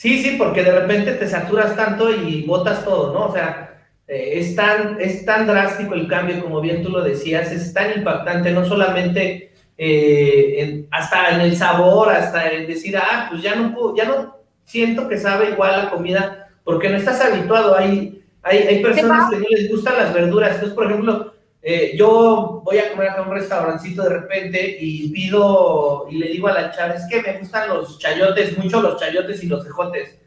Sí, 0.00 0.22
sí, 0.22 0.36
porque 0.38 0.62
de 0.62 0.72
repente 0.72 1.12
te 1.12 1.28
saturas 1.28 1.76
tanto 1.76 2.10
y 2.10 2.40
botas 2.46 2.86
todo, 2.86 3.12
¿no? 3.12 3.26
O 3.26 3.32
sea, 3.34 3.82
eh, 4.08 4.30
es, 4.36 4.56
tan, 4.56 4.98
es 4.98 5.26
tan 5.26 5.46
drástico 5.46 5.92
el 5.92 6.08
cambio, 6.08 6.42
como 6.42 6.62
bien 6.62 6.82
tú 6.82 6.88
lo 6.88 7.02
decías, 7.02 7.52
es 7.52 7.74
tan 7.74 7.98
impactante, 7.98 8.50
no 8.50 8.64
solamente 8.64 9.52
eh, 9.76 10.86
hasta 10.90 11.34
en 11.34 11.42
el 11.42 11.54
sabor, 11.54 12.08
hasta 12.08 12.50
en 12.50 12.66
decir, 12.66 12.96
ah, 12.96 13.26
pues 13.28 13.42
ya 13.42 13.54
no 13.56 13.74
puedo, 13.74 13.94
ya 13.94 14.06
no 14.06 14.38
siento 14.64 15.06
que 15.06 15.18
sabe 15.18 15.50
igual 15.50 15.84
la 15.84 15.90
comida, 15.90 16.48
porque 16.64 16.88
no 16.88 16.96
estás 16.96 17.20
habituado. 17.20 17.76
Hay, 17.76 18.24
hay, 18.42 18.56
hay 18.56 18.82
personas 18.82 19.28
que 19.28 19.36
no 19.36 19.44
les 19.50 19.70
gustan 19.70 19.98
las 19.98 20.14
verduras. 20.14 20.52
Entonces, 20.52 20.74
por 20.74 20.86
ejemplo, 20.86 21.34
eh, 21.62 21.92
yo 21.94 22.62
voy 22.64 22.78
a 22.78 22.90
comer 22.90 23.08
acá 23.08 23.20
a 23.20 23.28
un 23.28 23.34
restaurancito 23.34 24.02
de 24.04 24.08
repente 24.08 24.78
y 24.80 25.10
pido 25.10 26.06
y 26.10 26.16
le 26.18 26.28
digo 26.28 26.48
a 26.48 26.54
la 26.54 26.70
chava, 26.70 26.94
es 26.94 27.06
que 27.08 27.22
me 27.22 27.38
gustan 27.38 27.68
los 27.68 27.98
chayotes, 27.98 28.56
mucho 28.56 28.80
los 28.80 28.98
chayotes 28.98 29.42
y 29.42 29.46
los 29.46 29.64
cejotes. 29.64 30.18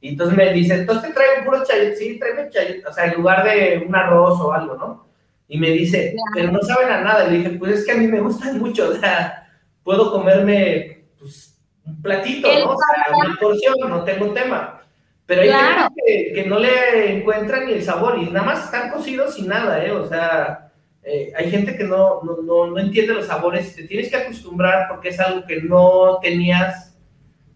Y 0.00 0.08
entonces 0.08 0.36
me 0.36 0.52
dice, 0.52 0.74
entonces 0.74 1.08
te 1.08 1.14
traigo 1.14 1.44
puros 1.44 1.68
chayotes, 1.68 1.98
sí, 1.98 2.18
tráeme 2.18 2.50
chayotes, 2.50 2.86
o 2.86 2.92
sea, 2.92 3.04
en 3.06 3.14
lugar 3.14 3.44
de 3.44 3.84
un 3.86 3.94
arroz 3.94 4.40
o 4.40 4.52
algo, 4.52 4.74
¿no? 4.76 5.10
Y 5.46 5.58
me 5.58 5.70
dice, 5.70 6.14
pero 6.34 6.52
no 6.52 6.62
saben 6.62 6.90
a 6.90 7.00
nada. 7.00 7.26
Le 7.26 7.38
dije, 7.38 7.50
pues 7.50 7.80
es 7.80 7.84
que 7.84 7.92
a 7.92 7.96
mí 7.96 8.06
me 8.06 8.20
gustan 8.20 8.58
mucho, 8.58 8.88
o 8.90 8.94
sea, 8.94 9.48
puedo 9.82 10.10
comerme 10.12 11.04
pues, 11.18 11.58
un 11.84 12.00
platito, 12.00 12.48
¿no? 12.48 12.70
O 12.70 12.76
sea, 12.76 13.16
una 13.16 13.36
porción, 13.36 13.74
no 13.88 14.04
tengo 14.04 14.32
tema. 14.32 14.80
Pero 15.26 15.42
hay 15.42 15.50
gente 15.50 16.32
que, 16.34 16.46
no 16.46 16.58
le 16.58 17.18
encuentran 17.18 17.66
ni 17.66 17.74
el 17.74 17.84
sabor 17.84 18.18
y 18.18 18.30
nada 18.30 18.46
más 18.46 18.64
están 18.64 18.90
cocidos 18.90 19.34
sin 19.34 19.46
nada, 19.46 19.84
¿eh? 19.84 19.92
O 19.92 20.08
sea, 20.08 20.69
eh, 21.02 21.32
hay 21.36 21.50
gente 21.50 21.76
que 21.76 21.84
no, 21.84 22.20
no, 22.22 22.66
no, 22.66 22.78
entiende 22.78 23.14
los 23.14 23.26
sabores, 23.26 23.74
te 23.74 23.84
tienes 23.84 24.10
que 24.10 24.16
acostumbrar 24.16 24.86
porque 24.88 25.08
es 25.08 25.18
algo 25.18 25.46
que 25.46 25.62
no 25.62 26.18
tenías, 26.20 26.96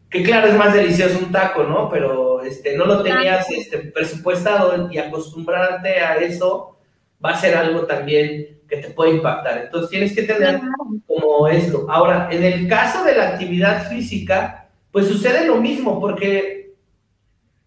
que 0.08 0.22
claro, 0.22 0.48
es 0.48 0.56
más 0.56 0.72
delicioso 0.72 1.18
un 1.18 1.30
taco, 1.30 1.64
¿no? 1.64 1.88
Pero 1.90 2.42
este, 2.42 2.76
no 2.76 2.86
lo 2.86 3.02
tenías 3.02 3.48
este, 3.50 3.78
presupuestado 3.78 4.90
y 4.90 4.98
acostumbrarte 4.98 6.00
a 6.00 6.16
eso 6.16 6.78
va 7.22 7.30
a 7.30 7.38
ser 7.38 7.56
algo 7.56 7.86
también 7.86 8.60
que 8.68 8.78
te 8.78 8.90
puede 8.90 9.12
impactar. 9.12 9.58
Entonces 9.58 9.90
tienes 9.90 10.14
que 10.14 10.22
tener 10.22 10.60
como 11.06 11.46
esto. 11.48 11.86
Ahora, 11.90 12.28
en 12.30 12.42
el 12.44 12.66
caso 12.66 13.04
de 13.04 13.14
la 13.14 13.28
actividad 13.30 13.88
física, 13.88 14.68
pues 14.90 15.06
sucede 15.06 15.46
lo 15.46 15.56
mismo, 15.56 16.00
porque 16.00 16.63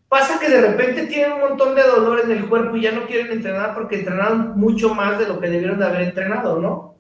Pasa 0.10 0.40
que 0.40 0.50
de 0.50 0.62
repente 0.62 1.08
tienen 1.08 1.34
un 1.34 1.42
montón 1.42 1.76
de 1.76 1.84
dolor 1.84 2.22
en 2.24 2.32
el 2.32 2.48
cuerpo 2.48 2.78
y 2.78 2.82
ya 2.82 2.92
no 2.92 3.06
quieren 3.06 3.32
entrenar 3.32 3.74
porque 3.74 4.00
entrenaron 4.00 4.58
mucho 4.58 4.94
más 4.94 5.20
de 5.20 5.28
lo 5.28 5.40
que 5.40 5.50
debieron 5.50 5.80
de 5.80 5.86
haber 5.86 6.02
entrenado, 6.02 6.60
¿no? 6.60 6.96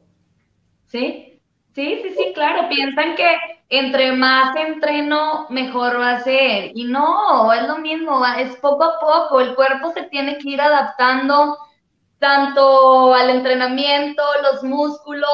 Sí, 0.87 1.41
sí, 1.73 2.01
sí, 2.03 2.15
sí, 2.17 2.31
claro. 2.33 2.67
Piensan 2.67 3.15
que 3.15 3.27
entre 3.69 4.11
más 4.13 4.55
entreno, 4.55 5.47
mejor 5.49 5.99
va 5.99 6.11
a 6.11 6.23
ser. 6.23 6.71
Y 6.73 6.85
no, 6.85 7.51
es 7.53 7.63
lo 7.67 7.77
mismo, 7.77 8.25
es 8.25 8.55
poco 8.57 8.83
a 8.83 8.99
poco. 8.99 9.39
El 9.39 9.55
cuerpo 9.55 9.91
se 9.91 10.03
tiene 10.03 10.37
que 10.37 10.49
ir 10.49 10.61
adaptando 10.61 11.57
tanto 12.19 13.13
al 13.13 13.29
entrenamiento, 13.29 14.23
los 14.41 14.63
músculos, 14.63 15.29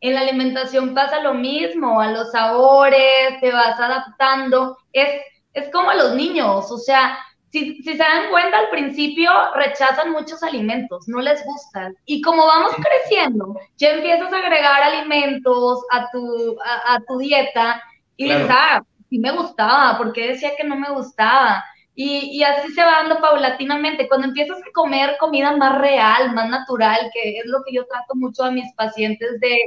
en 0.00 0.14
la 0.14 0.20
alimentación 0.20 0.94
pasa 0.94 1.20
lo 1.20 1.32
mismo, 1.34 2.00
a 2.00 2.10
los 2.10 2.30
sabores, 2.30 3.40
te 3.40 3.50
vas 3.52 3.80
adaptando. 3.80 4.76
Es 4.92 5.08
es 5.56 5.70
como 5.70 5.90
los 5.94 6.14
niños, 6.14 6.70
o 6.70 6.76
sea, 6.76 7.18
si, 7.50 7.82
se 7.82 7.94
dan 7.94 8.28
cuenta 8.30 8.58
al 8.58 8.68
principio 8.68 9.30
rechazan 9.54 10.12
muchos 10.12 10.42
alimentos, 10.42 11.08
no 11.08 11.20
les 11.20 11.42
gustan. 11.46 11.96
Y 12.04 12.20
como 12.20 12.46
vamos 12.46 12.72
creciendo, 12.74 13.56
ya 13.78 13.92
empiezas 13.92 14.30
a 14.32 14.36
agregar 14.36 14.82
alimentos 14.82 15.82
a 15.92 16.10
tu, 16.10 16.56
a, 16.62 17.00
tu 17.08 17.18
dieta 17.18 17.82
y 18.16 18.26
claro. 18.26 18.40
dices, 18.40 18.56
ah, 18.58 18.82
sí 19.08 19.18
me 19.18 19.32
gustaba, 19.32 19.96
¿por 19.96 20.12
qué 20.12 20.28
decía 20.28 20.50
que 20.56 20.64
no 20.64 20.76
me 20.76 20.90
gustaba? 20.90 21.64
Y, 21.94 22.38
y, 22.38 22.42
así 22.42 22.70
se 22.72 22.84
va 22.84 23.02
dando 23.02 23.18
paulatinamente. 23.22 24.08
Cuando 24.08 24.26
empiezas 24.26 24.58
a 24.58 24.72
comer 24.74 25.16
comida 25.18 25.56
más 25.56 25.78
real, 25.78 26.34
más 26.34 26.50
natural, 26.50 27.10
que 27.14 27.38
es 27.38 27.46
lo 27.46 27.64
que 27.64 27.74
yo 27.74 27.86
trato 27.86 28.14
mucho 28.14 28.44
a 28.44 28.50
mis 28.50 28.70
pacientes 28.74 29.40
de, 29.40 29.58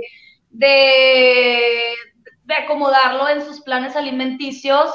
de, 0.51 1.95
de 2.43 2.53
acomodarlo 2.53 3.27
en 3.29 3.43
sus 3.43 3.61
planes 3.61 3.95
alimenticios, 3.95 4.91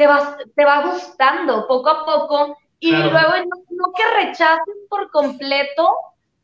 te, 0.00 0.06
vas, 0.06 0.34
te 0.56 0.64
va 0.64 0.80
gustando 0.86 1.66
poco 1.66 1.90
a 1.90 2.06
poco 2.06 2.56
y 2.78 2.90
luego 2.90 3.34
no, 3.68 3.92
que 3.94 4.24
rechaces 4.24 4.76
por 4.88 5.10
completo, 5.10 5.90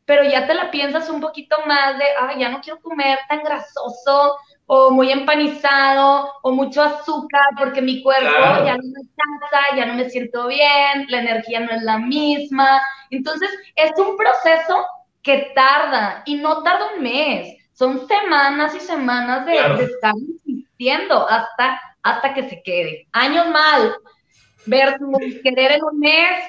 pero 0.05 0.23
ya 0.23 0.45
te 0.45 0.53
la 0.53 0.69
piensas 0.69 1.09
un 1.09 1.19
poquito 1.19 1.57
más 1.65 1.97
de, 1.97 2.03
ay, 2.21 2.39
ya 2.39 2.49
no 2.49 2.61
quiero 2.61 2.79
comer 2.81 3.17
tan 3.27 3.41
grasoso 3.41 4.37
o 4.67 4.91
muy 4.91 5.11
empanizado 5.11 6.33
o 6.43 6.51
mucho 6.51 6.83
azúcar 6.83 7.49
porque 7.57 7.81
mi 7.81 8.03
cuerpo 8.03 8.29
ya 8.63 8.77
no 8.77 8.83
me 8.83 9.01
cansa, 9.15 9.75
ya 9.75 9.87
no 9.87 9.95
me 9.95 10.07
siento 10.07 10.45
bien, 10.45 11.07
la 11.09 11.21
energía 11.21 11.59
no 11.61 11.71
es 11.71 11.81
la 11.81 11.97
misma. 11.97 12.79
Entonces, 13.09 13.49
es 13.75 13.91
un 13.97 14.15
proceso 14.17 14.85
que 15.23 15.51
tarda 15.55 16.21
y 16.27 16.35
no 16.35 16.61
tarda 16.61 16.91
un 16.95 17.01
mes, 17.01 17.57
son 17.73 18.07
semanas 18.07 18.75
y 18.75 18.81
semanas 18.81 19.47
de, 19.47 19.53
de 19.53 19.83
estar 19.85 20.13
insistiendo 20.45 21.27
hasta, 21.27 21.81
hasta 22.07 22.33
que 22.33 22.49
se 22.49 22.61
quede. 22.63 23.07
Años 23.11 23.47
mal, 23.49 23.95
versus 24.65 25.41
querer 25.43 25.73
en 25.73 25.83
un 25.83 25.99
mes 25.99 26.43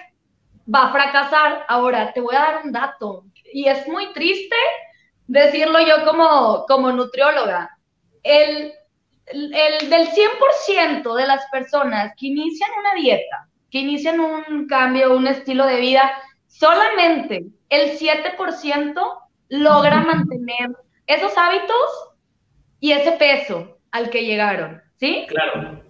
va 0.73 0.85
a 0.85 0.93
fracasar. 0.93 1.65
Ahora, 1.69 2.13
te 2.13 2.21
voy 2.21 2.35
a 2.35 2.41
dar 2.41 2.61
un 2.65 2.73
dato, 2.73 3.25
y 3.53 3.69
es 3.69 3.87
muy 3.89 4.13
triste 4.13 4.57
decirlo 5.27 5.79
yo 5.81 6.05
como, 6.05 6.65
como 6.67 6.93
nutrióloga. 6.93 7.77
El, 8.23 8.73
el 9.27 9.91
del 9.91 10.09
100% 10.09 11.15
de 11.15 11.27
las 11.27 11.45
personas 11.51 12.13
que 12.17 12.29
inician 12.29 12.71
una 12.79 12.95
dieta, 12.95 13.49
que 13.71 13.79
inician 13.79 14.21
un 14.21 14.67
cambio, 14.67 15.17
un 15.17 15.27
estilo 15.27 15.67
de 15.67 15.81
vida, 15.81 16.11
solamente 16.47 17.47
el 17.69 17.99
7% 17.99 19.19
logra 19.49 20.01
mantener 20.01 20.71
esos 21.07 21.37
hábitos 21.37 22.15
y 22.81 22.93
ese 22.93 23.13
peso 23.13 23.79
al 23.91 24.11
que 24.11 24.25
llegaron, 24.25 24.83
¿sí? 24.99 25.27
Claro 25.29 25.89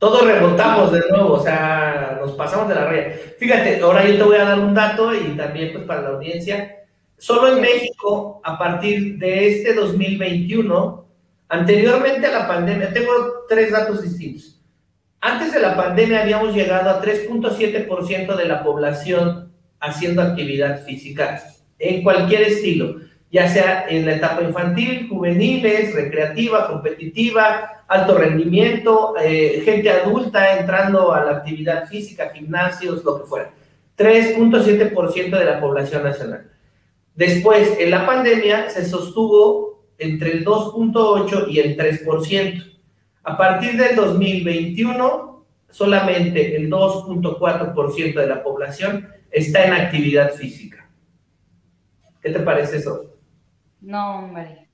todos 0.00 0.24
rebotamos 0.24 0.92
de 0.92 1.02
nuevo, 1.10 1.34
o 1.34 1.42
sea, 1.42 2.18
nos 2.22 2.32
pasamos 2.32 2.70
de 2.70 2.74
la 2.74 2.86
raya. 2.86 3.14
Fíjate, 3.38 3.80
ahora 3.82 4.08
yo 4.08 4.16
te 4.16 4.22
voy 4.22 4.36
a 4.38 4.44
dar 4.44 4.58
un 4.58 4.72
dato 4.72 5.14
y 5.14 5.36
también 5.36 5.74
pues 5.74 5.84
para 5.84 6.00
la 6.00 6.08
audiencia. 6.08 6.86
Solo 7.18 7.54
en 7.54 7.60
México, 7.60 8.40
a 8.42 8.58
partir 8.58 9.18
de 9.18 9.48
este 9.48 9.74
2021, 9.74 11.06
anteriormente 11.50 12.26
a 12.26 12.32
la 12.32 12.48
pandemia, 12.48 12.94
tengo 12.94 13.12
tres 13.46 13.72
datos 13.72 14.00
distintos. 14.00 14.58
Antes 15.20 15.52
de 15.52 15.60
la 15.60 15.76
pandemia 15.76 16.22
habíamos 16.22 16.54
llegado 16.54 16.88
a 16.88 17.02
3.7% 17.02 18.36
de 18.36 18.44
la 18.46 18.62
población 18.62 19.52
haciendo 19.80 20.22
actividad 20.22 20.82
física 20.82 21.42
en 21.78 22.02
cualquier 22.02 22.40
estilo 22.44 23.00
ya 23.30 23.48
sea 23.48 23.86
en 23.88 24.06
la 24.06 24.16
etapa 24.16 24.42
infantil, 24.42 25.08
juveniles, 25.08 25.94
recreativa, 25.94 26.66
competitiva, 26.66 27.84
alto 27.86 28.18
rendimiento, 28.18 29.14
eh, 29.22 29.62
gente 29.64 29.88
adulta 29.90 30.58
entrando 30.58 31.12
a 31.12 31.24
la 31.24 31.30
actividad 31.38 31.88
física, 31.88 32.30
gimnasios, 32.30 33.04
lo 33.04 33.20
que 33.20 33.28
fuera. 33.28 33.50
3.7% 33.96 35.38
de 35.38 35.44
la 35.44 35.60
población 35.60 36.02
nacional. 36.02 36.50
Después, 37.14 37.76
en 37.78 37.90
la 37.90 38.06
pandemia 38.06 38.70
se 38.70 38.84
sostuvo 38.84 39.84
entre 39.98 40.32
el 40.32 40.44
2.8 40.44 41.48
y 41.50 41.60
el 41.60 41.76
3%. 41.76 42.78
A 43.22 43.36
partir 43.36 43.76
del 43.76 43.94
2021, 43.94 45.44
solamente 45.68 46.56
el 46.56 46.70
2.4% 46.70 48.14
de 48.14 48.26
la 48.26 48.42
población 48.42 49.08
está 49.30 49.64
en 49.66 49.74
actividad 49.74 50.32
física. 50.32 50.88
¿Qué 52.22 52.30
te 52.30 52.40
parece 52.40 52.78
eso? 52.78 53.09
No, 53.80 54.18
hombre. 54.18 54.68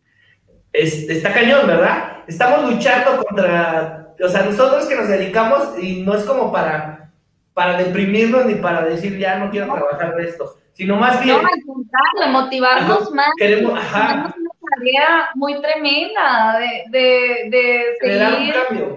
está 0.72 1.32
cañón, 1.32 1.66
¿verdad? 1.66 2.24
Estamos 2.26 2.70
luchando 2.70 3.24
contra, 3.24 4.14
o 4.22 4.28
sea, 4.28 4.42
nosotros 4.42 4.86
que 4.86 4.96
nos 4.96 5.08
dedicamos 5.08 5.78
y 5.80 6.02
no 6.02 6.14
es 6.14 6.24
como 6.24 6.52
para, 6.52 7.10
para 7.54 7.78
deprimirnos 7.78 8.46
ni 8.46 8.56
para 8.56 8.84
decir 8.84 9.16
ya 9.18 9.38
no 9.38 9.50
quiero 9.50 9.72
trabajar 9.72 10.14
de 10.16 10.24
esto, 10.24 10.56
sino 10.72 10.96
más 10.96 11.22
bien... 11.22 11.40
No, 11.40 11.48
al 11.48 11.62
contrario, 11.64 12.32
motivarnos 12.32 13.12
más. 13.12 13.30
Queremos, 13.38 13.78
ajá. 13.78 14.34
Una 14.36 14.50
tarea 14.76 15.30
muy 15.34 15.60
tremenda 15.60 16.58
de, 16.58 16.84
de, 16.90 17.50
de 17.50 17.84
seguir 18.00 18.54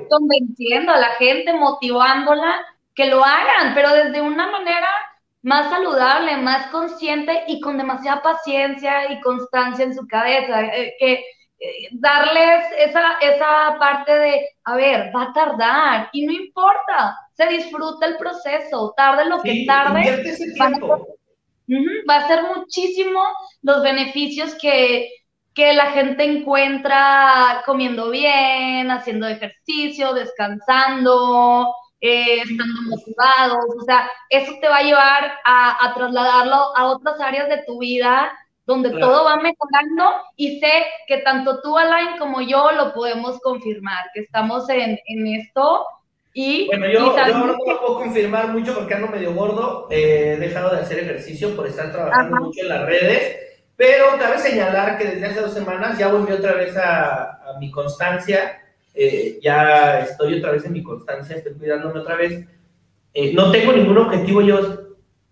convenciendo 0.10 0.91
a 0.91 0.97
la 0.97 1.10
gente, 1.12 1.53
motivándola, 1.53 2.66
que 2.95 3.05
lo 3.05 3.24
hagan, 3.24 3.74
pero 3.76 3.93
desde 3.93 4.22
una 4.22 4.51
manera 4.51 4.88
más 5.42 5.70
saludable, 5.70 6.38
más 6.38 6.68
consciente 6.68 7.44
y 7.48 7.62
con 7.62 7.78
demasiada 7.78 8.22
paciencia 8.22 9.12
y 9.12 9.22
constancia 9.22 9.86
en 9.86 9.96
su 9.96 10.06
cabeza. 10.08 10.66
Eh, 10.66 10.96
que 11.00 11.24
eh, 11.62 11.90
darles 11.92 12.66
esa, 12.78 13.18
esa 13.22 13.78
parte 13.80 14.18
de, 14.18 14.50
a 14.64 14.76
ver, 14.76 15.12
va 15.16 15.24
a 15.24 15.34
tardar 15.34 16.10
y 16.14 16.26
no 16.26 16.32
importa, 16.32 17.18
se 17.34 17.48
disfruta 17.48 18.06
el 18.06 18.18
proceso, 18.18 18.94
tarde 18.96 19.26
lo 19.26 19.42
que 19.42 19.66
tarde. 19.66 20.24
Va 22.10 22.16
a, 22.16 22.28
ser, 22.28 22.44
muchísimo 22.56 23.22
los 23.62 23.84
beneficios 23.84 24.56
que, 24.56 25.10
que 25.54 25.74
la 25.74 25.92
gente 25.92 26.24
encuentra 26.24 27.62
comiendo 27.66 28.10
bien, 28.10 28.90
haciendo 28.90 29.28
ejercicio, 29.28 30.14
descansando, 30.14 31.74
eh, 32.02 32.41
estando 32.41 32.82
motivados, 32.84 33.66
o 33.78 33.84
sea, 33.84 34.10
eso 34.30 34.54
te 34.62 34.70
va 34.70 34.78
a 34.78 34.84
llevar 34.84 35.32
a, 35.43 35.93
trasladarlo 35.95 36.76
a 36.76 36.86
otras 36.86 37.20
áreas 37.20 37.50
de 37.50 37.64
tu 37.66 37.80
vida 37.80 38.32
donde 38.66 38.91
todo 38.91 39.26
va 39.26 39.36
mejorando 39.38 40.22
y 40.36 40.60
sé 40.60 40.86
que 41.08 41.18
tanto 41.18 41.60
tú, 41.62 41.78
Alain, 41.78 42.18
como 42.20 42.39
yo 42.39 42.72
lo 42.72 42.93
podemos 42.93 43.39
confirmar, 43.41 44.06
que 44.14 44.22
estamos 44.22 44.70
en, 44.70 44.97
en 45.08 45.28
esto 45.28 45.86
y... 46.34 46.68
Bueno, 46.68 46.86
yo, 46.88 47.18
yo 47.18 47.38
no 47.38 47.47
lo 47.47 47.58
puedo 47.58 47.95
confirmar 47.95 48.50
mucho 48.50 48.76
porque 48.76 48.93
ando 48.93 49.08
medio 49.08 49.34
gordo, 49.34 49.88
eh, 49.89 50.36
he 50.36 50.39
dejado 50.39 50.76
de 50.76 50.82
hacer 50.82 51.00
ejercicio 51.00 51.56
por 51.56 51.68
estar 51.68 51.91
trabajando 51.91 52.38
mucho 52.38 52.62
en 52.62 52.70
las 52.70 52.86
redes, 52.86 53.38
pero 53.76 54.18
cabe 54.20 54.38
señalar 54.38 54.97
que 54.97 55.06
desde 55.06 55.26
hace 55.26 55.41
dos 55.41 55.54
semanas 55.54 55.97
ya 55.97 56.08
volví 56.08 56.32
otra 56.32 56.54
vez 56.54 56.78
a, 56.78 57.41
a 57.50 57.58
mi 57.60 57.72
constancia, 57.72 58.62
eh, 59.02 59.39
ya 59.41 60.02
estoy 60.02 60.39
otra 60.39 60.52
vez 60.52 60.66
en 60.66 60.74
mi 60.74 60.84
constancia, 60.84 61.38
estoy 61.38 61.54
cuidándome 61.54 62.02
otra 62.02 62.18
vez. 62.18 62.45
Eh, 63.14 63.34
no 63.34 63.50
tengo 63.50 63.72
ningún 63.72 63.97
objetivo, 63.97 64.41
yo 64.41 64.60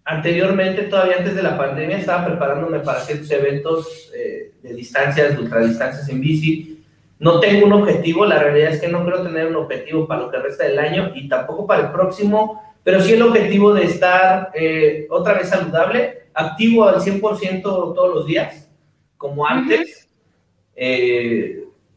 anteriormente, 0.06 0.84
todavía 0.84 1.18
antes 1.18 1.36
de 1.36 1.44
la 1.44 1.58
pandemia, 1.58 1.98
estaba 1.98 2.26
preparándome 2.26 2.80
para 2.80 3.02
ciertos 3.02 3.30
eventos 3.30 4.10
eh, 4.16 4.54
de 4.64 4.74
distancias, 4.74 5.36
de 5.36 5.44
ultradistancias 5.44 6.08
en 6.08 6.22
bici. 6.22 6.82
No 7.20 7.42
tengo 7.42 7.66
un 7.66 7.74
objetivo, 7.74 8.26
la 8.26 8.40
realidad 8.40 8.72
es 8.72 8.80
que 8.80 8.88
no 8.88 9.04
quiero 9.04 9.22
tener 9.24 9.48
un 9.48 9.58
objetivo 9.58 10.08
para 10.08 10.22
lo 10.22 10.32
que 10.32 10.38
resta 10.38 10.64
del 10.64 10.80
año 10.80 11.12
y 11.14 11.28
tampoco 11.28 11.68
para 11.68 11.88
el 11.88 11.92
próximo, 11.92 12.74
pero 12.84 13.02
sí 13.02 13.16
el 13.16 13.22
objetivo 13.22 13.74
de 13.74 13.84
estar 13.84 14.54
otra 15.10 15.34
vez 15.34 15.50
saludable, 15.50 16.30
activo 16.34 16.88
al 16.88 17.02
100% 17.02 17.62
todos 17.62 18.16
los 18.16 18.28
días, 18.28 18.70
como 19.18 19.46
antes. 19.46 20.08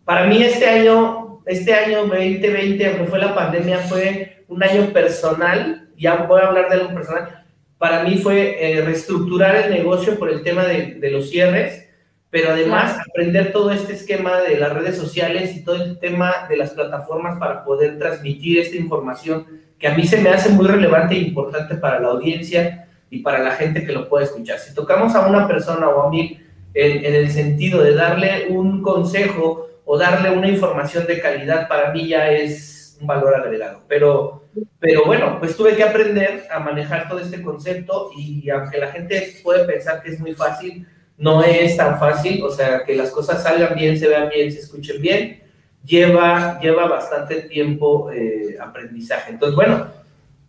para 0.04 0.26
mí 0.26 0.42
este 0.42 0.66
año 0.66 1.29
este 1.50 1.74
año 1.74 2.06
2020, 2.06 2.86
aunque 2.86 3.04
fue 3.06 3.18
la 3.18 3.34
pandemia, 3.34 3.78
fue 3.78 4.44
un 4.48 4.62
año 4.62 4.92
personal, 4.92 5.88
ya 5.98 6.14
voy 6.16 6.40
a 6.40 6.46
hablar 6.46 6.68
de 6.68 6.76
algo 6.76 6.94
personal, 6.94 7.44
para 7.76 8.04
mí 8.04 8.18
fue 8.18 8.56
eh, 8.60 8.82
reestructurar 8.82 9.56
el 9.56 9.70
negocio 9.70 10.18
por 10.18 10.30
el 10.30 10.42
tema 10.42 10.64
de, 10.64 10.94
de 10.94 11.10
los 11.10 11.30
cierres, 11.30 11.88
pero 12.30 12.50
además 12.50 12.98
aprender 13.00 13.50
todo 13.50 13.72
este 13.72 13.94
esquema 13.94 14.40
de 14.42 14.58
las 14.58 14.72
redes 14.72 14.96
sociales 14.96 15.56
y 15.56 15.64
todo 15.64 15.82
el 15.82 15.98
tema 15.98 16.46
de 16.48 16.56
las 16.56 16.70
plataformas 16.70 17.38
para 17.40 17.64
poder 17.64 17.98
transmitir 17.98 18.60
esta 18.60 18.76
información 18.76 19.46
que 19.76 19.88
a 19.88 19.94
mí 19.94 20.06
se 20.06 20.20
me 20.20 20.28
hace 20.28 20.50
muy 20.50 20.66
relevante 20.66 21.16
e 21.16 21.18
importante 21.18 21.74
para 21.74 21.98
la 21.98 22.08
audiencia 22.08 22.86
y 23.10 23.20
para 23.20 23.40
la 23.40 23.52
gente 23.52 23.84
que 23.84 23.92
lo 23.92 24.08
puede 24.08 24.26
escuchar. 24.26 24.58
Si 24.60 24.72
tocamos 24.72 25.16
a 25.16 25.26
una 25.26 25.48
persona 25.48 25.88
o 25.88 26.06
a 26.06 26.10
mí 26.10 26.38
en, 26.74 27.04
en 27.04 27.14
el 27.14 27.30
sentido 27.30 27.82
de 27.82 27.94
darle 27.94 28.46
un 28.50 28.82
consejo 28.82 29.69
o 29.92 29.98
darle 29.98 30.30
una 30.30 30.46
información 30.46 31.04
de 31.04 31.20
calidad 31.20 31.66
para 31.66 31.90
mí 31.90 32.06
ya 32.06 32.30
es 32.30 32.96
un 33.00 33.08
valor 33.08 33.34
agregado. 33.34 33.82
Pero, 33.88 34.44
pero 34.78 35.04
bueno, 35.04 35.40
pues 35.40 35.56
tuve 35.56 35.74
que 35.74 35.82
aprender 35.82 36.44
a 36.48 36.60
manejar 36.60 37.08
todo 37.08 37.18
este 37.18 37.42
concepto 37.42 38.12
y 38.16 38.48
aunque 38.50 38.78
la 38.78 38.92
gente 38.92 39.40
puede 39.42 39.64
pensar 39.64 40.00
que 40.00 40.10
es 40.10 40.20
muy 40.20 40.32
fácil, 40.32 40.86
no 41.18 41.42
es 41.42 41.76
tan 41.76 41.98
fácil, 41.98 42.40
o 42.44 42.50
sea, 42.50 42.84
que 42.84 42.94
las 42.94 43.10
cosas 43.10 43.42
salgan 43.42 43.74
bien, 43.74 43.98
se 43.98 44.06
vean 44.06 44.28
bien, 44.28 44.52
se 44.52 44.60
escuchen 44.60 45.02
bien, 45.02 45.42
lleva, 45.84 46.60
lleva 46.60 46.86
bastante 46.86 47.42
tiempo 47.42 48.12
eh, 48.12 48.56
aprendizaje. 48.60 49.32
Entonces, 49.32 49.56
bueno, 49.56 49.88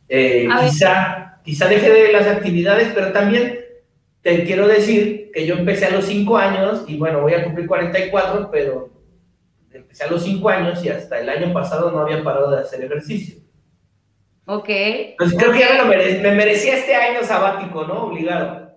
eh, 0.08 0.48
quizá, 0.62 1.40
quizá 1.44 1.68
deje 1.68 1.90
de 1.90 2.12
las 2.12 2.28
actividades, 2.28 2.92
pero 2.94 3.12
también 3.12 3.60
te 4.22 4.44
quiero 4.44 4.68
decir 4.68 5.32
que 5.34 5.48
yo 5.48 5.56
empecé 5.56 5.88
a 5.88 5.92
los 5.92 6.06
5 6.06 6.38
años 6.38 6.84
y 6.88 6.98
bueno, 6.98 7.22
voy 7.22 7.34
a 7.34 7.44
cumplir 7.44 7.66
44, 7.66 8.52
pero 8.52 8.91
empecé 9.74 10.04
a 10.04 10.08
los 10.08 10.24
cinco 10.24 10.50
años 10.50 10.84
y 10.84 10.90
hasta 10.90 11.20
el 11.20 11.30
año 11.30 11.54
pasado 11.54 11.92
no 11.92 12.00
había 12.00 12.24
parado 12.24 12.52
de 12.52 12.62
hacer 12.62 12.84
ejercicio. 12.84 13.42
Ok. 14.46 14.70
Pues 15.18 15.34
creo 15.38 15.52
que 15.52 15.60
ya 15.60 15.84
me, 15.84 16.32
merecía 16.32 16.76
este 16.76 16.96
año 16.96 17.24
sabático, 17.24 17.86
¿no? 17.86 18.06
Obligado. 18.06 18.72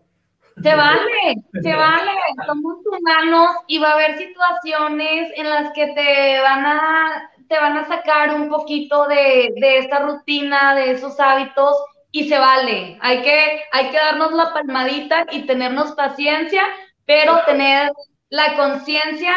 Se 0.62 0.74
vale, 0.74 1.34
se 1.62 1.74
vale. 1.74 2.12
Somos 2.46 2.76
humanos 2.86 3.50
y 3.66 3.78
va 3.78 3.90
a 3.90 3.94
haber 3.94 4.16
situaciones 4.16 5.32
en 5.36 5.50
las 5.50 5.72
que 5.72 5.88
te 5.88 6.40
van 6.40 6.64
a, 6.64 7.30
te 7.48 7.56
van 7.56 7.76
a 7.76 7.88
sacar 7.88 8.34
un 8.34 8.48
poquito 8.48 9.08
de, 9.08 9.52
de 9.56 9.78
esta 9.78 10.00
rutina, 10.00 10.76
de 10.76 10.92
esos 10.92 11.18
hábitos 11.18 11.74
y 12.12 12.28
se 12.28 12.38
vale. 12.38 12.96
Hay 13.00 13.22
que, 13.22 13.62
hay 13.72 13.90
que 13.90 13.96
darnos 13.96 14.32
la 14.32 14.52
palmadita 14.52 15.26
y 15.32 15.46
tenernos 15.46 15.92
paciencia, 15.92 16.62
pero 17.04 17.40
tener 17.46 17.90
la 18.28 18.54
conciencia 18.54 19.34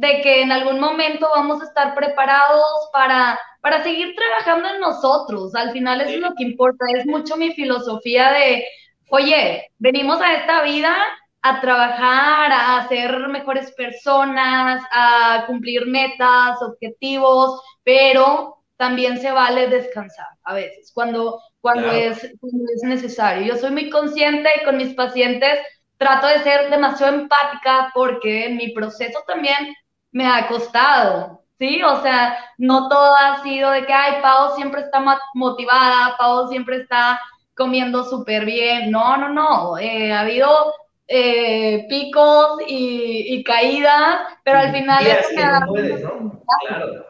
de 0.00 0.22
que 0.22 0.40
en 0.40 0.50
algún 0.50 0.80
momento 0.80 1.28
vamos 1.34 1.60
a 1.60 1.66
estar 1.66 1.94
preparados 1.94 2.88
para, 2.90 3.38
para 3.60 3.82
seguir 3.82 4.14
trabajando 4.16 4.70
en 4.70 4.80
nosotros. 4.80 5.54
Al 5.54 5.72
final 5.72 6.00
eso 6.00 6.12
es 6.12 6.20
lo 6.20 6.34
que 6.34 6.44
importa, 6.44 6.86
es 6.94 7.04
mucho 7.04 7.36
mi 7.36 7.52
filosofía 7.52 8.32
de, 8.32 8.64
oye, 9.10 9.70
venimos 9.78 10.18
a 10.22 10.36
esta 10.36 10.62
vida 10.62 10.96
a 11.42 11.60
trabajar, 11.60 12.50
a 12.50 12.88
ser 12.88 13.28
mejores 13.28 13.72
personas, 13.72 14.82
a 14.90 15.44
cumplir 15.46 15.86
metas, 15.86 16.62
objetivos, 16.62 17.60
pero 17.84 18.56
también 18.78 19.20
se 19.20 19.30
vale 19.30 19.68
descansar 19.68 20.28
a 20.44 20.54
veces, 20.54 20.92
cuando, 20.94 21.42
cuando, 21.60 21.90
es, 21.90 22.20
cuando 22.40 22.64
es 22.74 22.82
necesario. 22.84 23.44
Yo 23.44 23.56
soy 23.58 23.70
muy 23.70 23.90
consciente 23.90 24.48
y 24.58 24.64
con 24.64 24.78
mis 24.78 24.94
pacientes 24.94 25.58
trato 25.98 26.26
de 26.26 26.38
ser 26.38 26.70
demasiado 26.70 27.14
empática 27.14 27.90
porque 27.92 28.48
mi 28.48 28.72
proceso 28.72 29.22
también 29.26 29.74
me 30.12 30.26
ha 30.26 30.48
costado, 30.48 31.42
¿sí? 31.58 31.82
O 31.82 32.02
sea, 32.02 32.36
no 32.58 32.88
todo 32.88 33.14
ha 33.16 33.42
sido 33.42 33.70
de 33.70 33.86
que, 33.86 33.92
ay, 33.92 34.20
Pau 34.22 34.54
siempre 34.56 34.82
está 34.82 35.02
motivada, 35.34 36.16
Pau 36.18 36.48
siempre 36.48 36.76
está 36.78 37.20
comiendo 37.54 38.04
súper 38.04 38.44
bien. 38.44 38.90
No, 38.90 39.16
no, 39.16 39.28
no. 39.28 39.78
Eh, 39.78 40.12
ha 40.12 40.20
habido 40.20 40.74
eh, 41.06 41.86
picos 41.88 42.60
y, 42.66 43.42
caídas, 43.44 44.20
pero 44.44 44.58
al 44.58 44.72
final 44.72 45.06
es 45.06 45.28
que 45.28 45.44
¿no? 45.44 46.42
Claro. 46.68 47.09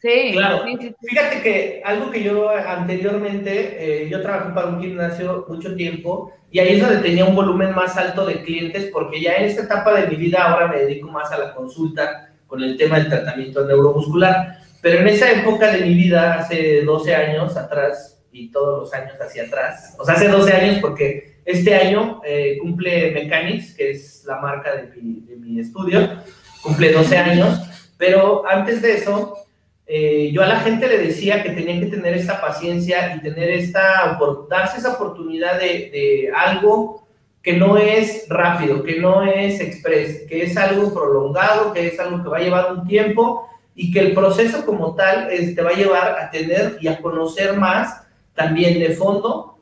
Sí, 0.00 0.32
claro. 0.32 0.64
Fíjate 1.00 1.40
que 1.42 1.82
algo 1.84 2.10
que 2.10 2.22
yo 2.22 2.50
anteriormente, 2.50 4.04
eh, 4.04 4.08
yo 4.08 4.20
trabajé 4.20 4.52
para 4.52 4.68
un 4.68 4.80
gimnasio 4.80 5.46
mucho 5.48 5.74
tiempo 5.74 6.32
y 6.50 6.58
ahí 6.58 6.76
es 6.76 6.82
donde 6.82 7.02
tenía 7.02 7.24
un 7.24 7.34
volumen 7.34 7.74
más 7.74 7.96
alto 7.96 8.26
de 8.26 8.42
clientes 8.42 8.90
porque 8.92 9.20
ya 9.20 9.36
en 9.36 9.46
esta 9.46 9.62
etapa 9.62 9.94
de 9.94 10.06
mi 10.06 10.16
vida 10.16 10.44
ahora 10.44 10.68
me 10.68 10.80
dedico 10.80 11.08
más 11.08 11.32
a 11.32 11.38
la 11.38 11.54
consulta 11.54 12.30
con 12.46 12.62
el 12.62 12.76
tema 12.76 12.98
del 12.98 13.08
tratamiento 13.08 13.64
neuromuscular. 13.66 14.58
Pero 14.82 15.00
en 15.00 15.08
esa 15.08 15.30
época 15.32 15.72
de 15.72 15.80
mi 15.80 15.94
vida, 15.94 16.34
hace 16.34 16.82
12 16.82 17.14
años 17.14 17.56
atrás 17.56 18.22
y 18.30 18.50
todos 18.50 18.80
los 18.80 18.94
años 18.94 19.18
hacia 19.18 19.44
atrás, 19.44 19.96
o 19.98 20.04
sea, 20.04 20.14
hace 20.14 20.28
12 20.28 20.52
años 20.52 20.78
porque 20.80 21.40
este 21.44 21.74
año 21.74 22.20
eh, 22.24 22.58
cumple 22.60 23.12
Mechanics, 23.12 23.74
que 23.74 23.90
es 23.90 24.24
la 24.26 24.36
marca 24.40 24.76
de 24.76 25.00
mi, 25.00 25.20
de 25.20 25.36
mi 25.36 25.58
estudio, 25.58 26.22
cumple 26.62 26.92
12 26.92 27.16
años, 27.16 27.60
pero 27.96 28.46
antes 28.46 28.82
de 28.82 28.94
eso 28.94 29.45
eh, 29.88 30.30
yo 30.32 30.42
a 30.42 30.46
la 30.46 30.60
gente 30.60 30.88
le 30.88 30.98
decía 30.98 31.44
que 31.44 31.50
tenían 31.50 31.80
que 31.80 31.86
tener 31.86 32.14
esta 32.14 32.40
paciencia 32.40 33.14
y 33.14 33.20
tener 33.20 33.50
esta, 33.50 34.18
darse 34.50 34.78
esa 34.78 34.94
oportunidad 34.94 35.60
de, 35.60 36.30
algo 36.34 37.06
que 37.40 37.52
no 37.52 37.76
es 37.76 38.26
rápido, 38.28 38.82
que 38.82 38.98
no 38.98 39.22
es 39.22 39.60
express, 39.60 40.26
que 40.28 40.42
es 40.42 40.56
algo 40.56 40.92
prolongado, 40.92 41.72
que 41.72 41.86
es 41.86 42.00
algo 42.00 42.22
que 42.22 42.28
va 42.28 42.38
a 42.38 42.42
llevar 42.42 42.72
un 42.72 42.86
tiempo 42.88 43.48
y 43.76 43.92
que 43.92 44.00
el 44.00 44.14
proceso 44.14 44.66
como 44.66 44.96
tal 44.96 45.28
te 45.28 45.62
va 45.62 45.70
a 45.70 45.76
llevar 45.76 46.18
a 46.18 46.30
tener 46.30 46.78
y 46.80 46.88
a 46.88 47.00
conocer 47.00 47.56
más 47.56 48.02
también 48.34 48.80
de 48.80 48.90
fondo 48.90 49.58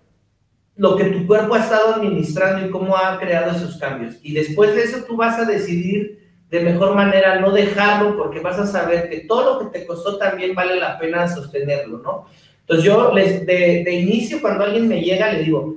lo 0.77 0.97
que 0.97 1.05
tu 1.05 1.27
cuerpo 1.27 1.55
ha 1.55 1.61
estado 1.61 1.97
administrando 1.97 2.67
y 2.67 2.71
cómo 2.71 2.97
ha 2.97 3.19
creado 3.21 3.55
esos 3.55 3.77
cambios. 3.77 4.17
Y 4.23 4.33
después 4.33 4.75
de 4.75 4.85
eso 4.85 5.05
tú 5.07 5.17
vas 5.17 5.39
a 5.39 5.45
decidir 5.45 6.24
de 6.55 6.61
mejor 6.61 6.95
manera 6.95 7.41
no 7.41 7.51
dejarlo 7.51 8.17
porque 8.17 8.39
vas 8.39 8.61
a 8.61 8.67
saber 8.67 9.09
que 9.11 9.23
todo 9.23 9.55
lo 9.55 9.59
que 9.59 9.77
te 9.81 9.85
costó 9.85 10.19
también 10.19 10.55
vale 10.55 10.77
la 10.77 10.97
pena 10.97 11.27
sostenerlo, 11.27 11.99
¿no? 11.99 12.27
Entonces 12.61 12.85
yo 12.85 13.13
les, 13.13 13.45
de, 13.45 13.83
de 13.85 13.93
inicio 13.93 14.41
cuando 14.41 14.63
alguien 14.63 14.87
me 14.87 15.01
llega 15.01 15.33
le 15.33 15.43
digo, 15.43 15.75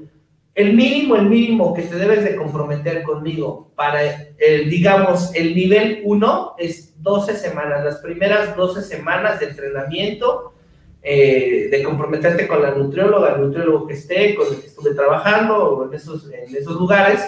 el 0.53 0.73
mínimo, 0.73 1.15
el 1.15 1.25
mínimo 1.25 1.73
que 1.73 1.81
te 1.81 1.95
debes 1.95 2.23
de 2.23 2.35
comprometer 2.35 3.01
conmigo 3.01 3.71
para, 3.75 4.03
el, 4.37 4.69
digamos, 4.69 5.33
el 5.33 5.55
nivel 5.55 6.01
1 6.03 6.55
es 6.59 6.93
12 7.01 7.35
semanas, 7.37 7.83
las 7.83 7.97
primeras 7.97 8.55
12 8.55 8.83
semanas 8.83 9.39
de 9.39 9.47
entrenamiento, 9.47 10.53
eh, 11.01 11.69
de 11.71 11.81
comprometerte 11.81 12.47
con 12.47 12.61
la 12.61 12.69
nutrióloga, 12.69 13.33
el 13.33 13.41
nutriólogo 13.41 13.87
que 13.87 13.93
esté, 13.93 14.35
con 14.35 14.45
el 14.47 14.59
que 14.59 14.67
estuve 14.67 14.93
trabajando 14.93 15.57
o 15.57 15.87
en 15.87 15.93
esos, 15.95 16.29
en 16.31 16.55
esos 16.55 16.75
lugares, 16.75 17.19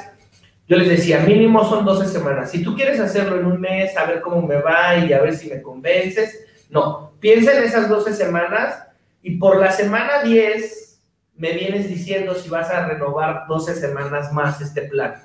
yo 0.69 0.77
les 0.77 0.87
decía, 0.87 1.21
mínimo 1.21 1.67
son 1.67 1.83
12 1.83 2.07
semanas. 2.07 2.51
Si 2.51 2.63
tú 2.63 2.75
quieres 2.75 2.99
hacerlo 2.99 3.39
en 3.39 3.47
un 3.47 3.59
mes, 3.59 3.97
a 3.97 4.05
ver 4.05 4.21
cómo 4.21 4.43
me 4.43 4.61
va 4.61 4.97
y 4.97 5.11
a 5.11 5.19
ver 5.19 5.35
si 5.35 5.49
me 5.49 5.63
convences, 5.63 6.45
no. 6.69 7.13
Piensa 7.19 7.57
en 7.57 7.63
esas 7.63 7.89
12 7.89 8.13
semanas 8.13 8.83
y 9.23 9.37
por 9.37 9.59
la 9.59 9.71
semana 9.71 10.21
10 10.23 11.01
me 11.37 11.53
vienes 11.53 11.89
diciendo 11.89 12.35
si 12.35 12.49
vas 12.49 12.69
a 12.69 12.87
renovar 12.87 13.45
12 13.49 13.73
semanas 13.73 14.31
más 14.31 14.61
este 14.61 14.83
plan. 14.83 15.15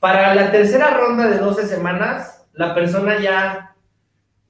Para 0.00 0.34
la 0.34 0.50
tercera 0.50 0.96
ronda 0.96 1.28
de 1.28 1.36
12 1.36 1.66
semanas, 1.66 2.46
la 2.54 2.74
persona 2.74 3.20
ya 3.20 3.76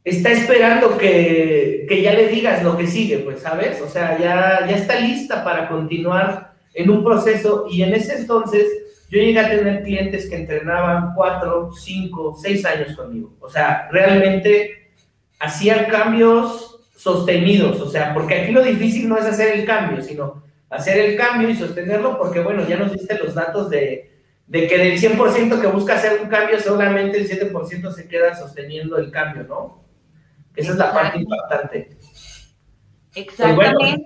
está 0.05 0.31
esperando 0.31 0.97
que, 0.97 1.87
que, 1.89 2.03
ya 2.03 2.13
le 2.15 2.29
digas 2.29 2.63
lo 2.63 2.77
que 2.77 2.87
sigue, 2.87 3.19
pues, 3.19 3.41
¿sabes? 3.41 3.81
O 3.81 3.89
sea, 3.89 4.17
ya, 4.17 4.65
ya 4.65 4.77
está 4.77 5.01
lista 5.01 5.43
para 5.43 5.69
continuar 5.69 6.53
en 6.73 6.89
un 6.89 7.03
proceso 7.03 7.67
y 7.69 7.83
en 7.83 7.95
ese 7.95 8.17
entonces 8.17 8.65
yo 9.09 9.21
llegué 9.21 9.41
a 9.41 9.49
tener 9.49 9.83
clientes 9.83 10.29
que 10.29 10.37
entrenaban 10.37 11.15
cuatro, 11.15 11.73
cinco, 11.73 12.37
seis 12.41 12.65
años 12.65 12.95
conmigo. 12.95 13.35
O 13.41 13.49
sea, 13.49 13.89
realmente 13.91 14.93
hacían 15.39 15.87
cambios 15.87 16.81
sostenidos. 16.95 17.81
O 17.81 17.89
sea, 17.89 18.13
porque 18.13 18.43
aquí 18.43 18.53
lo 18.53 18.63
difícil 18.63 19.09
no 19.09 19.17
es 19.17 19.25
hacer 19.25 19.57
el 19.57 19.65
cambio, 19.65 20.03
sino 20.03 20.43
hacer 20.69 20.99
el 20.99 21.17
cambio 21.17 21.49
y 21.49 21.57
sostenerlo, 21.57 22.19
porque 22.19 22.41
bueno, 22.41 22.67
ya 22.69 22.77
nos 22.77 22.93
diste 22.93 23.19
los 23.19 23.35
datos 23.35 23.71
de, 23.71 24.11
de 24.47 24.67
que 24.67 24.77
del 24.77 25.01
100% 25.01 25.61
que 25.61 25.67
busca 25.69 25.95
hacer 25.95 26.21
un 26.21 26.29
cambio, 26.29 26.61
solamente 26.61 27.19
el 27.19 27.29
7% 27.29 27.93
se 27.93 28.09
queda 28.09 28.35
sosteniendo 28.35 28.99
el 28.99 29.11
cambio, 29.11 29.45
¿no? 29.45 29.85
Esa 30.55 30.73
es 30.73 30.77
la 30.77 30.93
parte 30.93 31.19
importante. 31.19 31.97
Pues 31.97 32.57
Exactamente. 33.15 34.05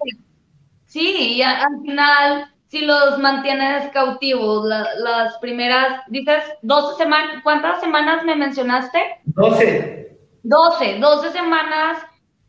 Sí, 0.86 1.36
y 1.36 1.42
al 1.42 1.80
final 1.82 2.51
si 2.72 2.80
los 2.86 3.18
mantienes 3.18 3.90
cautivos 3.90 4.66
las 4.66 5.36
primeras, 5.42 6.00
dices, 6.08 6.42
12 6.62 6.96
semanas, 6.96 7.42
¿cuántas 7.42 7.82
semanas 7.82 8.24
me 8.24 8.34
mencionaste? 8.34 9.20
12. 9.26 10.18
12, 10.42 10.98
12 10.98 11.32
semanas, 11.32 11.98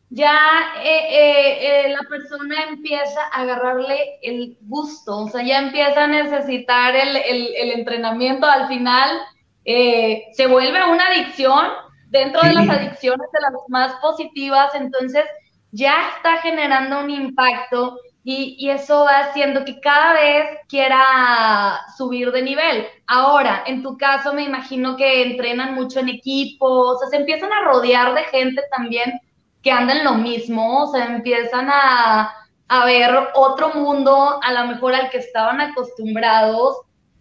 ya 0.10 0.40
eh, 0.82 1.08
eh, 1.10 1.58
eh, 1.60 1.90
la 1.90 2.08
persona 2.08 2.56
empieza 2.70 3.20
a 3.34 3.42
agarrarle 3.42 4.20
el 4.22 4.58
gusto, 4.62 5.26
o 5.26 5.28
sea, 5.28 5.44
ya 5.44 5.60
empieza 5.60 6.06
a 6.06 6.08
necesitar 6.08 6.96
el, 6.96 7.18
el, 7.18 7.72
entrenamiento, 7.72 8.46
al 8.46 8.70
final 8.70 9.20
se 9.66 10.48
vuelve 10.48 10.90
una 10.90 11.08
adicción 11.08 11.68
dentro 12.08 12.40
de 12.44 12.54
las 12.54 12.70
adicciones 12.70 13.28
de 13.34 13.42
las 13.42 13.54
más 13.68 13.96
positivas, 13.96 14.74
entonces 14.74 15.26
ya 15.72 15.96
está 16.16 16.38
generando 16.38 17.02
un 17.02 17.10
impacto 17.10 17.98
y, 18.26 18.70
eso 18.70 19.04
va 19.04 19.20
haciendo 19.20 19.66
que 19.66 19.82
cada 19.82 20.14
vez 20.14 20.60
quiera 20.70 21.82
subir 21.98 22.32
de 22.32 22.42
nivel. 22.42 22.88
Ahora, 23.06 23.64
en 23.66 23.84
tu 23.84 23.98
caso, 23.98 24.34
me 24.34 24.44
imagino 24.44 24.96
que 24.96 25.24
entrenan 25.24 25.76
mucho 25.76 26.00
en 26.00 26.10
equipo, 26.10 26.66
o 26.66 26.98
sea, 26.98 27.10
se 27.10 27.18
empiezan 27.18 27.52
a 27.52 27.66
rodear 27.66 28.14
de 28.14 28.24
gente 28.26 28.62
también 28.76 29.20
que 29.62 29.72
anda 29.72 29.94
en 29.94 30.06
lo 30.06 30.14
mismo, 30.14 30.84
o 30.84 30.88
sea, 30.92 31.06
empiezan 31.06 31.70
a, 31.70 32.34
a 32.70 32.86
ver 32.86 33.12
otro 33.36 33.74
mundo, 33.74 34.40
a 34.42 34.54
lo 34.54 34.68
mejor 34.68 34.96
al 34.96 35.10
que 35.10 35.18
estaban 35.18 35.60
acostumbrados, 35.60 36.78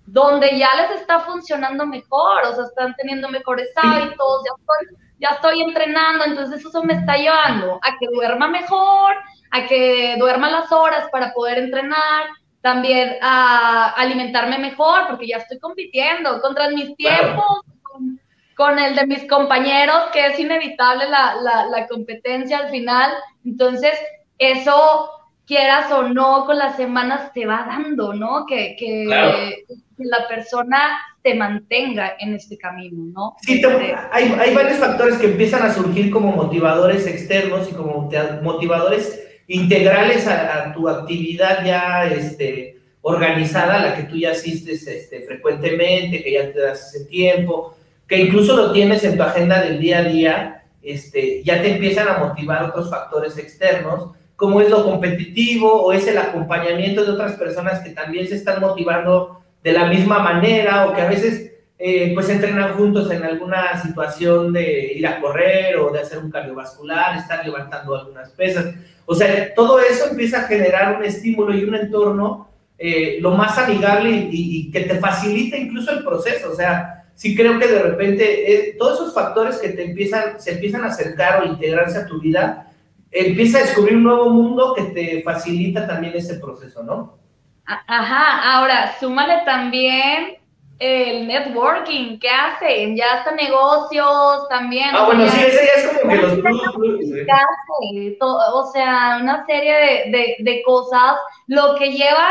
donde 0.07 0.57
ya 0.59 0.69
les 0.77 1.01
está 1.01 1.21
funcionando 1.21 1.87
mejor, 1.87 2.45
o 2.45 2.55
sea, 2.55 2.65
están 2.65 2.95
teniendo 2.97 3.29
mejores 3.29 3.69
hábitos, 3.77 4.43
ya 4.45 4.53
estoy, 4.59 4.97
ya 5.19 5.29
estoy 5.31 5.63
entrenando, 5.63 6.25
entonces 6.25 6.65
eso 6.65 6.83
me 6.85 6.95
está 6.95 7.17
llevando 7.17 7.79
a 7.83 7.99
que 7.99 8.07
duerma 8.13 8.49
mejor, 8.49 9.15
a 9.53 9.67
que 9.67 10.17
duerma 10.19 10.51
las 10.51 10.73
horas 10.73 11.09
para 11.13 11.33
poder 11.35 11.59
entrenar, 11.59 12.25
también 12.63 13.17
a 13.21 13.91
alimentarme 13.91 14.59
mejor, 14.59 15.07
porque 15.09 15.29
ya 15.29 15.37
estoy 15.37 15.59
compitiendo 15.59 16.41
contra 16.41 16.71
mis 16.71 16.97
tiempos, 16.97 17.61
con, 18.57 18.79
el 18.79 18.95
de 18.95 19.07
mis 19.07 19.29
compañeros, 19.29 20.05
que 20.13 20.27
es 20.27 20.39
inevitable 20.39 21.09
la, 21.09 21.35
la, 21.69 21.87
competencia 21.87 22.59
al 22.59 22.71
final. 22.71 23.13
Entonces, 23.45 23.93
eso, 24.39 25.11
quieras 25.47 25.91
o 25.93 26.05
no, 26.05 26.47
con 26.47 26.57
las 26.57 26.77
semanas 26.77 27.33
te 27.35 27.45
va 27.45 27.67
dando, 27.67 28.15
¿no? 28.15 28.47
Que, 28.47 28.77
que, 28.79 29.65
la 29.99 30.27
persona 30.27 30.99
te 31.23 31.35
mantenga 31.35 32.15
en 32.19 32.35
este 32.35 32.57
camino, 32.57 33.05
¿no? 33.13 33.37
Sí, 33.43 33.61
este, 33.63 33.95
hay, 34.11 34.35
hay 34.39 34.55
varios 34.55 34.79
factores 34.79 35.19
que 35.19 35.27
empiezan 35.27 35.63
a 35.63 35.73
surgir 35.73 36.11
como 36.11 36.33
motivadores 36.33 37.07
externos 37.07 37.71
y 37.71 37.75
como 37.75 38.09
motivadores 38.43 39.32
integrales 39.53 40.27
a, 40.27 40.73
tu 40.73 40.89
actividad 40.89 41.65
ya 41.65 42.07
este, 42.07 42.79
organizada, 43.03 43.83
la 43.83 43.97
que 43.97 44.05
tú 44.05 44.17
ya 44.17 44.31
asistes 44.31 44.87
este, 44.87 45.21
frecuentemente, 45.23 46.23
que 46.23 46.33
ya 46.33 46.53
te 46.53 46.61
das 46.61 46.95
ese 46.95 47.05
tiempo, 47.05 47.77
que 48.07 48.19
incluso 48.19 48.57
lo 48.57 48.73
tienes 48.73 49.05
en 49.05 49.17
tu 49.17 49.23
agenda 49.23 49.61
del 49.61 49.79
día 49.79 49.99
a 49.99 50.05
día, 50.05 50.63
este, 50.83 51.43
ya 51.45 51.61
te 51.61 51.73
empiezan 51.73 52.09
a 52.09 52.19
motivar 52.19 52.65
otros 52.65 52.89
factores 52.89 53.37
externos, 53.37 54.11
como 54.37 54.61
es 54.61 54.71
lo 54.71 54.85
competitivo 54.85 55.83
o 55.83 55.93
es 55.93 56.07
el 56.07 56.19
acompañamiento 56.19 57.05
de 57.05 57.13
otras 57.13 57.35
personas 57.35 57.81
que 57.81 57.91
también 57.91 58.27
se 58.27 58.37
están 58.37 58.61
motivando 58.61 59.43
de 59.63 59.73
la 59.73 59.85
misma 59.85 60.19
manera 60.19 60.87
o 60.87 60.95
que 60.95 61.03
a 61.03 61.09
veces 61.09 61.53
eh, 61.79 62.13
pues 62.15 62.29
entrenan 62.29 62.75
juntos 62.75 63.11
en 63.11 63.23
alguna 63.23 63.81
situación 63.83 64.53
de 64.53 64.95
ir 64.95 65.07
a 65.07 65.21
correr 65.21 65.77
o 65.77 65.91
de 65.91 66.01
hacer 66.01 66.19
un 66.19 66.31
cardiovascular, 66.31 67.17
estar 67.19 67.45
levantando 67.45 67.97
algunas 67.97 68.31
pesas. 68.31 68.75
O 69.07 69.15
sea, 69.15 69.55
todo 69.55 69.81
eso 69.81 70.09
empieza 70.11 70.41
a 70.41 70.49
generar 70.49 70.97
un 70.97 71.05
estímulo 71.05 71.55
y 71.55 71.65
un 71.65 71.75
entorno 71.75 72.49
eh, 72.79 73.19
lo 73.21 73.33
más 73.33 73.57
amigable 73.59 74.29
y, 74.31 74.71
que 74.71 74.81
te 74.81 74.99
facilita 74.99 75.57
incluso 75.57 75.93
el 75.93 76.05
proceso. 76.05 76.51
O 76.51 76.55
sea, 76.55 77.05
sí 77.15 77.37
creo 77.37 77.59
que 77.59 77.69
de 77.69 77.83
repente 77.83 78.53
eh, 78.53 78.77
todos 78.79 79.01
esos 79.01 79.15
factores 79.15 79.59
que 79.59 79.71
te 79.71 79.85
empiezan, 79.85 80.41
se 80.41 80.53
empiezan 80.53 80.85
a 80.85 80.89
acercar 80.89 81.43
o 81.43 81.47
integrarse 81.47 81.99
a 81.99 82.07
tu 82.07 82.21
vida, 82.21 82.71
empieza 83.11 83.59
a 83.59 83.63
descubrir 83.63 83.97
un 83.97 84.05
nuevo 84.05 84.31
mundo 84.31 84.75
que 84.75 84.83
te 84.85 85.23
facilita 85.23 85.87
también 85.87 86.15
ese 86.17 86.35
proceso, 86.35 86.83
¿no? 86.83 87.19
Ajá, 87.65 88.57
ahora 88.57 88.95
súmale 88.99 89.45
también 89.45 90.42
el 90.83 91.27
networking 91.29 92.19
que 92.19 92.29
hacen, 92.29 92.97
ya 92.97 93.19
hasta 93.19 93.31
negocios 93.31 94.49
también. 94.49 94.89
Ah, 94.93 95.07
bueno, 95.07 95.29
sí, 95.29 95.41
ese 95.41 95.65
ya 95.65 95.75
es 95.81 95.87
como 95.87 96.01
que 96.11 96.17
los 98.19 98.37
O 98.53 98.69
sea, 98.73 99.21
una 99.23 99.47
serie 99.47 100.11
de, 100.11 100.39
de, 100.41 100.61
cosas, 100.65 101.19
lo 101.47 101.77
que 101.77 101.93
lleva 101.93 102.31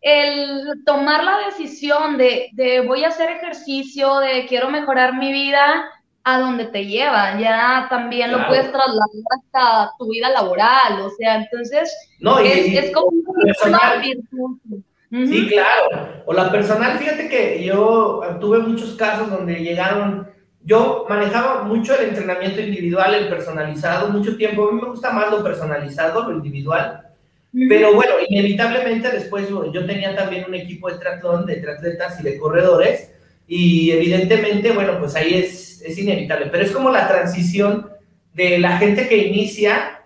el 0.00 0.84
tomar 0.86 1.24
la 1.24 1.38
decisión 1.46 2.18
de, 2.18 2.50
de 2.52 2.82
voy 2.82 3.02
a 3.02 3.08
hacer 3.08 3.30
ejercicio, 3.30 4.20
de 4.20 4.46
quiero 4.46 4.70
mejorar 4.70 5.14
mi 5.14 5.32
vida, 5.32 5.90
a 6.22 6.38
donde 6.38 6.66
te 6.66 6.86
lleva, 6.86 7.36
ya 7.40 7.88
también 7.90 8.30
lo 8.30 8.46
puedes 8.46 8.70
trasladar 8.70 9.08
hasta 9.34 9.90
tu 9.98 10.08
vida 10.10 10.28
laboral, 10.28 11.00
o 11.00 11.10
sea, 11.18 11.34
entonces 11.36 11.92
no, 12.20 12.38
es, 12.38 12.92
como 12.92 13.08
una 13.64 13.94
virtud. 14.02 14.58
Sí, 15.10 15.48
claro. 15.48 16.22
O 16.26 16.34
la 16.34 16.50
personal, 16.50 16.98
fíjate 16.98 17.28
que 17.28 17.64
yo 17.64 18.20
tuve 18.40 18.58
muchos 18.58 18.94
casos 18.94 19.30
donde 19.30 19.54
llegaron, 19.60 20.28
yo 20.64 21.06
manejaba 21.08 21.62
mucho 21.64 21.98
el 21.98 22.10
entrenamiento 22.10 22.60
individual, 22.60 23.14
el 23.14 23.28
personalizado, 23.28 24.10
mucho 24.10 24.36
tiempo. 24.36 24.68
A 24.68 24.72
mí 24.72 24.80
me 24.82 24.88
gusta 24.88 25.10
más 25.10 25.30
lo 25.30 25.42
personalizado, 25.42 26.28
lo 26.28 26.36
individual. 26.36 27.04
Pero 27.68 27.94
bueno, 27.94 28.12
inevitablemente 28.28 29.10
después 29.10 29.48
yo 29.48 29.86
tenía 29.86 30.14
también 30.14 30.44
un 30.46 30.54
equipo 30.54 30.90
de 30.90 30.98
triatlón, 30.98 31.46
de 31.46 31.56
triatletas 31.56 32.20
y 32.20 32.22
de 32.22 32.38
corredores. 32.38 33.14
Y 33.46 33.90
evidentemente, 33.90 34.72
bueno, 34.72 34.98
pues 34.98 35.16
ahí 35.16 35.34
es, 35.34 35.80
es 35.80 35.98
inevitable. 35.98 36.48
Pero 36.52 36.64
es 36.64 36.70
como 36.70 36.90
la 36.90 37.08
transición 37.08 37.88
de 38.34 38.58
la 38.58 38.76
gente 38.76 39.08
que 39.08 39.16
inicia 39.16 39.97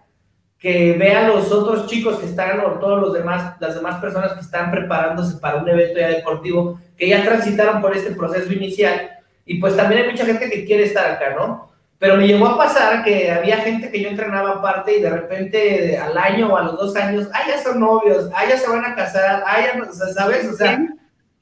que 0.63 0.93
vean 0.93 1.27
los 1.27 1.51
otros 1.51 1.89
chicos 1.89 2.21
que 2.21 2.27
están 2.27 2.61
o 2.61 2.79
todos 2.79 3.03
los 3.03 3.13
demás, 3.13 3.57
las 3.59 3.75
demás 3.75 4.01
personas 4.01 4.35
que 4.35 4.41
están 4.41 4.71
preparándose 4.71 5.39
para 5.39 5.57
un 5.57 5.69
evento 5.69 5.99
ya 5.99 6.09
deportivo, 6.09 6.81
que 6.97 7.09
ya 7.09 7.25
transitaron 7.25 7.83
por 7.83 7.97
este 7.97 8.13
proceso 8.13 8.53
inicial. 8.53 9.11
Y 9.45 9.59
pues 9.59 9.77
también 9.77 10.03
hay 10.03 10.11
mucha 10.13 10.25
gente 10.25 10.49
que 10.49 10.65
quiere 10.65 10.85
estar 10.85 11.11
acá, 11.11 11.35
¿no? 11.35 11.69
Pero 11.99 12.17
me 12.17 12.29
llegó 12.29 12.47
a 12.47 12.57
pasar 12.57 13.03
que 13.03 13.29
había 13.29 13.57
gente 13.59 13.91
que 13.91 14.01
yo 14.01 14.09
entrenaba 14.09 14.51
aparte 14.51 14.97
y 14.97 15.03
de 15.03 15.11
repente 15.11 15.99
al 15.99 16.17
año 16.17 16.53
o 16.53 16.57
a 16.57 16.63
los 16.63 16.77
dos 16.77 16.95
años, 16.95 17.29
ah, 17.33 17.43
ya 17.49 17.61
son 17.61 17.81
novios, 17.81 18.31
ah, 18.33 18.45
ya 18.49 18.57
se 18.57 18.69
van 18.69 18.85
a 18.85 18.95
casar, 18.95 19.43
ah, 19.45 19.61
ya, 19.61 19.83
o 19.83 19.93
sea, 19.93 20.07
¿sabes? 20.15 20.49
O 20.49 20.55
sea, 20.55 20.79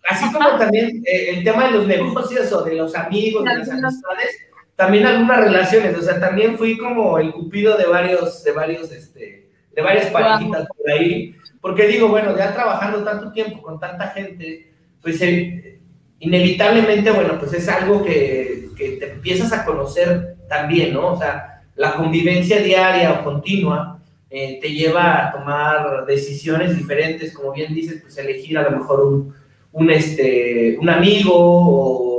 así 0.08 0.32
como 0.32 0.48
también 0.56 1.02
eh, 1.04 1.34
el 1.36 1.44
tema 1.44 1.66
de 1.66 1.72
los 1.72 1.86
negocios 1.86 2.50
o 2.52 2.62
de 2.62 2.74
los 2.74 2.94
amigos, 2.94 3.44
de 3.44 3.54
las 3.58 3.68
amistades, 3.68 4.38
también 4.80 5.06
algunas 5.06 5.40
relaciones, 5.44 5.94
o 5.94 6.00
sea, 6.00 6.18
también 6.18 6.56
fui 6.56 6.78
como 6.78 7.18
el 7.18 7.32
cupido 7.32 7.76
de 7.76 7.84
varios, 7.84 8.42
de 8.42 8.52
varios, 8.52 8.90
este, 8.90 9.46
de 9.74 9.82
varias 9.82 10.06
parejitas 10.06 10.66
por 10.74 10.90
ahí, 10.90 11.36
porque 11.60 11.86
digo, 11.86 12.08
bueno, 12.08 12.34
ya 12.34 12.54
trabajando 12.54 13.04
tanto 13.04 13.30
tiempo 13.30 13.60
con 13.60 13.78
tanta 13.78 14.06
gente, 14.06 14.72
pues 15.02 15.20
eh, 15.20 15.80
inevitablemente, 16.20 17.10
bueno, 17.10 17.38
pues 17.38 17.52
es 17.52 17.68
algo 17.68 18.02
que, 18.02 18.70
que, 18.74 18.92
te 18.92 19.12
empiezas 19.12 19.52
a 19.52 19.66
conocer 19.66 20.36
también, 20.48 20.94
¿no? 20.94 21.08
O 21.08 21.18
sea, 21.18 21.62
la 21.76 21.92
convivencia 21.92 22.62
diaria 22.62 23.12
o 23.12 23.24
continua 23.24 24.00
eh, 24.30 24.60
te 24.62 24.72
lleva 24.72 25.28
a 25.28 25.30
tomar 25.30 26.06
decisiones 26.06 26.74
diferentes, 26.74 27.34
como 27.34 27.52
bien 27.52 27.74
dices, 27.74 28.00
pues 28.00 28.16
elegir 28.16 28.56
a 28.56 28.62
lo 28.62 28.78
mejor 28.78 29.00
un, 29.04 29.34
un, 29.72 29.90
este, 29.90 30.78
un 30.80 30.88
amigo 30.88 31.34
o 31.34 32.09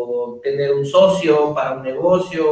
tener 0.42 0.74
un 0.74 0.86
socio 0.86 1.54
para 1.54 1.74
un 1.74 1.84
negocio 1.84 2.46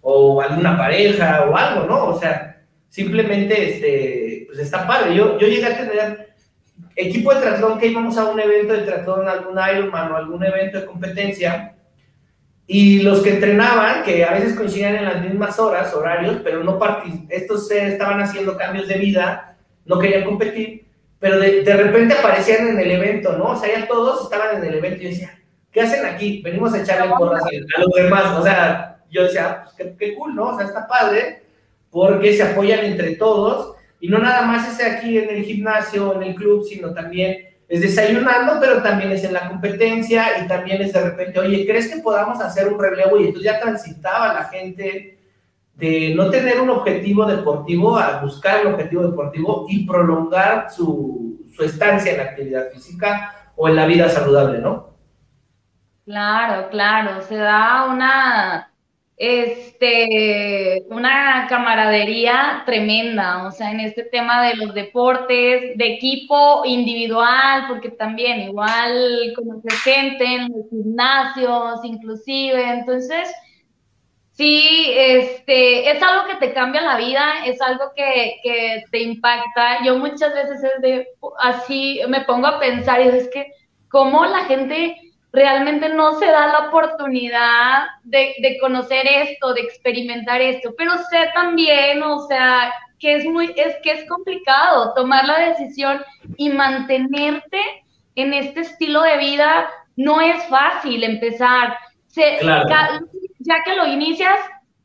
o, 0.00 0.40
alguna 0.40 0.76
pareja 0.76 1.46
o 1.50 1.56
algo, 1.56 1.86
¿no? 1.86 2.06
O 2.06 2.18
sea, 2.18 2.62
simplemente, 2.88 3.70
este, 3.70 4.44
pues 4.46 4.60
está 4.60 4.86
padre. 4.86 5.14
Yo, 5.14 5.38
yo 5.38 5.46
llegué 5.46 5.66
a 5.66 5.76
tener 5.76 6.28
equipo 6.96 7.34
de 7.34 7.40
triatlón 7.40 7.78
que 7.78 7.88
íbamos 7.88 8.16
a 8.16 8.24
un 8.24 8.40
evento 8.40 8.72
de 8.72 8.82
triatlón, 8.82 9.28
algún 9.28 9.58
Ironman 9.58 10.12
o 10.12 10.16
algún 10.16 10.44
evento 10.44 10.80
de 10.80 10.86
competencia, 10.86 11.74
y 12.66 13.00
los 13.00 13.22
que 13.22 13.34
entrenaban, 13.34 14.02
que 14.02 14.24
a 14.24 14.32
veces 14.32 14.54
coincidían 14.54 14.96
en 14.96 15.04
las 15.06 15.22
mismas 15.22 15.58
horas, 15.58 15.94
horarios, 15.94 16.36
pero 16.44 16.62
no 16.62 16.78
estos 17.30 17.70
estaban 17.70 18.20
haciendo 18.20 18.58
cambios 18.58 18.86
de 18.88 18.98
vida, 18.98 19.56
no 19.86 19.98
querían 19.98 20.24
competir, 20.24 20.86
pero 21.18 21.38
de, 21.38 21.62
de, 21.62 21.72
repente 21.74 22.14
aparecían 22.14 22.68
en 22.68 22.78
el 22.78 22.90
evento, 22.90 23.36
¿no? 23.38 23.52
O 23.52 23.56
sea, 23.56 23.72
ya 23.72 23.88
todos 23.88 24.24
estaban 24.24 24.56
en 24.56 24.64
el 24.64 24.74
evento 24.74 25.00
y 25.00 25.04
yo 25.04 25.08
decía, 25.08 25.37
¿qué 25.72 25.80
hacen 25.82 26.04
aquí? 26.06 26.42
Venimos 26.42 26.74
a 26.74 26.82
echarle 26.82 27.14
porras 27.16 27.42
a, 27.44 27.80
los 27.80 27.92
demás. 27.94 28.38
O 28.38 28.42
sea, 28.42 29.00
yo 29.10 29.24
decía, 29.24 29.64
pues 29.76 29.94
qué, 29.98 30.14
cool, 30.14 30.34
¿no? 30.34 30.48
O 30.48 30.56
sea, 30.56 30.66
está 30.66 30.86
padre 30.86 31.42
porque 31.90 32.36
se 32.36 32.42
apoyan 32.42 32.84
entre 32.84 33.16
todos 33.16 33.76
y 34.00 34.08
no 34.08 34.18
nada 34.18 34.42
más 34.42 34.68
es 34.68 34.86
aquí 34.86 35.18
en 35.18 35.30
el 35.30 35.44
gimnasio, 35.44 36.14
en 36.14 36.22
el 36.22 36.34
club, 36.34 36.64
sino 36.68 36.92
también 36.92 37.48
es 37.68 37.80
desayunando, 37.80 38.58
pero 38.60 38.82
también 38.82 39.12
es 39.12 39.24
en 39.24 39.34
la 39.34 39.48
competencia 39.48 40.42
y 40.42 40.48
también 40.48 40.80
es 40.80 40.92
de 40.92 41.02
repente, 41.02 41.38
oye, 41.38 41.66
¿crees 41.66 41.88
que 41.88 42.00
podamos 42.00 42.40
hacer 42.40 42.68
un 42.68 42.78
relevo? 42.78 43.18
Y 43.18 43.26
entonces 43.26 43.50
ya 43.50 43.60
transitaba 43.60 44.32
la 44.32 44.44
gente 44.44 45.18
de 45.74 46.14
no 46.14 46.30
tener 46.30 46.60
un 46.60 46.70
objetivo 46.70 47.24
deportivo 47.24 47.98
a 47.98 48.20
buscar 48.20 48.60
el 48.60 48.68
objetivo 48.68 49.02
deportivo 49.06 49.66
y 49.68 49.86
prolongar 49.86 50.70
su, 50.72 51.46
su 51.54 51.62
estancia 51.62 52.12
en 52.12 52.18
la 52.18 52.24
actividad 52.24 52.70
física 52.70 53.52
o 53.54 53.68
en 53.68 53.76
la 53.76 53.86
vida 53.86 54.08
saludable, 54.08 54.58
¿no? 54.58 54.87
Claro, 56.08 56.70
claro, 56.70 57.20
se 57.20 57.36
da 57.36 57.84
una, 57.84 58.72
este, 59.18 60.86
una 60.88 61.46
camaradería 61.50 62.62
tremenda, 62.64 63.46
o 63.46 63.50
sea, 63.50 63.72
en 63.72 63.80
este 63.80 64.04
tema 64.04 64.42
de 64.46 64.54
los 64.56 64.72
deportes, 64.72 65.76
de 65.76 65.86
equipo 65.96 66.62
individual, 66.64 67.66
porque 67.68 67.90
también 67.90 68.40
igual 68.40 69.34
conoces 69.36 69.82
gente 69.82 70.24
en 70.24 70.48
los 70.50 70.70
gimnasios, 70.70 71.84
inclusive, 71.84 72.70
entonces, 72.70 73.28
sí, 74.32 74.86
este, 74.96 75.90
es 75.90 76.02
algo 76.02 76.26
que 76.26 76.36
te 76.36 76.54
cambia 76.54 76.80
la 76.80 76.96
vida, 76.96 77.44
es 77.44 77.60
algo 77.60 77.92
que, 77.94 78.36
que 78.42 78.84
te 78.90 79.02
impacta. 79.02 79.84
Yo 79.84 79.98
muchas 79.98 80.32
veces 80.32 80.62
es 80.64 80.80
de, 80.80 81.08
así 81.40 82.00
me 82.08 82.22
pongo 82.22 82.46
a 82.46 82.58
pensar 82.60 83.00
y 83.02 83.08
es 83.08 83.28
que, 83.28 83.52
¿cómo 83.90 84.24
la 84.26 84.44
gente 84.46 84.96
realmente 85.32 85.88
no 85.90 86.18
se 86.18 86.26
da 86.26 86.46
la 86.46 86.68
oportunidad 86.68 87.86
de, 88.04 88.56
conocer 88.60 89.06
esto, 89.06 89.52
de 89.54 89.60
experimentar 89.60 90.40
esto, 90.40 90.74
pero 90.76 90.92
sé 91.10 91.30
también, 91.34 92.02
o 92.02 92.26
sea, 92.26 92.72
que 92.98 93.16
es 93.16 93.24
muy, 93.26 93.52
es 93.56 93.76
que 93.82 93.92
es 93.92 94.08
complicado 94.08 94.94
tomar 94.94 95.26
la 95.26 95.38
decisión 95.50 96.02
y 96.36 96.50
mantenerte 96.50 97.60
en 98.14 98.34
este 98.34 98.60
estilo 98.60 99.02
de 99.02 99.18
vida, 99.18 99.68
no 99.96 100.20
es 100.20 100.42
fácil 100.48 101.04
empezar. 101.04 101.76
ya 102.14 103.62
que 103.64 103.76
lo 103.76 103.86
inicias, 103.86 104.38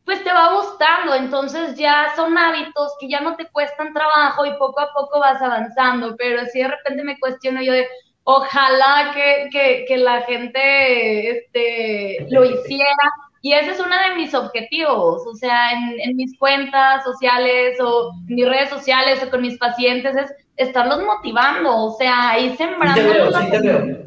pues 0.05 0.23
te 0.23 0.33
va 0.33 0.53
gustando, 0.55 1.15
entonces 1.15 1.75
ya 1.77 2.11
son 2.15 2.37
hábitos 2.37 2.91
que 2.99 3.07
ya 3.07 3.21
no 3.21 3.35
te 3.37 3.47
cuestan 3.47 3.93
trabajo 3.93 4.45
y 4.45 4.51
poco 4.57 4.81
a 4.81 4.91
poco 4.93 5.19
vas 5.19 5.41
avanzando, 5.41 6.15
pero 6.17 6.45
si 6.47 6.59
de 6.59 6.67
repente 6.67 7.03
me 7.03 7.19
cuestiono 7.19 7.61
yo 7.61 7.71
de, 7.71 7.87
ojalá 8.23 9.13
que, 9.13 9.97
la 9.97 10.21
gente 10.21 11.29
este, 11.29 12.25
lo 12.29 12.45
hiciera. 12.45 13.11
Y 13.41 13.53
ese 13.53 13.71
es 13.71 13.79
uno 13.79 13.93
de 14.07 14.15
mis 14.15 14.33
objetivos, 14.33 15.27
o 15.27 15.35
sea, 15.35 15.71
en, 15.73 16.15
mis 16.15 16.37
cuentas 16.37 17.03
sociales 17.03 17.77
o 17.81 18.13
en 18.29 18.35
mis 18.35 18.47
redes 18.47 18.69
sociales 18.69 19.21
o 19.21 19.29
con 19.29 19.41
mis 19.41 19.57
pacientes, 19.57 20.15
es 20.15 20.33
estarlos 20.55 21.03
motivando, 21.03 21.75
o 21.75 21.97
sea, 21.97 22.29
ahí 22.29 22.55
sembrándoles, 22.55 23.31
la, 23.31 23.49
semilla, 23.49 23.97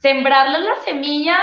sembrarles 0.00 0.62
la 0.62 0.76
semilla 0.84 1.38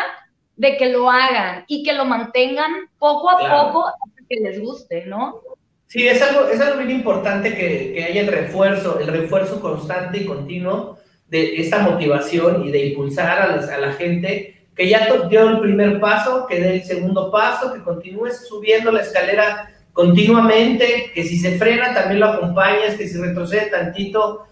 de 0.58 0.76
que 0.76 0.90
lo 0.90 1.10
hagan 1.10 1.64
y 1.70 1.84
que 1.84 1.94
lo 1.94 2.04
mantengan 2.04 2.90
poco 3.00 3.30
a 3.30 3.38
poco 3.38 3.88
hasta 3.88 4.28
que 4.28 4.42
les 4.42 4.60
guste, 4.60 5.06
¿no? 5.06 5.40
Sí, 5.86 6.06
es 6.06 6.22
algo, 6.22 6.50
es 6.50 6.60
algo 6.60 6.80
bien 6.80 6.92
importante 6.92 7.56
que, 7.56 7.94
que 7.94 8.04
haya 8.04 8.20
el 8.20 8.28
refuerzo, 8.28 9.00
el 9.00 9.08
refuerzo 9.08 9.62
constante 9.62 10.18
y 10.18 10.26
continuo 10.26 10.98
de 11.30 11.60
esta 11.62 11.80
motivación 11.80 12.66
y 12.66 12.72
de 12.72 12.88
impulsar 12.88 13.40
a, 13.40 13.76
a 13.76 13.78
la 13.80 13.94
gente 13.94 14.58
que 14.78 14.88
ya 14.88 15.08
dio 15.28 15.50
el 15.50 15.60
primer 15.60 16.00
paso, 16.00 16.46
que 16.48 16.60
dé 16.60 16.76
el 16.76 16.84
segundo 16.84 17.32
paso, 17.32 17.74
que 17.74 17.82
continúes 17.82 18.48
subiendo 18.48 18.92
la 18.92 19.02
escalera 19.02 19.72
continuamente, 19.92 21.12
que 21.16 21.24
si 21.24 21.40
se 21.40 21.58
frena 21.58 21.96
también 21.96 22.20
lo 22.20 22.28
acompañes, 22.28 22.94
que 22.96 23.08
si 23.08 23.18
retrocede 23.18 23.72
tantito, 23.72 24.46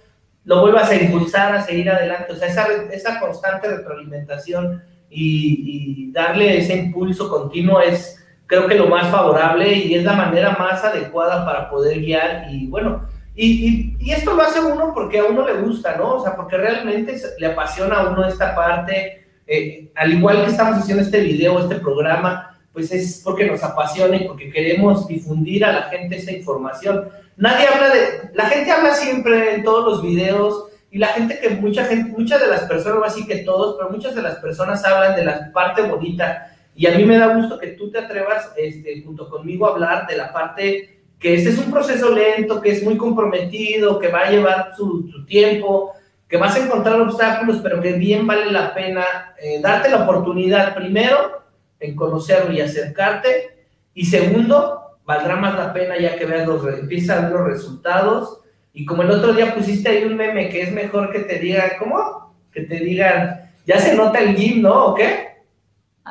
lo 0.43 0.61
vuelvas 0.61 0.89
a 0.89 0.95
impulsar 0.95 1.53
a 1.53 1.61
seguir 1.61 1.91
adelante. 1.91 2.33
O 2.33 2.35
sea, 2.35 2.47
esa, 2.47 2.67
esa 2.91 3.19
constante 3.19 3.67
retroalimentación 3.67 4.81
y, 5.11 6.07
y, 6.07 6.11
darle 6.11 6.57
ese 6.57 6.75
impulso 6.75 7.29
continuo 7.29 7.79
es, 7.79 8.25
creo 8.47 8.65
que 8.65 8.73
lo 8.73 8.87
más 8.87 9.11
favorable 9.11 9.71
y 9.71 9.93
es 9.93 10.03
la 10.03 10.13
manera 10.13 10.55
más 10.57 10.83
adecuada 10.83 11.45
para 11.45 11.69
poder 11.69 11.99
guiar. 11.99 12.47
Y 12.51 12.65
bueno, 12.65 13.07
y, 13.35 13.95
y, 13.99 14.11
esto 14.11 14.33
lo 14.33 14.43
hace 14.43 14.61
uno 14.61 14.93
porque 14.93 15.19
a 15.19 15.25
uno 15.25 15.45
le 15.45 15.61
gusta, 15.61 15.97
¿no? 15.97 16.15
O 16.15 16.23
sea, 16.23 16.35
porque 16.35 16.57
realmente 16.57 17.19
le 17.37 17.47
apasiona 17.47 17.97
a 17.97 18.09
uno 18.09 18.25
esta 18.25 18.55
parte. 18.55 19.25
Eh, 19.45 19.91
al 19.95 20.13
igual 20.13 20.43
que 20.43 20.51
estamos 20.51 20.79
haciendo 20.79 21.03
este 21.03 21.19
video, 21.19 21.59
este 21.59 21.75
programa, 21.75 22.57
pues 22.71 22.91
es 22.91 23.21
porque 23.23 23.45
nos 23.45 23.63
apasiona 23.63 24.15
y 24.15 24.27
porque 24.27 24.49
queremos 24.49 25.07
difundir 25.07 25.65
a 25.65 25.73
la 25.73 25.83
gente 25.83 26.17
esa 26.17 26.31
información. 26.31 27.09
Nadie 27.37 27.67
habla 27.67 27.89
de, 27.89 28.31
la 28.33 28.45
gente 28.45 28.71
habla 28.71 28.93
siempre 28.95 29.55
en 29.55 29.63
todos 29.63 29.85
los 29.85 30.01
videos 30.01 30.69
y 30.89 30.97
la 30.97 31.07
gente 31.07 31.37
que 31.39 31.49
mucha 31.49 31.83
gente, 31.85 32.11
muchas 32.17 32.39
de 32.39 32.47
las 32.47 32.61
personas, 32.63 33.11
así 33.11 33.27
que 33.27 33.39
todos, 33.39 33.75
pero 33.77 33.89
muchas 33.89 34.15
de 34.15 34.21
las 34.21 34.35
personas 34.35 34.83
hablan 34.85 35.15
de 35.15 35.25
la 35.25 35.51
parte 35.51 35.81
bonita 35.81 36.55
y 36.73 36.87
a 36.87 36.97
mí 36.97 37.03
me 37.03 37.17
da 37.17 37.35
gusto 37.35 37.59
que 37.59 37.67
tú 37.67 37.91
te 37.91 37.99
atrevas 37.99 38.51
este, 38.57 39.01
junto 39.03 39.29
conmigo 39.29 39.67
a 39.67 39.71
hablar 39.71 40.07
de 40.07 40.17
la 40.17 40.31
parte 40.31 40.94
que 41.19 41.35
este 41.35 41.49
es 41.49 41.57
un 41.57 41.71
proceso 41.71 42.13
lento, 42.13 42.61
que 42.61 42.71
es 42.71 42.83
muy 42.83 42.97
comprometido, 42.97 43.99
que 43.99 44.09
va 44.09 44.21
a 44.21 44.31
llevar 44.31 44.73
su, 44.75 45.25
tiempo, 45.25 45.93
que 46.27 46.37
vas 46.37 46.55
a 46.55 46.65
encontrar 46.65 46.99
obstáculos, 47.01 47.59
pero 47.63 47.81
que 47.81 47.93
bien 47.93 48.27
vale 48.27 48.51
la 48.51 48.73
pena 48.73 49.03
eh, 49.41 49.59
darte 49.61 49.89
la 49.89 50.03
oportunidad 50.03 50.75
primero 50.75 51.43
en 51.79 51.95
conocerlo 51.95 52.53
y 52.53 52.61
acercarte. 52.61 53.65
Y 53.93 54.05
segundo, 54.05 54.97
valdrá 55.05 55.35
más 55.35 55.55
la 55.57 55.73
pena 55.73 55.97
ya 55.97 56.17
que 56.17 56.25
veas 56.25 56.47
los, 56.47 56.63
los 56.63 57.47
resultados. 57.47 58.41
Y 58.73 58.85
como 58.85 59.03
el 59.03 59.11
otro 59.11 59.33
día 59.33 59.55
pusiste 59.55 59.89
ahí 59.89 60.03
un 60.03 60.17
meme 60.17 60.49
que 60.49 60.63
es 60.63 60.71
mejor 60.71 61.11
que 61.11 61.19
te 61.19 61.39
digan, 61.39 61.71
¿cómo? 61.79 62.35
Que 62.51 62.61
te 62.61 62.75
digan, 62.75 63.51
ya 63.65 63.79
se 63.79 63.95
nota 63.95 64.19
el 64.19 64.35
gym, 64.35 64.61
¿no? 64.61 64.87
¿O 64.87 64.95
qué? 64.95 65.34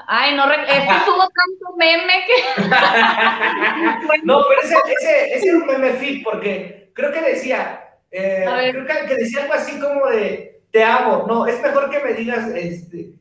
Ay, 0.08 0.34
no, 0.34 0.50
es 0.50 0.58
que 0.58 1.04
tuvo 1.06 1.28
tanto 1.28 1.76
meme 1.76 2.26
que... 2.26 2.62
no, 4.24 4.44
pero 4.48 4.62
ese, 4.62 4.74
ese, 4.98 5.34
ese, 5.36 5.56
un 5.56 5.66
meme 5.66 5.92
fit, 5.92 6.24
porque 6.24 6.90
creo 6.94 7.12
que 7.12 7.20
decía, 7.20 7.96
eh, 8.10 8.44
creo 8.72 8.86
que, 8.86 9.06
que, 9.06 9.14
decía 9.16 9.42
algo 9.42 9.54
así 9.54 9.78
como 9.78 10.06
de, 10.06 10.62
te 10.72 10.82
amo, 10.82 11.24
no, 11.28 11.46
es 11.46 11.62
mejor 11.62 11.90
que 11.90 12.00
me 12.00 12.14
digas, 12.14 12.48
este, 12.56 13.12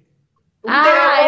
ah, 0.68 1.28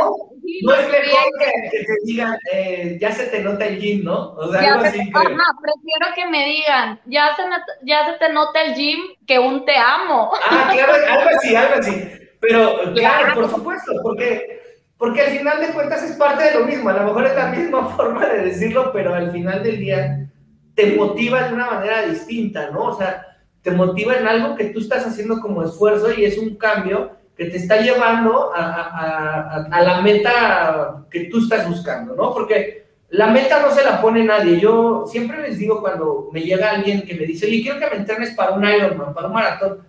no 0.64 0.74
es 0.74 0.90
mejor 0.90 1.32
que, 1.40 1.86
te 1.86 1.96
digan, 2.06 2.38
eh, 2.52 2.98
ya 3.00 3.12
se 3.12 3.28
te 3.28 3.42
nota 3.42 3.66
el 3.66 3.80
gym, 3.80 4.04
¿no? 4.04 4.34
O 4.34 4.52
sea, 4.52 4.74
algo 4.74 4.86
así. 4.86 4.98
prefiero 4.98 6.16
que 6.16 6.26
me 6.26 6.46
digan, 6.46 7.00
ya 7.06 7.36
se, 7.36 7.44
ya 7.84 8.06
se 8.08 8.14
te 8.14 8.34
nota 8.34 8.64
el 8.64 8.74
gym 8.74 9.00
que 9.28 9.38
un 9.38 9.64
te 9.66 9.78
amo. 9.78 10.32
Ah, 10.50 10.72
claro, 10.74 10.94
algo 10.94 11.30
así, 11.38 11.56
algo 11.56 11.76
así. 11.76 12.04
Pero, 12.40 12.80
claro, 12.96 13.36
por 13.36 13.50
supuesto, 13.50 13.92
porque, 14.02 14.65
porque 14.98 15.22
al 15.22 15.38
final 15.38 15.60
de 15.60 15.74
cuentas 15.74 16.04
es 16.04 16.16
parte 16.16 16.44
de 16.46 16.60
lo 16.60 16.66
mismo. 16.66 16.90
A 16.90 16.94
lo 16.94 17.04
mejor 17.04 17.26
es 17.26 17.36
la 17.36 17.48
misma 17.48 17.90
forma 17.96 18.26
de 18.28 18.46
decirlo, 18.46 18.92
pero 18.94 19.14
al 19.14 19.32
final 19.32 19.64
del 19.64 19.80
día 19.80 20.30
te 20.74 20.96
motiva 20.96 21.44
de 21.44 21.54
una 21.54 21.72
manera 21.72 22.04
distinta, 22.04 22.70
¿no? 22.70 22.86
O 22.86 22.98
sea, 22.98 23.26
te 23.62 23.72
motiva 23.72 24.16
en 24.16 24.28
algo 24.28 24.56
que 24.56 24.66
tú 24.66 24.80
estás 24.80 25.06
haciendo 25.06 25.40
como 25.42 25.64
esfuerzo 25.64 26.14
y 26.14 26.26
es 26.26 26.38
un 26.38 26.56
cambio 26.56 27.12
que 27.36 27.46
te 27.46 27.58
está 27.58 27.82
llevando 27.82 28.52
a, 28.54 29.68
la 29.82 30.02
meta 30.02 31.06
que 31.10 31.26
tú 31.26 31.40
estás 31.40 31.68
buscando, 31.68 32.16
¿no? 32.16 32.34
Porque 32.34 32.86
la 33.10 33.28
meta 33.28 33.62
no 33.62 33.72
se 33.72 33.84
la 33.84 34.02
pone 34.02 34.24
nadie. 34.24 34.60
Yo 34.60 35.06
siempre 35.08 35.42
les 35.42 35.58
digo 35.58 35.82
cuando 35.82 36.30
me 36.32 36.42
llega 36.42 36.72
alguien 36.72 37.06
que 37.06 37.16
me 37.16 37.26
dice, 37.26 37.46
oye, 37.46 37.62
quiero 37.62 37.80
que 37.80 37.90
me 37.90 37.98
entrenes 37.98 38.32
para 38.36 38.54
un 38.54 38.66
Ironman, 38.66 39.14
para 39.14 39.28
un 39.28 39.34
maratón. 39.34 39.80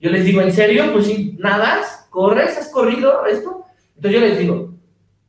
Yo 0.00 0.10
les 0.10 0.24
digo, 0.24 0.40
¿en 0.40 0.52
serio? 0.52 0.92
Pues 0.92 1.06
si 1.06 1.36
nadas, 1.38 2.06
corres, 2.10 2.56
has 2.58 2.68
corrido 2.68 3.26
esto. 3.26 3.63
Entonces 3.96 4.20
yo 4.20 4.26
les 4.26 4.38
digo, 4.38 4.74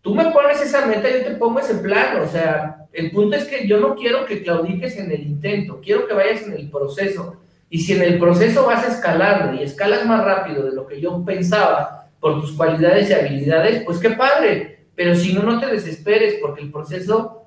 tú 0.01 0.13
me 0.13 0.25
pones 0.31 0.61
esa 0.61 0.85
meta, 0.85 1.09
yo 1.09 1.23
te 1.23 1.31
pongo 1.31 1.59
ese 1.59 1.75
plan. 1.75 2.19
O 2.21 2.27
sea, 2.27 2.87
el 2.93 3.11
punto 3.11 3.35
es 3.35 3.45
que 3.45 3.67
yo 3.67 3.79
no 3.79 3.95
quiero 3.95 4.25
que 4.25 4.43
claudiques 4.43 4.97
en 4.97 5.11
el 5.11 5.21
intento, 5.21 5.81
quiero 5.81 6.07
que 6.07 6.13
vayas 6.13 6.43
en 6.43 6.53
el 6.53 6.69
proceso. 6.69 7.37
Y 7.69 7.79
si 7.79 7.93
en 7.93 8.03
el 8.03 8.19
proceso 8.19 8.65
vas 8.65 8.87
escalando 8.87 9.53
y 9.53 9.63
escalas 9.63 10.05
más 10.05 10.23
rápido 10.23 10.63
de 10.63 10.73
lo 10.73 10.87
que 10.87 11.01
yo 11.01 11.23
pensaba 11.25 12.09
por 12.19 12.39
tus 12.39 12.53
cualidades 12.53 13.09
y 13.09 13.13
habilidades, 13.13 13.83
pues 13.83 13.99
qué 13.99 14.11
padre. 14.11 14.85
Pero 14.95 15.15
si 15.15 15.33
no, 15.33 15.43
no 15.43 15.59
te 15.59 15.67
desesperes 15.67 16.35
porque 16.41 16.61
el 16.61 16.71
proceso 16.71 17.43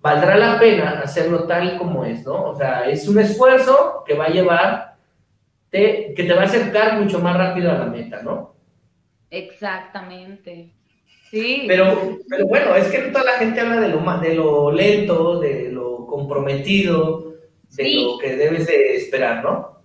valdrá 0.00 0.36
la 0.36 0.58
pena 0.58 1.00
hacerlo 1.04 1.44
tal 1.44 1.76
como 1.76 2.04
es, 2.04 2.24
¿no? 2.24 2.44
O 2.44 2.56
sea, 2.56 2.88
es 2.88 3.06
un 3.06 3.18
esfuerzo 3.18 4.02
que 4.06 4.14
va 4.14 4.26
a 4.26 4.30
llevar, 4.30 4.96
que 5.70 6.14
te 6.16 6.32
va 6.32 6.42
a 6.42 6.46
acercar 6.46 6.98
mucho 6.98 7.18
más 7.18 7.36
rápido 7.36 7.70
a 7.70 7.74
la 7.74 7.86
meta, 7.86 8.22
¿no? 8.22 8.54
Exactamente. 9.30 10.72
Sí. 11.30 11.64
Pero, 11.68 12.18
pero 12.28 12.46
bueno, 12.46 12.74
es 12.74 12.88
que 12.88 12.98
toda 12.98 13.24
la 13.24 13.32
gente 13.32 13.60
habla 13.60 13.80
de 13.80 13.88
lo, 13.88 14.18
de 14.18 14.34
lo 14.34 14.72
lento, 14.72 15.38
de 15.38 15.70
lo 15.70 16.06
comprometido, 16.06 17.34
de 17.76 17.94
lo 17.94 18.18
que 18.18 18.36
debes 18.36 18.66
de 18.66 18.96
esperar, 18.96 19.44
¿no? 19.44 19.80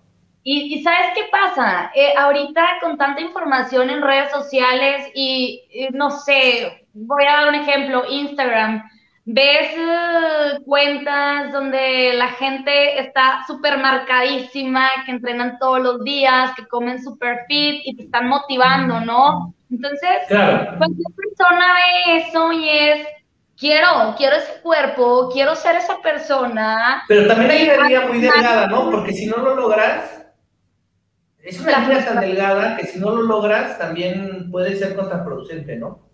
Y, 0.48 0.80
¿sabes 0.82 1.08
qué 1.16 1.22
pasa? 1.30 1.90
Eh, 1.92 2.12
ahorita 2.16 2.64
con 2.80 2.96
tanta 2.96 3.20
información 3.20 3.90
en 3.90 4.00
redes 4.00 4.30
sociales 4.30 5.10
y, 5.12 5.64
no 5.92 6.10
sé, 6.10 6.86
voy 6.92 7.24
a 7.24 7.32
dar 7.32 7.48
un 7.48 7.56
ejemplo, 7.56 8.04
Instagram, 8.08 8.88
ves 9.26 9.72
eh, 9.76 10.60
cuentas 10.64 11.52
donde 11.52 12.14
la 12.14 12.28
gente 12.28 13.00
está 13.00 13.42
súper 13.46 13.76
marcadísima, 13.78 14.88
que 15.04 15.12
entrenan 15.12 15.58
todos 15.58 15.80
los 15.80 16.04
días, 16.04 16.52
que 16.56 16.66
comen 16.68 17.02
súper 17.02 17.40
fit 17.48 17.82
y 17.84 17.96
te 17.96 18.04
están 18.04 18.28
motivando, 18.28 19.00
¿no? 19.00 19.52
Entonces, 19.68 20.10
cualquier 20.28 21.12
persona 21.16 21.74
ve 21.74 22.18
eso 22.18 22.52
y 22.52 22.68
es, 22.68 23.06
quiero, 23.58 24.14
quiero 24.16 24.36
ese 24.36 24.60
cuerpo, 24.62 25.28
quiero 25.32 25.56
ser 25.56 25.74
esa 25.74 26.00
persona. 26.00 27.02
Pero 27.08 27.26
también 27.26 27.50
hay 27.50 27.68
una 27.68 27.88
línea 27.88 28.06
muy 28.06 28.20
delgada, 28.20 28.68
¿no? 28.68 28.92
Porque 28.92 29.12
si 29.12 29.26
no 29.26 29.38
lo 29.38 29.56
logras, 29.56 30.24
es 31.42 31.60
una 31.60 31.80
línea 31.80 32.04
tan 32.04 32.20
delgada 32.20 32.76
que 32.76 32.86
si 32.86 33.00
no 33.00 33.10
lo 33.10 33.22
logras 33.22 33.76
también 33.76 34.52
puede 34.52 34.76
ser 34.76 34.94
contraproducente, 34.94 35.76
¿no? 35.76 36.05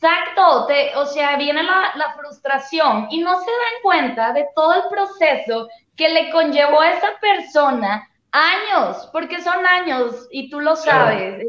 Exacto, 0.00 0.68
o 0.94 1.06
sea, 1.06 1.36
viene 1.36 1.62
la, 1.64 1.92
la, 1.96 2.14
frustración 2.14 3.08
y 3.10 3.18
no 3.18 3.36
se 3.40 3.50
dan 3.50 3.82
cuenta 3.82 4.32
de 4.32 4.46
todo 4.54 4.74
el 4.74 4.82
proceso 4.88 5.68
que 5.96 6.08
le 6.08 6.30
conllevó 6.30 6.80
a 6.80 6.92
esa 6.92 7.08
persona 7.20 8.08
años, 8.30 9.08
porque 9.12 9.42
son 9.42 9.66
años 9.66 10.28
y 10.30 10.50
tú 10.50 10.60
lo 10.60 10.76
sabes, 10.76 11.44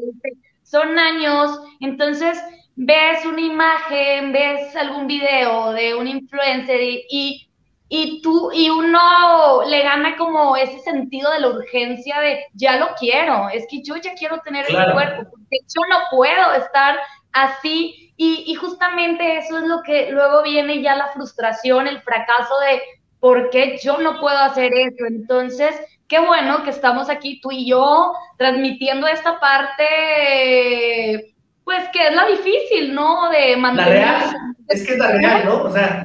son 0.64 0.98
años, 0.98 1.62
entonces 1.80 2.42
ves 2.76 3.24
una 3.26 3.42
imagen, 3.42 4.32
ves 4.32 4.76
algún 4.76 5.06
video 5.06 5.72
de 5.74 5.94
un 5.94 6.08
influencer 6.08 6.80
y, 6.82 7.48
y, 7.88 8.22
tú 8.24 8.52
y 8.52 8.72
uno 8.72 9.62
le 9.68 9.84
gana 9.84 10.16
como 10.18 10.56
ese 10.56 10.80
sentido 10.80 11.32
de 11.32 11.42
la 11.42 11.50
urgencia 11.50 12.20
de 12.20 12.46
ya 12.54 12.78
lo 12.78 12.96
quiero, 13.00 13.50
es 13.50 13.68
que 13.70 13.84
yo 13.84 13.96
ya 13.98 14.16
quiero 14.16 14.40
tener 14.40 14.64
ese 14.64 14.92
cuerpo, 14.92 15.30
porque 15.30 15.58
yo 15.68 15.82
no 15.88 16.00
puedo 16.10 16.54
estar 16.54 16.98
así 17.32 18.09
y, 18.22 18.44
y, 18.48 18.56
justamente 18.56 19.38
eso 19.38 19.60
es 19.60 19.64
lo 19.64 19.82
que 19.82 20.12
luego 20.12 20.44
viene 20.44 20.82
ya 20.82 20.94
la 20.96 21.08
frustración, 21.08 21.88
el 21.88 22.02
fracaso 22.02 22.54
de 22.60 22.82
por 23.22 23.50
qué 23.50 23.80
yo 23.82 23.98
no 24.00 24.20
puedo 24.20 24.38
hacer 24.38 24.74
eso. 24.74 25.06
Entonces, 25.08 25.74
qué 26.10 26.20
bueno 26.20 26.64
que 26.64 26.72
estamos 26.72 27.10
aquí 27.10 27.40
tú 27.40 27.50
y 27.52 27.70
yo 27.70 28.14
transmitiendo 28.38 29.08
esta 29.08 29.40
parte 29.40 31.34
pues 31.64 31.88
que 31.94 32.08
es 32.08 32.16
la 32.16 32.26
difícil, 32.26 32.94
¿no? 32.96 33.30
De 33.30 33.56
mantener. 33.56 33.94
La 33.94 34.18
real, 34.18 34.36
es 34.68 34.86
que 34.86 34.94
es 34.94 34.98
la 34.98 35.12
real, 35.12 35.46
¿no? 35.46 35.64
O 35.64 35.72
sea, 35.72 36.04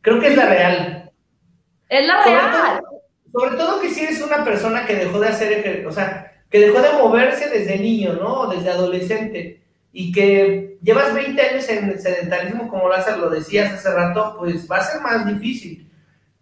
creo 0.00 0.18
que 0.18 0.28
es 0.28 0.36
la 0.36 0.46
real. 0.46 1.12
Es 1.88 2.06
la 2.06 2.24
real. 2.24 2.80
sobre 3.30 3.56
todo 3.56 3.80
que 3.80 3.90
si 3.90 4.04
eres 4.04 4.22
una 4.22 4.42
persona 4.44 4.86
que 4.86 4.96
dejó 4.96 5.20
de 5.20 5.28
hacer, 5.28 5.86
o 5.86 5.92
sea, 5.92 6.32
que 6.50 6.58
dejó 6.58 6.80
de 6.80 6.94
moverse 6.94 7.50
desde 7.50 7.78
niño, 7.78 8.14
¿no? 8.14 8.46
Desde 8.46 8.70
adolescente, 8.70 9.62
y 9.92 10.12
que 10.12 10.78
llevas 10.82 11.14
20 11.14 11.40
años 11.40 11.68
en 11.68 11.90
el 11.90 12.00
sedentarismo, 12.00 12.68
como 12.68 12.88
Lázaro 12.88 13.22
lo 13.22 13.30
decías 13.30 13.72
hace 13.72 13.90
rato, 13.90 14.36
pues 14.38 14.70
va 14.70 14.78
a 14.78 14.84
ser 14.84 15.00
más 15.00 15.26
difícil. 15.26 15.90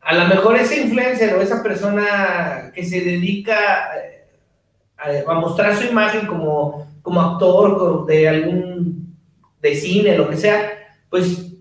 A 0.01 0.14
lo 0.14 0.26
mejor 0.26 0.57
ese 0.57 0.82
influencer 0.82 1.34
o 1.34 1.40
esa 1.40 1.62
persona 1.62 2.70
que 2.74 2.84
se 2.84 3.01
dedica 3.01 3.90
eh, 3.97 5.24
a 5.26 5.34
mostrar 5.34 5.76
su 5.76 5.84
imagen 5.84 6.26
como 6.26 6.86
como 7.07 7.22
actor 7.22 8.05
de 8.05 8.28
algún, 8.28 9.16
de 9.62 9.76
cine, 9.76 10.18
lo 10.18 10.28
que 10.28 10.36
sea, 10.36 10.72
pues 11.09 11.53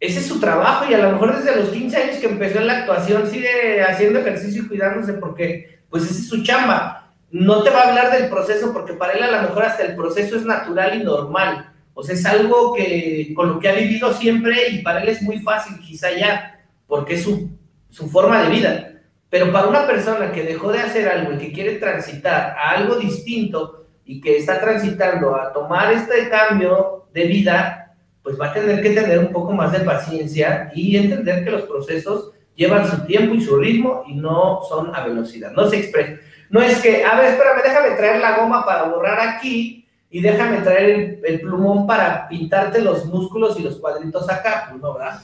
ese 0.00 0.20
es 0.20 0.26
su 0.26 0.40
trabajo 0.40 0.90
y 0.90 0.94
a 0.94 0.98
lo 0.98 1.12
mejor 1.12 1.36
desde 1.36 1.60
los 1.60 1.68
15 1.68 1.96
años 1.98 2.16
que 2.16 2.26
empezó 2.26 2.58
en 2.58 2.68
la 2.68 2.78
actuación 2.78 3.28
sigue 3.30 3.82
haciendo 3.82 4.20
ejercicio 4.20 4.62
y 4.62 4.66
cuidándose 4.66 5.12
porque 5.12 5.80
pues 5.90 6.04
ese 6.04 6.22
es 6.22 6.28
su 6.28 6.42
chamba. 6.42 7.07
No 7.30 7.62
te 7.62 7.70
va 7.70 7.82
a 7.82 7.88
hablar 7.88 8.12
del 8.12 8.30
proceso 8.30 8.72
porque 8.72 8.94
para 8.94 9.12
él 9.12 9.22
a 9.22 9.30
lo 9.30 9.48
mejor 9.48 9.64
hasta 9.64 9.84
el 9.84 9.94
proceso 9.94 10.36
es 10.36 10.44
natural 10.44 11.00
y 11.00 11.04
normal. 11.04 11.72
O 11.94 12.02
sea, 12.02 12.14
es 12.14 12.24
algo 12.24 12.74
que 12.74 13.32
con 13.34 13.48
lo 13.48 13.58
que 13.58 13.68
ha 13.68 13.74
vivido 13.74 14.12
siempre 14.12 14.68
y 14.70 14.82
para 14.82 15.02
él 15.02 15.08
es 15.08 15.20
muy 15.22 15.40
fácil 15.40 15.78
quizá 15.80 16.12
ya, 16.12 16.64
porque 16.86 17.14
es 17.14 17.24
su, 17.24 17.50
su 17.90 18.08
forma 18.08 18.44
de 18.44 18.50
vida. 18.50 18.92
Pero 19.30 19.52
para 19.52 19.66
una 19.66 19.86
persona 19.86 20.32
que 20.32 20.44
dejó 20.44 20.72
de 20.72 20.80
hacer 20.80 21.08
algo 21.08 21.34
y 21.34 21.38
que 21.38 21.52
quiere 21.52 21.74
transitar 21.74 22.56
a 22.56 22.70
algo 22.70 22.96
distinto 22.96 23.86
y 24.04 24.20
que 24.20 24.38
está 24.38 24.58
transitando 24.60 25.36
a 25.36 25.52
tomar 25.52 25.92
este 25.92 26.30
cambio 26.30 27.08
de 27.12 27.24
vida, 27.24 27.96
pues 28.22 28.40
va 28.40 28.46
a 28.46 28.52
tener 28.52 28.82
que 28.82 28.90
tener 28.90 29.18
un 29.18 29.32
poco 29.32 29.52
más 29.52 29.72
de 29.72 29.80
paciencia 29.80 30.70
y 30.74 30.96
entender 30.96 31.44
que 31.44 31.50
los 31.50 31.62
procesos 31.62 32.32
llevan 32.54 32.88
su 32.90 33.04
tiempo 33.06 33.34
y 33.34 33.40
su 33.40 33.56
ritmo 33.56 34.04
y 34.06 34.14
no 34.14 34.60
son 34.68 34.94
a 34.94 35.04
velocidad, 35.04 35.52
no 35.52 35.68
se 35.68 35.78
expresan. 35.78 36.20
No 36.50 36.60
es 36.62 36.80
que, 36.80 37.04
a 37.04 37.16
ver, 37.16 37.34
espérame, 37.34 37.62
déjame 37.62 37.90
traer 37.90 38.20
la 38.20 38.38
goma 38.38 38.64
para 38.64 38.84
borrar 38.84 39.20
aquí 39.20 39.86
y 40.10 40.20
déjame 40.22 40.58
traer 40.58 41.20
el, 41.22 41.40
plumón 41.40 41.86
para 41.86 42.26
pintarte 42.28 42.80
los 42.80 43.04
músculos 43.06 43.58
y 43.58 43.62
los 43.62 43.76
cuadritos 43.76 44.28
acá, 44.30 44.66
pues 44.68 44.80
no, 44.80 44.94
¿verdad? 44.94 45.20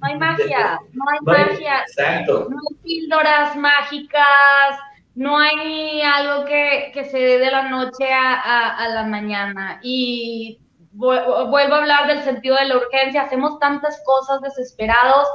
No 0.00 0.08
hay 0.08 0.18
magia, 0.18 0.78
no 0.92 1.04
hay 1.12 1.46
magia. 1.46 1.80
Exacto. 1.82 2.48
No 2.50 2.56
hay 2.56 2.76
píldoras 2.82 3.56
mágicas, 3.56 4.78
no 5.14 5.38
hay 5.38 6.00
algo 6.02 6.44
que, 6.44 6.90
que 6.92 7.04
se 7.04 7.18
dé 7.18 7.38
de 7.38 7.50
la 7.50 7.68
noche 7.68 8.12
a, 8.12 8.76
a, 8.76 8.88
la 8.88 9.04
mañana. 9.04 9.78
Y 9.82 10.58
vuelvo 10.92 11.74
a 11.74 11.78
hablar 11.78 12.06
del 12.06 12.22
sentido 12.22 12.56
de 12.56 12.66
la 12.66 12.76
urgencia. 12.76 13.22
Hacemos 13.22 13.58
tantas 13.58 14.02
cosas 14.04 14.40
desesperados 14.42 15.28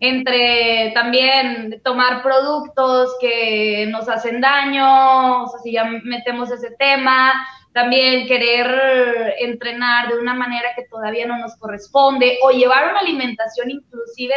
entre 0.00 0.90
también 0.94 1.80
tomar 1.84 2.22
productos 2.22 3.16
que 3.20 3.86
nos 3.90 4.08
hacen 4.08 4.40
daño, 4.40 5.44
o 5.44 5.48
sea, 5.48 5.60
si 5.60 5.72
ya 5.72 5.84
metemos 5.84 6.50
ese 6.50 6.70
tema, 6.78 7.32
también 7.72 8.26
querer 8.26 9.34
entrenar 9.38 10.08
de 10.08 10.18
una 10.18 10.34
manera 10.34 10.70
que 10.76 10.84
todavía 10.84 11.26
no 11.26 11.38
nos 11.38 11.56
corresponde 11.56 12.38
o 12.42 12.50
llevar 12.50 12.90
una 12.90 13.00
alimentación 13.00 13.70
inclusive 13.70 14.34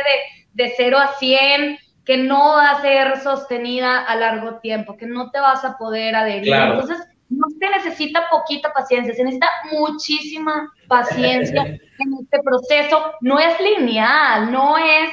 de, 0.54 0.64
de 0.64 0.74
0 0.78 0.98
a 0.98 1.08
100 1.16 1.80
que 2.06 2.18
no 2.18 2.54
va 2.54 2.70
a 2.70 2.82
ser 2.82 3.20
sostenida 3.20 4.06
a 4.06 4.16
largo 4.16 4.60
tiempo, 4.60 4.96
que 4.96 5.08
no 5.08 5.32
te 5.32 5.40
vas 5.40 5.66
a 5.66 5.78
poder 5.78 6.16
adherir. 6.16 6.54
Entonces, 6.54 7.00
no 7.30 7.48
se 7.60 7.70
necesita 7.70 8.28
poquita 8.30 8.72
paciencia, 8.74 9.14
se 9.14 9.24
necesita 9.24 9.50
muchísima 9.72 10.72
paciencia 10.88 11.64
en 11.66 12.14
este 12.22 12.40
proceso. 12.44 13.14
No 13.22 13.40
es 13.40 13.60
lineal, 13.60 14.52
no 14.52 14.78
es 14.78 15.12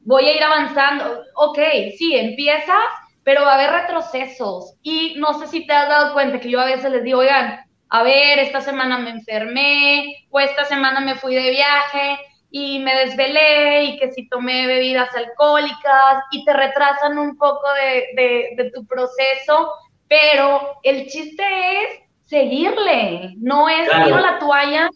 voy 0.00 0.24
a 0.26 0.36
ir 0.36 0.42
avanzando. 0.42 1.22
Ok, 1.34 1.58
sí, 1.96 2.16
empiezas 2.16 2.84
pero 3.24 3.44
va 3.44 3.52
a 3.52 3.54
haber 3.54 3.82
retrocesos. 3.82 4.74
Y 4.82 5.14
no 5.18 5.34
sé 5.34 5.46
si 5.46 5.66
te 5.66 5.72
has 5.72 5.88
dado 5.88 6.14
cuenta 6.14 6.40
que 6.40 6.50
yo 6.50 6.60
a 6.60 6.64
veces 6.64 6.90
les 6.90 7.04
digo, 7.04 7.20
oigan, 7.20 7.60
a 7.88 8.02
ver, 8.02 8.38
esta 8.38 8.60
semana 8.60 8.98
me 8.98 9.10
enfermé, 9.10 10.26
o 10.30 10.40
esta 10.40 10.64
semana 10.64 11.00
me 11.00 11.16
fui 11.16 11.34
de 11.34 11.50
viaje 11.50 12.18
y 12.50 12.78
me 12.80 12.94
desvelé, 12.94 13.84
y 13.84 13.98
que 13.98 14.10
si 14.12 14.28
tomé 14.28 14.66
bebidas 14.66 15.14
alcohólicas, 15.14 16.24
y 16.32 16.44
te 16.44 16.52
retrasan 16.52 17.18
un 17.18 17.36
poco 17.36 17.68
de, 17.74 18.72
tu 18.74 18.86
proceso, 18.86 19.72
pero 20.10 20.80
el 20.82 21.06
chiste 21.06 21.44
es 21.44 22.00
seguirle, 22.24 23.36
no 23.38 23.68
es 23.68 23.88
tiro 23.88 24.18
la 24.18 24.40
toalla, 24.40 24.90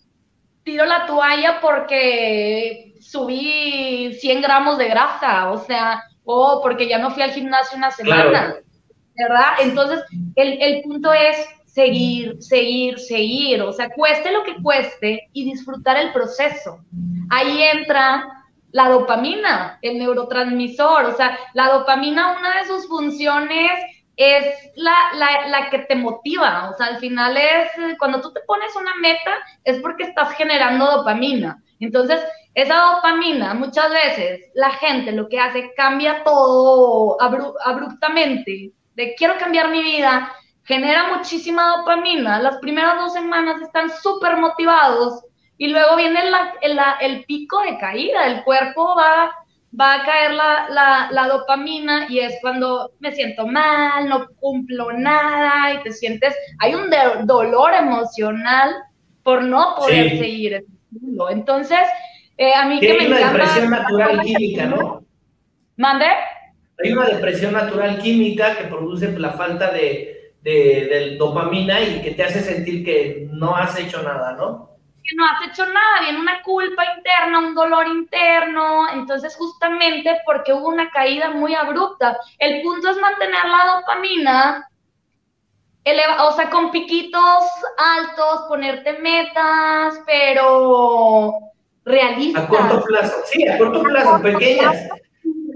tiro 0.64 0.84
la 0.84 1.06
toalla 1.06 1.60
porque 1.60 2.94
subí 2.98 4.12
100 4.12 4.42
gramos 4.42 4.76
de 4.76 4.88
grasa, 4.88 5.52
o 5.52 5.58
sea, 5.58 6.02
o 6.24 6.60
porque 6.60 6.88
ya 6.88 6.98
no 6.98 7.12
fui 7.12 7.22
al 7.22 7.30
gimnasio 7.30 7.78
una 7.78 7.92
semana, 7.92 8.56
¿verdad? 9.16 9.52
Entonces, 9.60 10.00
el, 10.34 10.60
el 10.60 10.82
punto 10.82 11.12
es 11.12 11.36
seguir, 11.64 12.42
seguir, 12.42 12.98
seguir, 12.98 13.62
o 13.62 13.72
sea, 13.72 13.90
cueste 13.90 14.32
lo 14.32 14.42
que 14.42 14.60
cueste 14.60 15.28
y 15.32 15.44
disfrutar 15.44 15.96
el 15.96 16.12
proceso. 16.12 16.80
Ahí 17.30 17.62
entra 17.62 18.26
la 18.72 18.88
dopamina, 18.88 19.78
el 19.80 19.96
neurotransmisor, 19.98 21.04
o 21.04 21.16
sea, 21.16 21.38
la 21.52 21.68
dopamina, 21.68 22.36
una 22.36 22.60
de 22.60 22.66
sus 22.66 22.88
funciones 22.88 23.70
es 24.16 24.44
la, 24.76 24.94
la, 25.14 25.48
la, 25.48 25.70
que 25.70 25.80
te 25.80 25.96
motiva, 25.96 26.70
o 26.70 26.76
sea, 26.76 26.86
al 26.86 26.98
final 26.98 27.36
es, 27.36 27.70
cuando 27.98 28.20
tú 28.20 28.32
te 28.32 28.40
pones 28.40 28.74
una 28.76 28.94
meta, 28.96 29.32
es 29.64 29.80
porque 29.80 30.04
estás 30.04 30.32
generando 30.34 30.86
dopamina. 30.86 31.60
Entonces, 31.80 32.20
esa 32.54 32.76
dopamina, 32.76 33.54
muchas 33.54 33.90
veces 33.90 34.50
la 34.54 34.70
gente 34.70 35.10
lo 35.12 35.28
que 35.28 35.40
hace 35.40 35.72
cambia 35.76 36.22
todo 36.22 37.16
abruptamente, 37.20 38.72
de 38.94 39.14
quiero 39.16 39.36
cambiar 39.38 39.70
mi 39.70 39.82
vida, 39.82 40.32
genera 40.62 41.14
muchísima 41.14 41.76
dopamina, 41.76 42.40
las 42.40 42.58
primeras 42.58 42.96
dos 42.96 43.12
semanas 43.12 43.60
están 43.60 43.90
súper 43.90 44.36
motivados 44.36 45.24
y 45.58 45.68
luego 45.68 45.96
viene 45.96 46.20
el, 47.00 47.24
pico 47.24 47.60
de 47.62 47.78
caída, 47.78 48.26
el 48.26 48.44
cuerpo 48.44 48.94
va, 48.96 49.32
va 49.79 49.95
a 49.95 50.05
caer 50.05 50.33
la, 50.33 51.09
la, 51.11 51.29
dopamina 51.29 52.07
y 52.09 52.20
es 52.20 52.37
cuando 52.41 52.93
me 53.01 53.12
siento 53.12 53.47
mal, 53.47 54.09
no 54.09 54.29
cumplo 54.41 54.93
nada 54.93 55.75
y 55.75 55.83
te 55.83 55.93
sientes, 55.93 56.35
hay 56.61 56.75
un 56.75 56.91
dolor 57.27 57.75
emocional 57.75 58.75
por 59.22 59.43
no 59.43 59.75
poder 59.77 60.18
seguir. 60.18 60.64
Entonces, 61.31 61.81
eh, 62.37 62.53
a 62.55 62.66
mí 62.66 62.79
que 62.79 62.95
me 62.95 63.07
una 63.07 63.33
depresión 63.33 63.70
natural 63.70 64.20
química, 64.20 64.66
¿no? 64.66 65.05
¿Mande? 65.77 66.07
Hay 66.83 66.93
una 66.93 67.07
depresión 67.07 67.53
natural 67.53 67.99
química 67.99 68.57
que 68.57 68.64
produce 68.64 69.18
la 69.18 69.31
falta 69.31 69.70
de, 69.70 70.33
de, 70.43 71.16
dopamina 71.18 71.81
y 71.81 72.01
que 72.01 72.12
te 72.12 72.22
hace 72.22 72.41
sentir 72.41 72.85
que 72.85 73.29
no 73.31 73.57
has 73.57 73.79
hecho 73.79 74.03
nada, 74.03 74.33
¿no? 74.33 74.74
Que 75.05 75.16
no 75.16 75.26
has 75.26 75.48
hecho 75.48 75.66
nada, 75.66 76.00
viene 76.00 76.18
una 76.18 76.42
culpa 76.42 76.82
interna, 76.96 77.38
un 77.40 77.55
dolor 77.55 77.86
interno, 77.86 78.88
entonces 78.90 79.36
justamente 79.36 80.18
porque 80.24 80.52
hubo 80.52 80.68
una 80.68 80.90
caída 80.90 81.30
muy 81.30 81.55
abrupta. 81.55 82.18
El 82.38 82.62
punto 82.62 82.90
es 82.90 82.96
mantener 82.96 83.44
la 83.44 83.76
dopamina 83.76 84.68
o 86.20 86.32
sea, 86.32 86.48
con 86.50 86.70
piquitos 86.70 87.44
altos, 87.76 88.46
ponerte 88.48 88.94
metas, 88.98 90.00
pero 90.07 91.34
realistas. 91.84 92.44
A 92.44 92.48
corto 92.48 92.82
plazo, 92.84 93.14
sí, 93.26 93.46
a 93.46 93.59
corto 93.59 93.82
plazo, 93.82 94.22
pequeñas. 94.22 94.88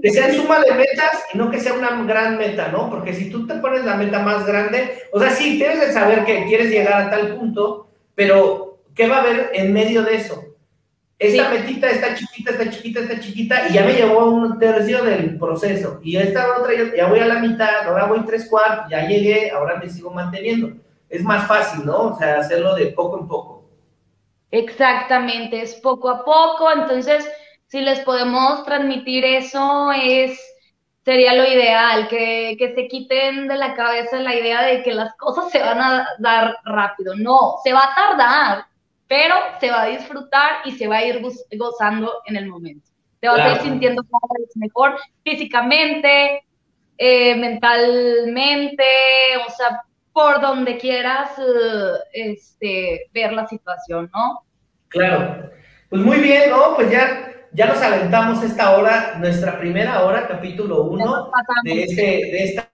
Que 0.01 0.11
sean 0.11 0.33
suma 0.33 0.59
de 0.59 0.71
metas 0.71 1.25
y 1.33 1.37
no 1.37 1.51
que 1.51 1.59
sea 1.59 1.73
una 1.73 1.89
gran 2.03 2.37
meta, 2.37 2.69
¿no? 2.69 2.89
Porque 2.89 3.13
si 3.13 3.29
tú 3.29 3.45
te 3.45 3.55
pones 3.55 3.83
la 3.83 3.95
meta 3.95 4.19
más 4.19 4.45
grande, 4.45 4.97
o 5.11 5.19
sea, 5.19 5.31
sí, 5.31 5.57
tienes 5.57 5.79
que 5.79 5.91
saber 5.91 6.23
que 6.23 6.45
quieres 6.45 6.69
llegar 6.69 7.01
a 7.01 7.09
tal 7.09 7.35
punto, 7.35 7.89
pero 8.15 8.68
¿qué 8.99 9.07
va 9.07 9.15
a 9.15 9.21
haber 9.21 9.51
en 9.53 9.71
medio 9.71 10.03
de 10.03 10.15
eso? 10.15 10.43
Esta 11.17 11.49
metita 11.49 11.89
está 11.89 12.15
chiquita, 12.15 12.51
está 12.51 12.69
chiquita, 12.69 12.99
está 12.99 13.19
chiquita, 13.21 13.69
y 13.69 13.73
ya 13.73 13.85
me 13.85 13.93
llevó 13.93 14.25
un 14.25 14.59
tercio 14.59 15.01
del 15.05 15.39
proceso. 15.39 16.01
Y 16.03 16.17
esta 16.17 16.57
otra, 16.57 16.73
ya 16.73 17.07
voy 17.07 17.19
a 17.19 17.27
la 17.27 17.39
mitad, 17.39 17.87
ahora 17.87 18.07
voy 18.07 18.25
tres 18.25 18.49
cuartos, 18.49 18.87
ya 18.89 19.07
llegué, 19.07 19.51
ahora 19.51 19.77
me 19.77 19.89
sigo 19.89 20.11
manteniendo. 20.11 20.73
Es 21.07 21.23
más 21.23 21.47
fácil, 21.47 21.85
¿no? 21.85 22.07
O 22.07 22.17
sea, 22.17 22.39
hacerlo 22.39 22.75
de 22.75 22.87
poco 22.87 23.19
en 23.19 23.27
poco. 23.29 23.69
Exactamente, 24.51 25.61
es 25.61 25.75
poco 25.75 26.09
a 26.09 26.25
poco. 26.25 26.69
Entonces, 26.69 27.25
si 27.67 27.79
les 27.79 28.01
podemos 28.01 28.65
transmitir 28.65 29.23
eso, 29.23 29.93
es 29.93 30.37
sería 31.05 31.35
lo 31.35 31.45
ideal, 31.45 32.09
que, 32.09 32.57
que 32.59 32.75
se 32.75 32.89
quiten 32.89 33.47
de 33.47 33.55
la 33.55 33.75
cabeza 33.75 34.19
la 34.19 34.35
idea 34.35 34.61
de 34.63 34.83
que 34.83 34.93
las 34.93 35.15
cosas 35.15 35.49
se 35.51 35.59
van 35.59 35.79
a 35.79 36.05
dar 36.19 36.57
rápido. 36.65 37.15
No, 37.15 37.55
se 37.63 37.71
va 37.71 37.85
a 37.85 37.95
tardar 37.95 38.69
pero 39.09 39.35
se 39.59 39.71
va 39.71 39.81
a 39.81 39.87
disfrutar 39.87 40.51
y 40.65 40.71
se 40.71 40.87
va 40.87 40.97
a 40.97 41.03
ir 41.03 41.19
gozando 41.57 42.21
en 42.27 42.35
el 42.35 42.47
momento. 42.47 42.87
Te 43.19 43.27
vas 43.27 43.39
a 43.39 43.55
ir 43.55 43.61
sintiendo 43.61 44.03
cada 44.03 44.39
vez 44.39 44.55
mejor 44.55 44.97
físicamente, 45.23 46.43
eh, 46.95 47.35
mentalmente, 47.35 48.85
o 49.47 49.49
sea, 49.51 49.81
por 50.13 50.39
donde 50.39 50.77
quieras 50.77 51.31
eh, 51.39 51.93
este, 52.13 53.09
ver 53.11 53.33
la 53.33 53.47
situación, 53.47 54.11
¿no? 54.13 54.43
Claro. 54.89 55.49
Pues 55.89 56.03
muy 56.03 56.19
bien, 56.19 56.51
¿no? 56.51 56.75
Pues 56.75 56.91
ya, 56.91 57.47
ya 57.51 57.65
nos 57.65 57.81
aventamos 57.81 58.43
esta 58.43 58.77
hora, 58.77 59.15
nuestra 59.17 59.57
primera 59.57 60.03
hora, 60.03 60.27
capítulo 60.27 60.83
1 60.83 61.31
de, 61.63 61.83
este, 61.83 62.01
de, 62.01 62.43
esta, 62.43 62.69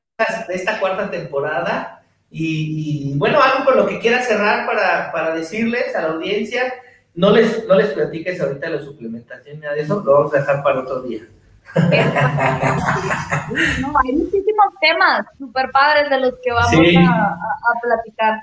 de 0.49 0.53
esta 0.53 0.79
cuarta 0.81 1.09
temporada. 1.09 1.94
Y, 2.37 3.13
bueno, 3.15 3.41
algo 3.41 3.63
con 3.63 3.77
lo 3.77 3.87
que 3.87 3.97
quiera 3.97 4.21
cerrar 4.21 4.65
para, 4.65 5.09
para, 5.13 5.33
decirles 5.33 5.95
a 5.95 6.01
la 6.01 6.09
audiencia, 6.09 6.73
no 7.13 7.31
les, 7.31 7.65
no 7.65 7.75
les 7.75 7.87
platiques 7.93 8.41
ahorita 8.41 8.71
la 8.71 8.81
suplementación, 8.81 9.61
nada 9.61 9.73
de 9.73 9.83
eso, 9.83 10.03
lo 10.05 10.15
vamos 10.15 10.33
a 10.33 10.39
dejar 10.39 10.61
para 10.61 10.81
otro 10.81 11.01
día. 11.03 11.21
no, 13.79 13.93
hay 14.03 14.11
muchísimos 14.11 14.65
temas 14.81 15.25
súper 15.37 15.71
padres 15.71 16.09
de 16.09 16.19
los 16.19 16.33
que 16.43 16.51
vamos 16.51 16.73
a, 17.07 17.37
a, 17.37 17.79
platicar. 17.81 18.41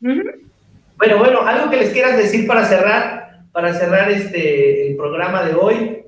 Bueno, 0.00 1.18
bueno, 1.18 1.42
algo 1.42 1.70
que 1.70 1.76
les 1.76 1.92
quieras 1.92 2.16
decir 2.16 2.44
para 2.44 2.64
cerrar, 2.64 3.42
para 3.52 3.72
cerrar 3.72 4.10
este 4.10 4.90
el 4.90 4.96
programa 4.96 5.44
de 5.44 5.54
hoy. 5.54 6.04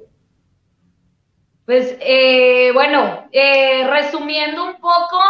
Pues 1.65 1.97
eh, 2.01 2.73
bueno, 2.73 3.29
eh, 3.31 3.87
resumiendo 3.89 4.65
un 4.65 4.81
poco, 4.81 5.21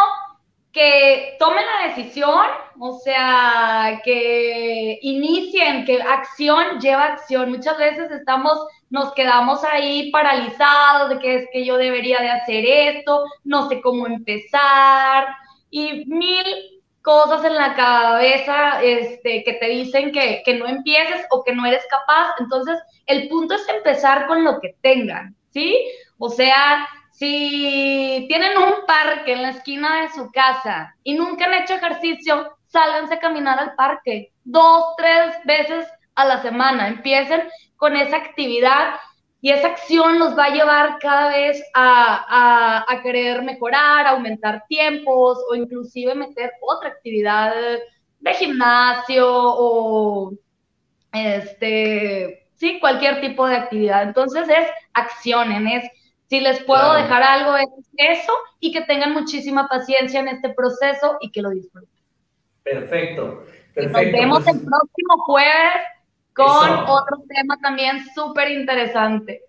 que 0.71 1.35
tomen 1.37 1.63
la 1.65 1.89
decisión, 1.89 2.45
o 2.79 2.97
sea, 2.99 4.01
que 4.05 4.99
inicien, 5.01 5.85
que 5.85 6.01
acción 6.01 6.79
lleva 6.79 7.05
acción. 7.05 7.51
Muchas 7.51 7.77
veces 7.77 8.09
estamos, 8.11 8.57
nos 8.89 9.13
quedamos 9.13 9.63
ahí 9.65 10.09
paralizados 10.11 11.09
de 11.09 11.19
que 11.19 11.35
es 11.35 11.47
que 11.51 11.65
yo 11.65 11.77
debería 11.77 12.19
de 12.19 12.29
hacer 12.29 12.65
esto, 12.65 13.25
no 13.43 13.67
sé 13.67 13.81
cómo 13.81 14.07
empezar 14.07 15.27
y 15.69 16.05
mil 16.05 16.81
cosas 17.01 17.43
en 17.43 17.55
la 17.55 17.75
cabeza 17.75 18.81
este, 18.83 19.43
que 19.43 19.53
te 19.53 19.67
dicen 19.67 20.11
que, 20.11 20.41
que 20.45 20.53
no 20.53 20.67
empieces 20.67 21.25
o 21.31 21.43
que 21.43 21.53
no 21.53 21.65
eres 21.65 21.83
capaz. 21.89 22.35
Entonces, 22.39 22.79
el 23.07 23.27
punto 23.27 23.55
es 23.55 23.67
empezar 23.67 24.27
con 24.27 24.43
lo 24.43 24.59
que 24.61 24.75
tengan, 24.81 25.35
¿sí? 25.49 25.75
O 26.17 26.29
sea, 26.29 26.87
si 27.21 28.25
tienen 28.27 28.57
un 28.57 28.83
parque 28.87 29.33
en 29.33 29.43
la 29.43 29.49
esquina 29.49 30.01
de 30.01 30.09
su 30.09 30.31
casa 30.31 30.95
y 31.03 31.13
nunca 31.13 31.45
han 31.45 31.53
hecho 31.53 31.75
ejercicio, 31.75 32.57
sálganse 32.65 33.13
a 33.13 33.19
caminar 33.19 33.59
al 33.59 33.75
parque 33.75 34.31
dos, 34.43 34.95
tres 34.97 35.35
veces 35.45 35.87
a 36.15 36.25
la 36.25 36.41
semana. 36.41 36.87
Empiecen 36.87 37.43
con 37.75 37.95
esa 37.95 38.17
actividad 38.17 38.95
y 39.39 39.51
esa 39.51 39.67
acción 39.67 40.17
los 40.17 40.35
va 40.35 40.45
a 40.45 40.53
llevar 40.55 40.97
cada 40.97 41.29
vez 41.29 41.63
a, 41.75 42.85
a, 42.89 43.01
querer 43.03 43.43
mejorar, 43.43 44.07
aumentar 44.07 44.63
tiempos 44.67 45.37
o 45.47 45.53
inclusive 45.53 46.15
meter 46.15 46.51
otra 46.59 46.89
actividad 46.89 47.53
de 48.19 48.33
gimnasio 48.33 49.27
o 49.29 50.31
este, 51.11 52.47
sí, 52.55 52.79
cualquier 52.79 53.21
tipo 53.21 53.45
de 53.45 53.57
actividad. 53.57 54.01
Entonces 54.01 54.49
es 54.49 54.67
accionen, 54.93 55.67
es 55.67 56.00
si 56.31 56.39
les 56.39 56.63
puedo 56.63 56.93
dejar 56.93 57.21
algo 57.23 57.57
es 57.57 57.67
eso 57.97 58.31
y 58.61 58.71
que 58.71 58.79
tengan 58.83 59.11
muchísima 59.11 59.67
paciencia 59.67 60.21
en 60.21 60.29
este 60.29 60.47
proceso 60.47 61.17
y 61.19 61.29
que 61.29 61.41
lo 61.41 61.49
disfruten. 61.49 61.89
Perfecto, 62.63 63.43
perfecto. 63.73 64.01
nos 64.01 64.11
vemos 64.13 64.43
pues 64.45 64.55
el 64.55 64.61
próximo 64.61 65.17
jueves 65.25 65.73
con 66.31 66.69
otro 66.87 67.17
tema 67.27 67.57
también 67.61 68.05
súper 68.15 68.49
interesante. 68.49 69.41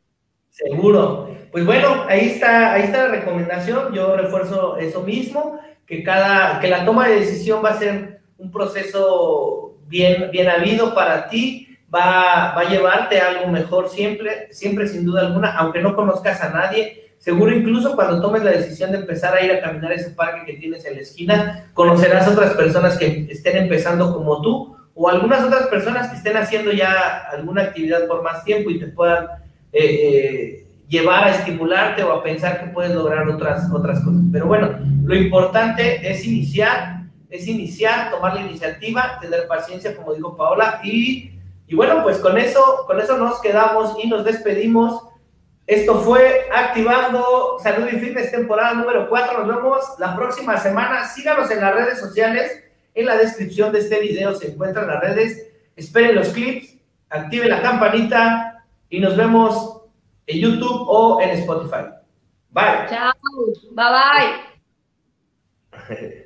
Seguro. 0.51 1.31
Pues 1.53 1.65
bueno, 1.65 2.05
ahí 2.09 2.31
está, 2.31 2.73
ahí 2.73 2.83
está 2.83 3.05
la 3.05 3.15
recomendación. 3.15 3.95
Yo 3.95 4.17
refuerzo 4.17 4.77
eso 4.77 5.03
mismo, 5.03 5.61
que 5.87 6.03
cada, 6.03 6.59
que 6.59 6.67
la 6.67 6.85
toma 6.85 7.07
de 7.07 7.21
decisión 7.21 7.65
va 7.65 7.71
a 7.71 7.79
ser 7.79 8.23
un 8.39 8.51
proceso 8.51 9.77
bien, 9.87 10.33
bien 10.33 10.49
habido 10.49 10.97
para 10.97 11.29
ti 11.29 11.72
va, 11.93 12.55
va 12.55 12.61
a 12.61 12.69
llevarte 12.69 13.21
a 13.21 13.29
algo 13.29 13.49
mejor 13.49 13.89
siempre, 13.89 14.49
siempre 14.53 14.89
sin 14.89 15.05
duda 15.05 15.23
alguna, 15.23 15.57
aunque 15.57 15.81
no 15.81 15.95
conozcas 15.95 16.41
a 16.43 16.51
nadie. 16.51 17.15
Seguro 17.19 17.55
incluso 17.55 17.95
cuando 17.95 18.21
tomes 18.21 18.43
la 18.43 18.51
decisión 18.51 18.91
de 18.91 18.99
empezar 18.99 19.35
a 19.35 19.45
ir 19.45 19.53
a 19.53 19.61
caminar 19.61 19.93
ese 19.93 20.11
parque 20.11 20.45
que 20.45 20.59
tienes 20.59 20.85
en 20.85 20.97
la 20.97 21.03
esquina, 21.03 21.71
conocerás 21.73 22.27
otras 22.27 22.55
personas 22.55 22.99
que 22.99 23.29
estén 23.31 23.57
empezando 23.57 24.13
como 24.13 24.43
tú 24.43 24.77
o 24.95 25.09
algunas 25.09 25.45
otras 25.45 25.69
personas 25.69 26.09
que 26.09 26.17
estén 26.17 26.37
haciendo 26.37 26.73
ya 26.73 27.29
alguna 27.31 27.63
actividad 27.63 28.07
por 28.07 28.23
más 28.23 28.45
tiempo 28.45 28.71
y 28.71 28.79
te 28.79 28.89
puedan 28.89 29.25
eh, 29.73 29.85
eh, 29.85 30.67
llevar 30.89 31.25
a 31.25 31.31
estimularte 31.31 32.03
o 32.03 32.13
a 32.13 32.23
pensar 32.23 32.61
que 32.61 32.71
puedes 32.71 32.95
lograr 32.95 33.29
otras, 33.29 33.71
otras 33.73 34.01
cosas. 34.01 34.21
Pero 34.31 34.47
bueno, 34.47 34.79
lo 35.05 35.15
importante 35.15 36.11
es 36.11 36.27
iniciar, 36.27 37.05
es 37.31 37.47
iniciar, 37.49 38.11
tomar 38.11 38.35
la 38.35 38.43
iniciativa, 38.43 39.19
tener 39.21 39.47
paciencia, 39.47 39.97
como 39.97 40.13
dijo 40.13 40.37
Paola, 40.37 40.81
y 40.85 41.32
y 41.73 41.75
bueno, 41.75 42.03
pues 42.03 42.19
con 42.19 42.37
eso, 42.37 42.85
con 42.87 43.01
eso 43.01 43.17
nos 43.17 43.41
quedamos 43.41 43.97
y 44.05 44.07
nos 44.07 44.27
despedimos. 44.27 45.09
Esto 45.67 46.03
fue 46.03 46.51
Activando 46.55 47.57
Salud 47.63 47.89
y 47.91 47.97
Fitness 47.99 48.31
temporada 48.31 48.75
número 48.75 49.09
4. 49.09 49.39
Nos 49.39 49.57
vemos 49.57 49.81
la 49.99 50.15
próxima 50.15 50.59
semana. 50.59 51.09
Síganos 51.09 51.51
en 51.51 51.63
las 51.63 51.75
redes 51.75 51.99
sociales. 51.99 52.63
En 52.95 53.07
la 53.07 53.17
descripción 53.17 53.73
de 53.73 53.79
este 53.79 54.01
video 54.01 54.35
se 54.35 54.49
encuentran 54.49 54.87
las 54.87 55.01
redes. 55.01 55.51
Esperen 55.75 56.15
los 56.15 56.29
clips, 56.29 56.77
activen 57.09 57.49
la 57.49 57.63
campanita 57.63 58.67
y 58.91 59.01
nos 59.01 59.17
vemos 59.17 59.81
en 60.27 60.41
YouTube 60.41 60.85
o 60.87 61.23
en 61.23 61.31
Spotify. 61.31 61.87
Bye. 62.51 62.87
Chao. 62.91 63.15
Bye 63.71 63.87
bye. 65.89 66.19